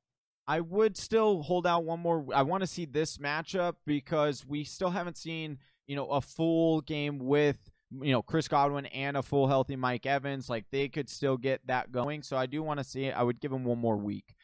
[0.48, 2.26] I would still hold out one more.
[2.34, 5.58] I want to see this matchup because we still haven't seen,
[5.88, 7.58] you know, a full game with,
[8.02, 10.50] you know, Chris Godwin and a full healthy Mike Evans.
[10.50, 12.24] Like they could still get that going.
[12.24, 13.16] So I do want to see it.
[13.18, 14.36] I would give him one more week.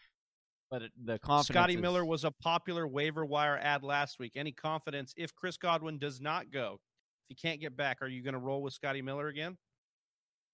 [0.70, 1.48] But the confidence.
[1.56, 4.34] Scotty is- Miller was a popular waiver wire ad last week.
[4.36, 6.80] Any confidence if Chris Godwin does not go,
[7.30, 9.58] if he can't get back, are you going to roll with Scotty Miller again?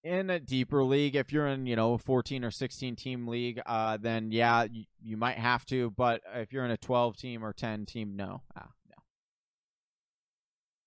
[0.02, 3.60] In a deeper league if you're in you know a 14 or 16 team league
[3.66, 7.44] uh then yeah you, you might have to but if you're in a 12 team
[7.44, 8.42] or 10 team no.
[8.56, 8.94] Ah, no.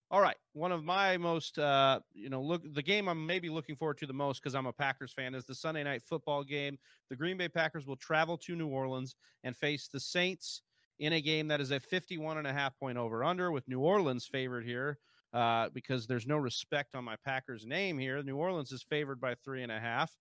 [0.10, 3.76] All right, one of my most, uh, you know, look the game I'm maybe looking
[3.76, 6.78] forward to the most because I'm a Packers fan is the Sunday night football game.
[7.10, 10.62] The Green Bay Packers will travel to New Orleans and face the Saints
[11.00, 13.80] in a game that is a 51 and a half point over under with New
[13.80, 14.98] Orleans favored here
[15.34, 18.22] uh, because there's no respect on my Packers name here.
[18.22, 20.12] New Orleans is favored by three and a half.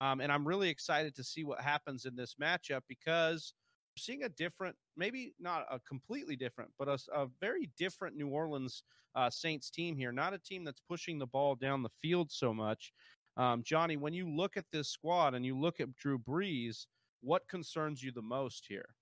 [0.00, 3.52] Um, and I'm really excited to see what happens in this matchup because
[3.94, 8.28] we're seeing a different, maybe not a completely different, but a, a very different New
[8.28, 8.82] Orleans
[9.14, 10.10] uh, Saints team here.
[10.10, 12.92] Not a team that's pushing the ball down the field so much.
[13.36, 16.86] Um, Johnny, when you look at this squad and you look at Drew Brees,
[17.20, 18.94] what concerns you the most here?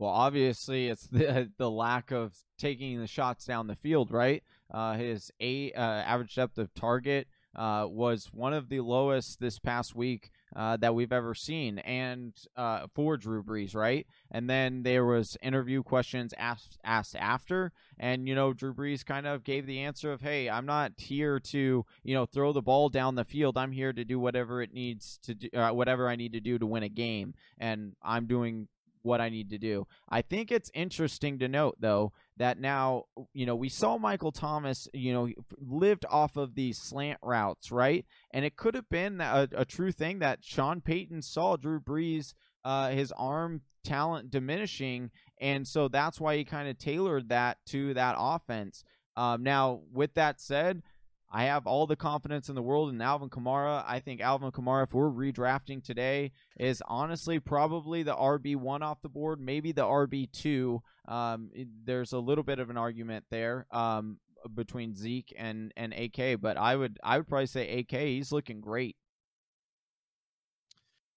[0.00, 4.94] Well obviously it's the the lack of taking the shots down the field right uh
[4.94, 9.94] his a uh, average depth of target uh, was one of the lowest this past
[9.94, 14.06] week uh, that we've ever seen, and uh, for Drew Brees, right?
[14.30, 19.26] And then there was interview questions asked asked after, and you know Drew Brees kind
[19.26, 22.88] of gave the answer of, "Hey, I'm not here to you know throw the ball
[22.88, 23.56] down the field.
[23.56, 26.58] I'm here to do whatever it needs to do, uh, whatever I need to do
[26.58, 28.68] to win a game, and I'm doing."
[29.02, 29.86] What I need to do.
[30.08, 33.04] I think it's interesting to note though that now,
[33.34, 35.28] you know, we saw Michael Thomas, you know,
[35.58, 38.06] lived off of these slant routes, right?
[38.32, 42.34] And it could have been a, a true thing that Sean Payton saw Drew Brees
[42.64, 45.10] uh, his arm talent diminishing,
[45.40, 48.84] and so that's why he kind of tailored that to that offense.
[49.16, 50.82] Um, now, with that said,
[51.30, 53.84] I have all the confidence in the world in Alvin Kamara.
[53.86, 59.00] I think Alvin Kamara, if we're redrafting today, is honestly probably the RB one off
[59.02, 60.82] the board, maybe the RB two.
[61.06, 61.50] Um,
[61.84, 64.18] there's a little bit of an argument there um,
[64.54, 67.92] between Zeke and and AK, but I would I would probably say AK.
[67.92, 68.96] He's looking great.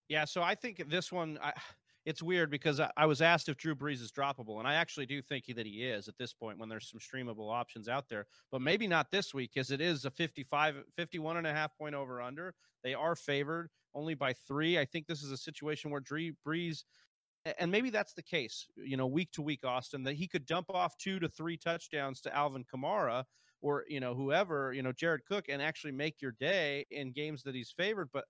[0.10, 1.54] Yeah, so I think this one, I,
[2.06, 5.06] it's weird because I, I was asked if Drew Brees is droppable, and I actually
[5.06, 8.26] do think that he is at this point when there's some streamable options out there,
[8.52, 11.96] but maybe not this week as it is a 55, 51 and a half point
[11.96, 12.54] over under.
[12.84, 14.78] They are favored only by three.
[14.78, 16.84] I think this is a situation where Drew Brees,
[17.58, 20.70] and maybe that's the case, you know, week to week, Austin, that he could dump
[20.70, 23.24] off two to three touchdowns to Alvin Kamara
[23.62, 27.44] or, you know, whoever, you know, Jared Cook and actually make your day in games
[27.44, 28.10] that he's favored.
[28.12, 28.26] But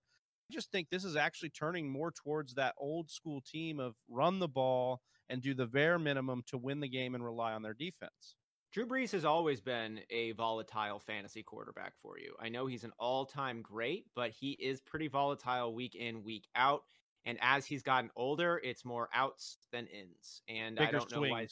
[0.51, 4.47] just think this is actually turning more towards that old school team of run the
[4.47, 8.35] ball and do the bare minimum to win the game and rely on their defense.
[8.73, 12.33] Drew Brees has always been a volatile fantasy quarterback for you.
[12.39, 16.47] I know he's an all time great, but he is pretty volatile week in, week
[16.55, 16.81] out.
[17.25, 20.41] And as he's gotten older, it's more outs than ins.
[20.49, 21.47] And I don't know why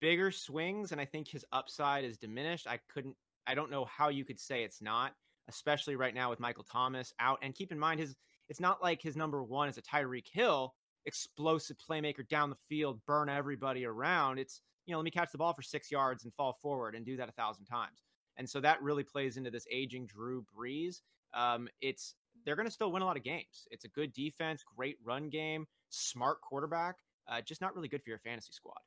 [0.00, 0.92] bigger swings.
[0.92, 2.66] And I think his upside is diminished.
[2.66, 3.16] I couldn't,
[3.46, 5.14] I don't know how you could say it's not,
[5.48, 7.38] especially right now with Michael Thomas out.
[7.42, 8.16] And keep in mind, his
[8.48, 10.74] it's not like his number one is a Tyreek Hill,
[11.06, 14.38] explosive playmaker down the field, burn everybody around.
[14.38, 17.06] It's, you know, let me catch the ball for six yards and fall forward and
[17.06, 18.02] do that a thousand times.
[18.36, 21.02] And so that really plays into this aging Drew Brees.
[21.32, 22.14] Um, it's
[22.44, 23.68] they're going to still win a lot of games.
[23.70, 26.96] It's a good defense, great run game, smart quarterback.
[27.28, 28.80] Uh, just not really good for your fantasy squad.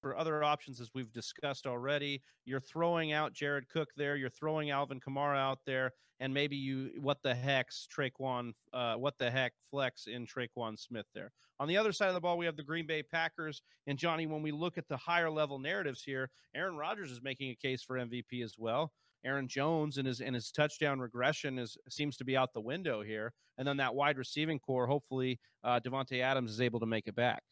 [0.00, 4.16] For other options, as we've discussed already, you're throwing out Jared Cook there.
[4.16, 9.18] You're throwing Alvin Kamara out there, and maybe you what the heck's Tre'Quan, uh, what
[9.18, 11.32] the heck flex in Tre'Quan Smith there.
[11.58, 14.26] On the other side of the ball, we have the Green Bay Packers and Johnny.
[14.26, 17.82] When we look at the higher level narratives here, Aaron Rodgers is making a case
[17.82, 18.92] for MVP as well.
[19.24, 23.02] Aaron Jones and his and his touchdown regression is seems to be out the window
[23.02, 24.86] here, and then that wide receiving core.
[24.86, 27.42] Hopefully, uh, Davante Adams is able to make it back.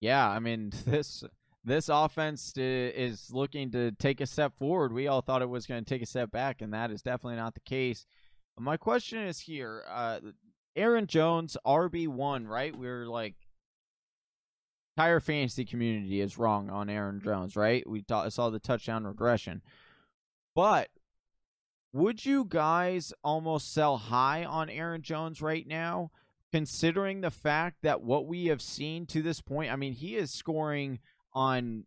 [0.00, 1.24] Yeah, I mean this
[1.66, 4.92] this offense is looking to take a step forward.
[4.92, 7.36] We all thought it was going to take a step back, and that is definitely
[7.36, 8.06] not the case.
[8.58, 10.20] My question is here: uh,
[10.76, 12.74] Aaron Jones, RB one, right?
[12.74, 13.34] We're like
[14.96, 17.86] entire fantasy community is wrong on Aaron Jones, right?
[17.86, 19.60] We thought, saw the touchdown regression,
[20.54, 20.88] but
[21.92, 26.12] would you guys almost sell high on Aaron Jones right now?
[26.52, 30.30] considering the fact that what we have seen to this point, I mean, he is
[30.30, 31.00] scoring
[31.36, 31.84] on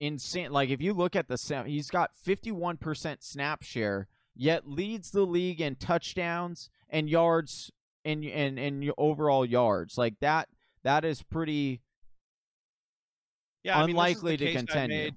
[0.00, 0.50] insane.
[0.50, 4.08] Like if you look at the snap, he's got 51% snap share.
[4.34, 7.70] yet leads the league in touchdowns and yards
[8.04, 9.96] and and and overall yards.
[9.98, 10.48] Like that
[10.82, 11.82] that is pretty
[13.62, 14.96] yeah, I mean, this is unlikely the to continue.
[15.04, 15.16] made-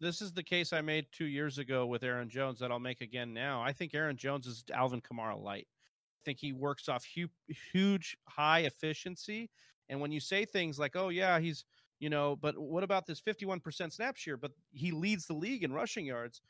[0.00, 3.00] This is the case I made two years ago with Aaron Jones that I'll make
[3.00, 3.62] again now.
[3.62, 5.66] I think Aaron Jones is Alvin Kamara light.
[5.66, 7.28] I think he works off hu-
[7.72, 9.50] huge high efficiency.
[9.88, 11.64] And when you say things like, "Oh yeah, he's,"
[12.00, 14.36] you know, but what about this 51% snap share?
[14.36, 16.42] But he leads the league in rushing yards.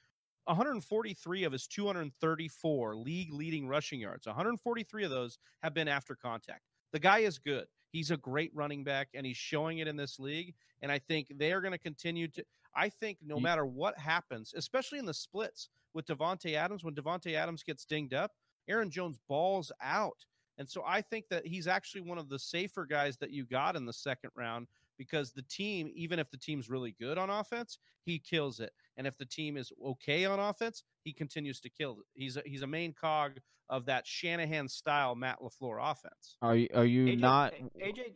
[0.46, 4.26] 143 of his 234 league leading rushing yards.
[4.26, 6.62] 143 of those have been after contact.
[6.92, 7.66] The guy is good.
[7.90, 10.54] He's a great running back, and he's showing it in this league.
[10.82, 12.44] And I think they are going to continue to.
[12.74, 17.34] I think no matter what happens, especially in the splits with Davante Adams, when Davante
[17.34, 18.32] Adams gets dinged up,
[18.68, 20.26] Aaron Jones balls out.
[20.58, 23.76] And so I think that he's actually one of the safer guys that you got
[23.76, 24.66] in the second round
[24.98, 28.72] because the team, even if the team's really good on offense, he kills it.
[28.96, 32.06] And if the team is okay on offense, he continues to kill it.
[32.14, 33.38] He's a, he's a main cog
[33.68, 36.36] of that Shanahan style Matt LaFleur offense.
[36.42, 38.14] Are you are you AJ, not AJ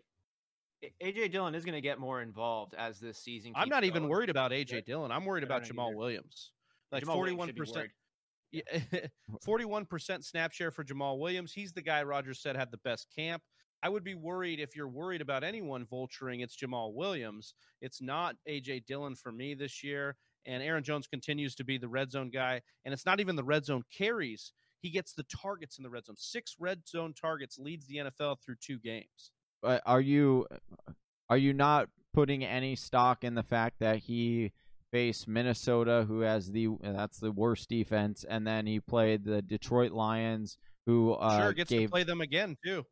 [1.02, 3.52] AJ Dillon is going to get more involved as this season.
[3.56, 5.10] I'm keeps not even worried about AJ Dillon.
[5.10, 5.96] I'm worried about Jamaal either.
[5.96, 6.52] Williams.
[6.92, 7.88] Like Jamaal Williams should be 41%.
[8.50, 8.62] Yeah,
[9.46, 11.52] 41% snap share for Jamaal Williams.
[11.52, 13.42] He's the guy Rodgers said had the best camp.
[13.82, 17.54] I would be worried if you're worried about anyone vulturing, it's Jamaal Williams.
[17.80, 20.16] It's not AJ Dillon for me this year.
[20.46, 22.62] And Aaron Jones continues to be the red zone guy.
[22.84, 24.52] And it's not even the red zone carries.
[24.80, 26.16] He gets the targets in the red zone.
[26.16, 29.32] Six red zone targets leads the NFL through two games.
[29.62, 30.46] but are you
[31.28, 34.52] are you not putting any stock in the fact that he
[34.90, 39.92] faced Minnesota who has the that's the worst defense and then he played the Detroit
[39.92, 40.56] Lions
[40.86, 42.84] who uh sure, gets gave to play them again, too.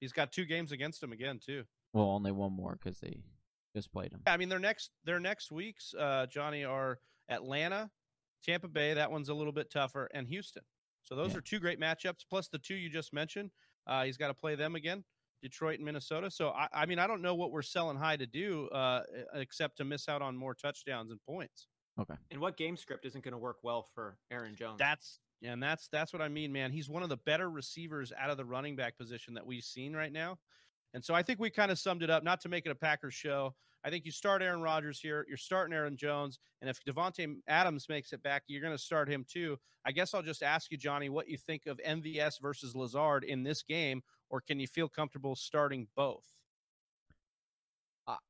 [0.00, 1.64] He's got two games against him again, too.
[1.92, 3.22] well only one more cuz they
[3.74, 4.22] just played him.
[4.26, 6.98] I mean, their next their next weeks, uh, Johnny, are
[7.28, 7.90] Atlanta,
[8.42, 8.94] Tampa Bay.
[8.94, 10.62] That one's a little bit tougher, and Houston.
[11.02, 11.38] So those Yeah.
[11.38, 12.24] are two great matchups.
[12.28, 13.50] Plus the two you just mentioned.
[13.86, 15.04] Uh, he's got to play them again,
[15.42, 16.30] Detroit and Minnesota.
[16.30, 19.02] So I, I mean, I don't know what we're selling high to do, uh,
[19.34, 21.66] except to miss out on more touchdowns and points.
[21.98, 22.14] Okay.
[22.30, 24.78] And what game script isn't going to work well for Aaron Jones?
[24.78, 26.72] That's and that's that's what I mean, man.
[26.72, 29.94] He's one of the better receivers out of the running back position that we've seen
[29.94, 30.38] right now.
[30.94, 32.74] And so I think we kind of summed it up, not to make it a
[32.74, 33.54] Packers show.
[33.84, 37.88] I think you start Aaron Rodgers here, you're starting Aaron Jones, and if Davante Adams
[37.88, 39.56] makes it back, you're going to start him too.
[39.86, 43.42] I guess I'll just ask you, Johnny, what you think of MVS versus Lazard in
[43.42, 46.26] this game, or can you feel comfortable starting both?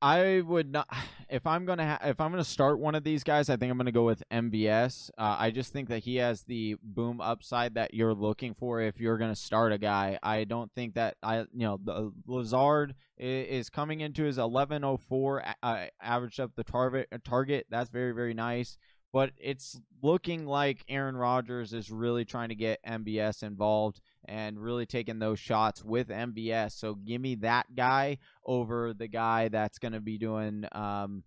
[0.01, 0.87] I- would not
[1.29, 3.49] if I'm gonna ha- if I'm gonna start one of these guys.
[3.49, 5.09] I think I'm gonna go with MVS.
[5.17, 8.99] Uh, I just think that he has the boom upside that you're looking for if
[8.99, 10.19] you're gonna start a guy.
[10.21, 15.39] I don't think that I you know the Lazard i- is coming into his 1104
[15.39, 17.65] a- uh, averaged up the target target.
[17.69, 18.77] That's very very nice.
[19.13, 24.85] But it's looking like Aaron Rodgers is really trying to get MVS involved and really
[24.85, 26.71] taking those shots with MVS.
[26.73, 31.23] So give me that guy over the guy that's going to be doing um,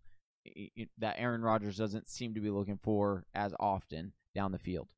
[0.99, 4.89] that Aaron Rodgers doesn't seem to be looking for as often down the field.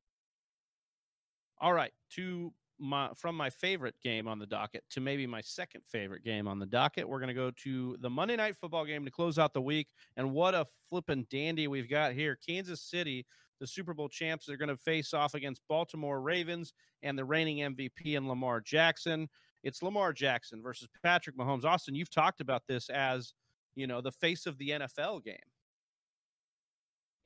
[1.59, 5.81] All right, to my from my favorite game on the docket to maybe my second
[5.87, 7.07] favorite game on the docket.
[7.07, 9.87] We're going to go to the Monday night football game to close out the week.
[10.15, 12.37] And what a flippin' dandy we've got here.
[12.47, 13.25] Kansas City,
[13.59, 16.73] the Super Bowl champs, are going to face off against Baltimore Ravens
[17.03, 19.27] and the reigning MVP and Lamar Jackson.
[19.63, 21.65] It's Lamar Jackson versus Patrick Mahomes.
[21.65, 23.33] Austin, you've talked about this as,
[23.75, 25.35] you know, the face of the NFL game.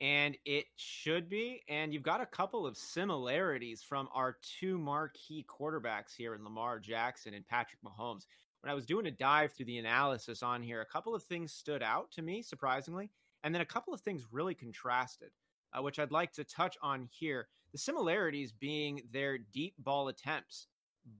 [0.02, 1.62] And it should be.
[1.68, 6.80] And you've got a couple of similarities from our two marquee quarterbacks here in Lamar
[6.80, 8.26] Jackson and Patrick Mahomes.
[8.62, 11.52] When I was doing a dive through the analysis on here, a couple of things
[11.52, 13.10] stood out to me, surprisingly,
[13.44, 15.30] and then a couple of things really contrasted,
[15.72, 17.46] uh, which I'd like to touch on here.
[17.70, 20.66] The similarities being their deep ball attempts,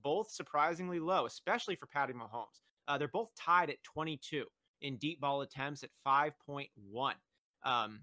[0.03, 2.61] both surprisingly low, especially for Patty Mahomes.
[2.89, 4.45] Uh, they're both tied at 22
[4.81, 7.15] in deep ball attempts at 5.1.
[7.65, 8.01] Um,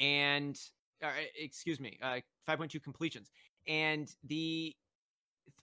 [0.00, 0.58] and
[1.02, 3.30] uh, excuse me, uh, 5.2 completions.
[3.68, 4.74] And the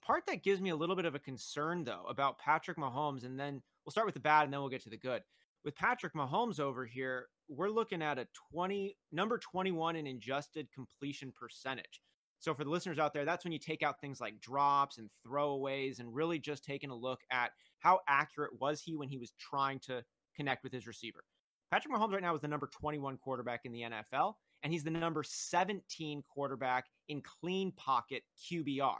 [0.00, 3.38] part that gives me a little bit of a concern, though, about Patrick Mahomes, and
[3.38, 5.22] then we'll start with the bad and then we'll get to the good.
[5.64, 11.32] With Patrick Mahomes over here, we're looking at a 20 number 21 in adjusted completion
[11.38, 12.00] percentage.
[12.38, 15.10] So for the listeners out there, that's when you take out things like drops and
[15.26, 17.50] throwaways and really just taking a look at
[17.80, 20.04] how accurate was he when he was trying to
[20.36, 21.24] connect with his receiver.
[21.70, 24.90] Patrick Mahomes right now is the number 21 quarterback in the NFL, and he's the
[24.90, 28.96] number 17 quarterback in clean pocket QBR.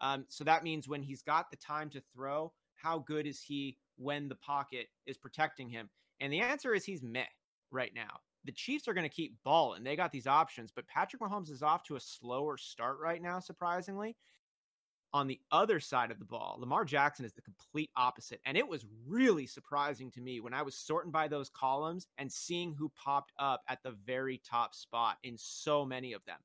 [0.00, 3.76] Um, so that means when he's got the time to throw, how good is he
[3.96, 5.90] when the pocket is protecting him?
[6.20, 7.24] And the answer is he's meh
[7.70, 8.20] right now.
[8.44, 9.84] the Chiefs are going to keep balling.
[9.84, 13.38] They got these options, but Patrick Mahomes is off to a slower start right now,
[13.38, 14.16] surprisingly.
[15.14, 18.40] On the other side of the ball, Lamar Jackson is the complete opposite.
[18.46, 22.32] And it was really surprising to me when I was sorting by those columns and
[22.32, 26.38] seeing who popped up at the very top spot in so many of them.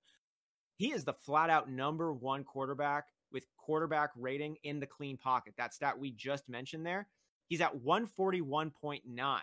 [0.76, 5.54] He is the flat out number one quarterback with quarterback rating in the clean pocket.
[5.58, 7.08] That stat we just mentioned there.
[7.48, 9.40] He's at 141.9.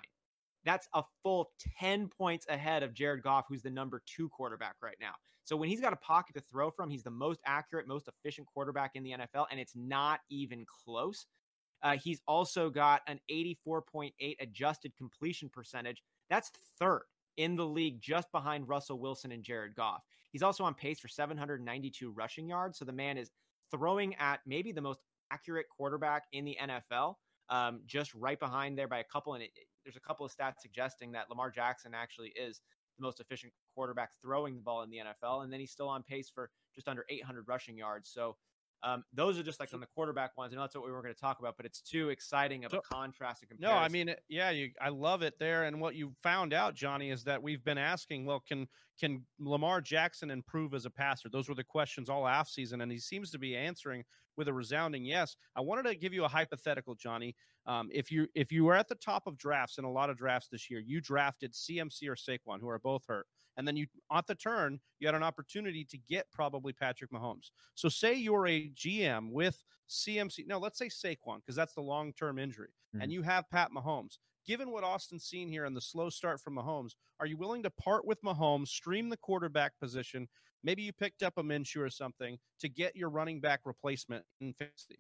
[0.65, 4.97] That's a full 10 points ahead of Jared Goff, who's the number two quarterback right
[5.01, 5.15] now.
[5.45, 8.47] So when he's got a pocket to throw from, he's the most accurate, most efficient
[8.47, 11.27] quarterback in the NFL, and it's not even close.
[11.83, 16.03] Uh, he's also got an 84.8 adjusted completion percentage.
[16.31, 17.03] That's third
[17.37, 20.03] in the league, just behind Russell Wilson and Jared Goff.
[20.33, 22.79] He's also on pace for 792 rushing yards.
[22.79, 23.31] So the man is
[23.71, 25.01] throwing at maybe the most
[25.31, 27.17] accurate quarterback in the NFL,
[27.51, 29.35] um, just right behind there by a couple.
[29.35, 29.51] And it,
[29.85, 32.61] there's a couple of stats suggesting that Lamar Jackson actually is
[32.99, 35.45] the most efficient quarterback throwing the ball in the NFL.
[35.45, 38.11] And then he's still on pace for just under 800 rushing yards.
[38.13, 38.37] So
[38.83, 40.53] um, those are just like on the quarterback ones.
[40.53, 42.71] I know that's what we were going to talk about, but it's too exciting of
[42.71, 43.77] So- a contrast and comparison.
[43.77, 45.65] No, I mean, yeah, you, I love it there.
[45.65, 48.69] And what you found out, Johnny, is that we've been asking, well, can
[49.01, 51.29] can Lamar Jackson improve as a passer?
[51.29, 54.05] Those were the questions all off season, and he seems to be answering
[54.37, 55.37] with a resounding yes.
[55.57, 57.35] I wanted to give you a hypothetical, Johnny.
[57.67, 60.17] Um, if you if you were at the top of drafts in a lot of
[60.17, 63.87] drafts this year, you drafted CMC or Saquon, who are both hurt, and then you
[64.13, 67.51] at the turn you had an opportunity to get probably Patrick Mahomes.
[67.75, 70.47] So say you're a GM with CMC.
[70.47, 72.71] No, let's say Saquon because that's the long term injury,
[73.01, 74.19] and you have Pat Mahomes.
[74.47, 77.71] Given what Austin's seen here and the slow start from Mahomes, are you willing to
[77.71, 80.29] part with Mahomes, stream the quarterback position?
[80.65, 84.55] Maybe you picked up a Minshew or something to get your running back replacement in
[84.55, 84.99] fantasy.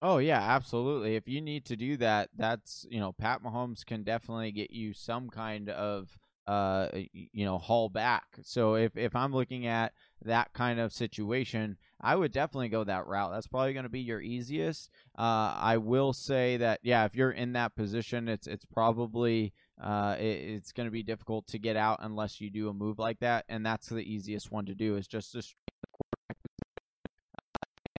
[0.00, 1.16] Oh yeah, absolutely.
[1.16, 4.92] If you need to do that, that's you know Pat Mahomes can definitely get you
[4.94, 6.16] some kind of
[6.46, 8.24] uh you know haul back.
[8.42, 9.92] So if if I'm looking at
[10.22, 13.32] that kind of situation, I would definitely go that route.
[13.32, 14.88] That's probably going to be your easiest.
[15.18, 19.52] Uh, I will say that yeah, if you're in that position, it's it's probably
[19.82, 22.98] uh it, it's going to be difficult to get out unless you do a move
[22.98, 25.42] like that, and that's the easiest one to do is just to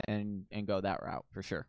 [0.07, 1.67] and and go that route for sure.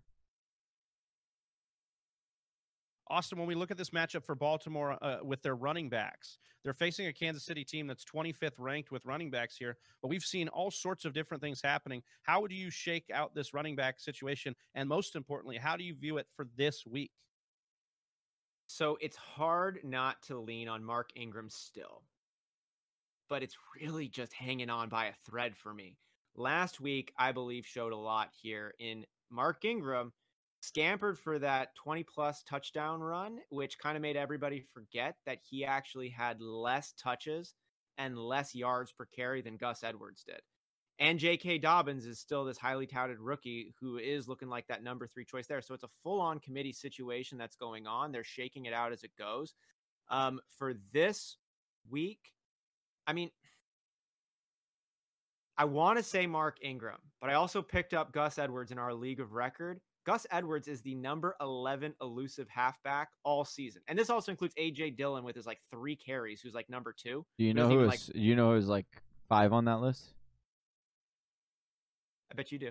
[3.10, 6.72] Austin, when we look at this matchup for Baltimore uh, with their running backs, they're
[6.72, 10.46] facing a Kansas City team that's 25th ranked with running backs here, but we've seen
[10.48, 12.02] all sorts of different things happening.
[12.22, 14.54] How do you shake out this running back situation?
[14.76, 17.10] And most importantly, how do you view it for this week?
[18.72, 22.04] So it's hard not to lean on Mark Ingram still,
[23.28, 25.98] but it's really just hanging on by a thread for me.
[26.36, 30.12] Last week, I believe, showed a lot here in Mark Ingram
[30.60, 35.64] scampered for that 20 plus touchdown run, which kind of made everybody forget that he
[35.64, 37.54] actually had less touches
[37.98, 40.40] and less yards per carry than Gus Edwards did.
[41.00, 41.58] And J.K.
[41.58, 45.46] Dobbins is still this highly touted rookie who is looking like that number three choice
[45.46, 45.62] there.
[45.62, 48.12] So it's a full on committee situation that's going on.
[48.12, 49.54] They're shaking it out as it goes.
[50.10, 51.38] Um, for this
[51.88, 52.18] week,
[53.06, 53.30] I mean,
[55.56, 58.92] I want to say Mark Ingram, but I also picked up Gus Edwards in our
[58.92, 59.80] league of record.
[60.04, 63.80] Gus Edwards is the number 11 elusive halfback all season.
[63.88, 67.24] And this also includes AJ Dillon with his like three carries, who's like number two.
[67.38, 68.86] Do you know doesn't who you know who's like
[69.28, 70.12] five on that list?
[72.30, 72.70] I bet you do.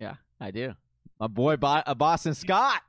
[0.00, 0.74] Yeah, I do.
[1.20, 2.82] My boy, Bo- uh, Boston Scott.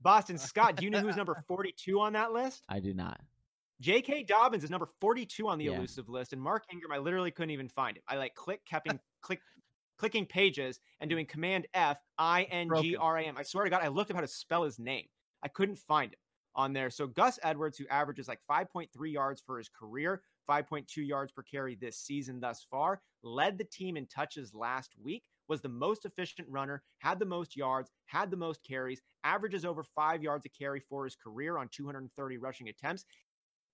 [0.00, 2.62] Boston Scott, do you know who's number 42 on that list?
[2.68, 3.20] I do not.
[3.80, 4.22] J.K.
[4.24, 5.76] Dobbins is number 42 on the Yeah.
[5.76, 8.02] elusive list, and Mark Ingram, I literally couldn't even find him.
[8.08, 9.40] I like click, keeping, click,
[9.98, 13.36] clicking pages and doing Command F, I N G R A M.
[13.36, 15.06] I swear to God, I looked up how to spell his name.
[15.42, 16.18] I couldn't find him
[16.54, 16.88] on there.
[16.88, 21.74] So Gus Edwards, who averages like 5.3 yards for his career, 5.2 yards per carry
[21.74, 25.24] this season thus far, led the team in touches last week.
[25.48, 29.84] Was the most efficient runner, had the most yards, had the most carries, averages over
[29.84, 33.04] five yards a carry for his career on 230 rushing attempts.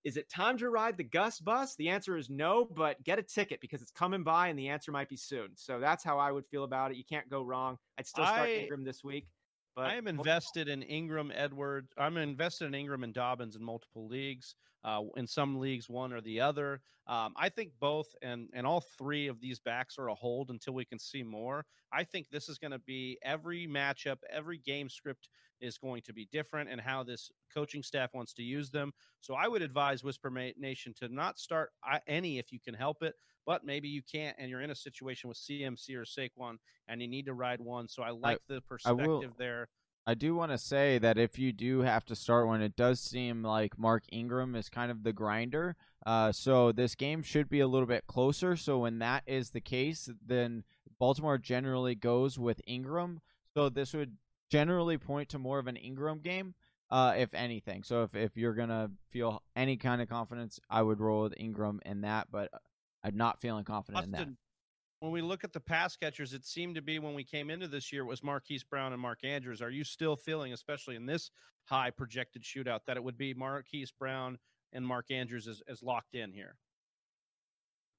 [0.05, 1.77] Is it time to ride the Gus bus?
[1.77, 4.91] The answer is no, but get a ticket because it's coming by and the answer
[4.91, 5.51] might be soon.
[5.55, 6.97] So that's how I would feel about it.
[6.97, 7.79] You can't go wrong.
[7.99, 9.29] I'd still start I- Ingram this week.
[9.75, 11.95] But I am invested in Ingram, Edwards.
[11.97, 14.55] I'm invested in Ingram and Dobbins in multiple leagues.
[14.85, 16.81] Uh, in some leagues, one or the other.
[17.07, 20.75] Um, I think both and and all three of these backs are a hold until
[20.75, 21.65] we can see more.
[21.93, 25.29] I think this is going to be every matchup, every game script
[25.61, 28.93] is going to be different, and how this coaching staff wants to use them.
[29.21, 33.03] So I would advise Whisper Nation to not start uh, any if you can help
[33.03, 33.15] it,
[33.47, 36.57] but maybe you can't, and you're in a situation with CMC or Saquon,
[36.89, 37.89] and you need to ride one.
[37.89, 39.69] So I like the I will- perspective there
[40.07, 43.01] I do want to say that if you do have to start one, it does
[43.01, 45.77] seem like Mark Ingram is kind of the grinder.
[46.05, 48.57] Uh, so this game should be a little bit closer.
[48.57, 50.65] So when that is the case, then
[50.99, 53.21] Baltimore generally goes with Ingram.
[53.55, 54.17] So this would
[54.51, 56.55] generally point to more of an Ingram game,
[56.91, 57.85] uh, if anything.
[57.85, 61.81] So if, if you're gonna feel any kind of confidence, I would roll with Ingram
[61.87, 62.29] in that.
[62.33, 62.51] But
[63.05, 64.37] I'm not feeling confident Austin, in that.
[65.03, 67.67] When we look at the pass catchers, it seemed to be when we came into
[67.67, 69.61] this year it was Marquise Brown and Mark Andrews.
[69.61, 71.33] Are you still feeling, especially in this
[71.65, 74.39] high projected shootout, that it would be Marquise Brown
[74.73, 76.55] and Mark Andrews as, as locked in here?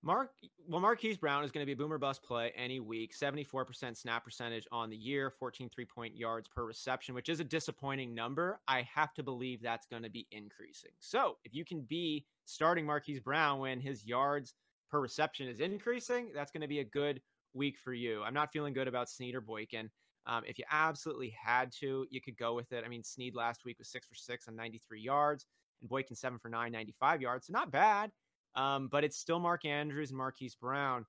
[0.01, 0.31] Mark,
[0.65, 3.13] well, Marquise Brown is going to be a boomer bust play any week.
[3.13, 7.43] 74% snap percentage on the year, 14 three point yards per reception, which is a
[7.43, 8.61] disappointing number.
[8.69, 10.91] I have to believe that's going to be increasing.
[10.99, 14.53] So if you can be starting Marquise Brown when his yards
[14.93, 17.19] per reception is increasing, that's going to be a good
[17.55, 18.21] week for you.
[18.21, 19.89] I'm not feeling good about Snead or Boykin.
[20.27, 22.83] Um, if you absolutely had to, you could go with it.
[22.85, 25.47] I mean, Snead last week was six for six on 93 yards,
[25.81, 27.47] and Boykin seven for nine, 95 yards.
[27.47, 28.11] So not bad.
[28.55, 31.07] Um, but it's still Mark Andrews and Marquise Brown.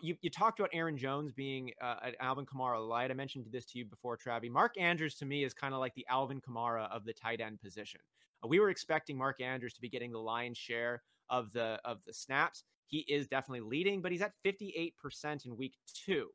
[0.00, 3.10] You, you talked about Aaron Jones being uh, an Alvin Kamara light.
[3.10, 4.48] I mentioned this to you before, Travi.
[4.48, 7.60] Mark Andrews to me is kind of like the Alvin Kamara of the tight end
[7.60, 8.00] position.
[8.44, 12.04] Uh, we were expecting Mark Andrews to be getting the lion's share of the of
[12.04, 12.62] the snaps.
[12.88, 15.74] He is definitely leading, but he's at 58% in week
[16.06, 16.28] two,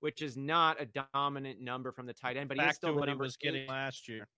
[0.00, 2.48] which is not a dominant number from the tight end.
[2.48, 4.28] But Back he still to what he was getting last year.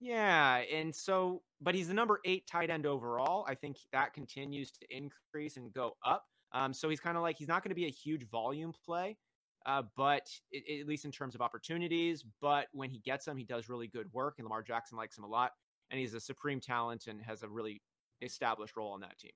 [0.00, 3.46] Yeah, and so, but he's the number eight tight end overall.
[3.48, 6.24] I think that continues to increase and go up.
[6.52, 9.16] Um, so he's kind of like he's not going to be a huge volume play,
[9.64, 12.24] uh, but it, at least in terms of opportunities.
[12.42, 15.24] But when he gets them, he does really good work, and Lamar Jackson likes him
[15.24, 15.52] a lot.
[15.90, 17.80] And he's a supreme talent and has a really
[18.20, 19.32] established role on that team.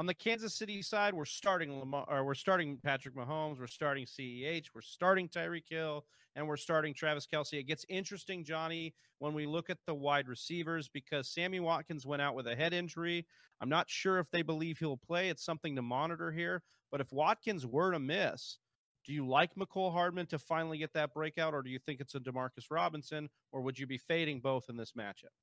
[0.00, 4.06] On the Kansas City side, we're starting Lamar, or we're starting Patrick Mahomes, we're starting
[4.06, 7.60] CEH, we're starting Tyreek Hill, and we're starting Travis Kelce.
[7.60, 12.22] It gets interesting, Johnny, when we look at the wide receivers because Sammy Watkins went
[12.22, 13.26] out with a head injury.
[13.60, 15.28] I'm not sure if they believe he'll play.
[15.28, 16.62] It's something to monitor here.
[16.90, 18.56] But if Watkins were to miss,
[19.04, 22.14] do you like Mecole Hardman to finally get that breakout, or do you think it's
[22.14, 25.36] a Demarcus Robinson, or would you be fading both in this matchup?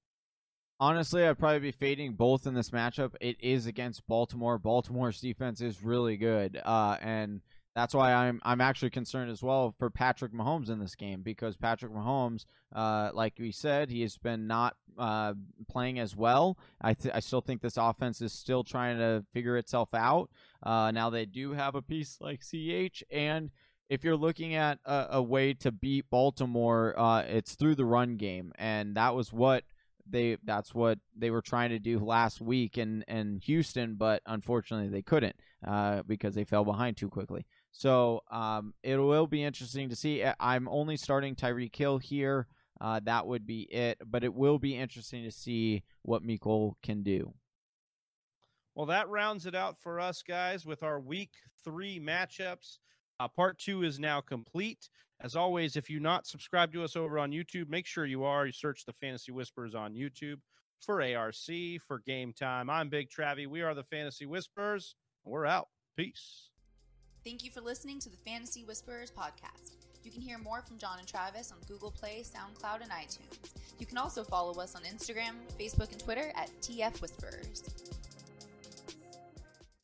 [0.79, 3.15] Honestly, I'd probably be fading both in this matchup.
[3.19, 4.59] It is against Baltimore.
[4.59, 7.41] Baltimore's defense is really good, uh, and
[7.73, 11.57] that's why I'm I'm actually concerned as well for Patrick Mahomes in this game because
[11.57, 12.45] Patrick Mahomes,
[12.75, 15.33] uh, like we said, he has been not uh,
[15.67, 16.59] playing as well.
[16.79, 20.29] I th- I still think this offense is still trying to figure itself out.
[20.61, 23.49] Uh, now they do have a piece like CH and
[23.89, 28.17] if you're looking at a, a way to beat Baltimore, uh, it's through the run
[28.17, 29.63] game, and that was what
[30.09, 34.89] they that's what they were trying to do last week in in Houston, but unfortunately
[34.89, 35.35] they couldn't
[35.65, 37.45] uh, because they fell behind too quickly.
[37.71, 40.23] So um, it will be interesting to see.
[40.39, 42.47] I'm only starting Tyreek Hill here.
[42.79, 47.03] Uh, that would be it, but it will be interesting to see what Mecole can
[47.03, 47.33] do.
[48.75, 51.31] Well, that rounds it out for us, guys, with our week
[51.63, 52.77] three matchups.
[53.19, 54.89] Uh, part two is now complete.
[55.19, 58.45] As always, if you're not subscribed to us over on YouTube, make sure you are.
[58.45, 60.37] You search the Fantasy Whispers on YouTube
[60.79, 61.35] for ARC,
[61.87, 62.69] for game time.
[62.69, 63.47] I'm Big Travie.
[63.47, 64.95] We are the Fantasy Whispers.
[65.25, 65.69] We're out.
[65.95, 66.49] Peace.
[67.23, 69.71] Thank you for listening to the Fantasy Whisperers podcast.
[70.03, 73.51] You can hear more from John and Travis on Google Play, SoundCloud, and iTunes.
[73.79, 77.63] You can also follow us on Instagram, Facebook, and Twitter at TF Whisperers.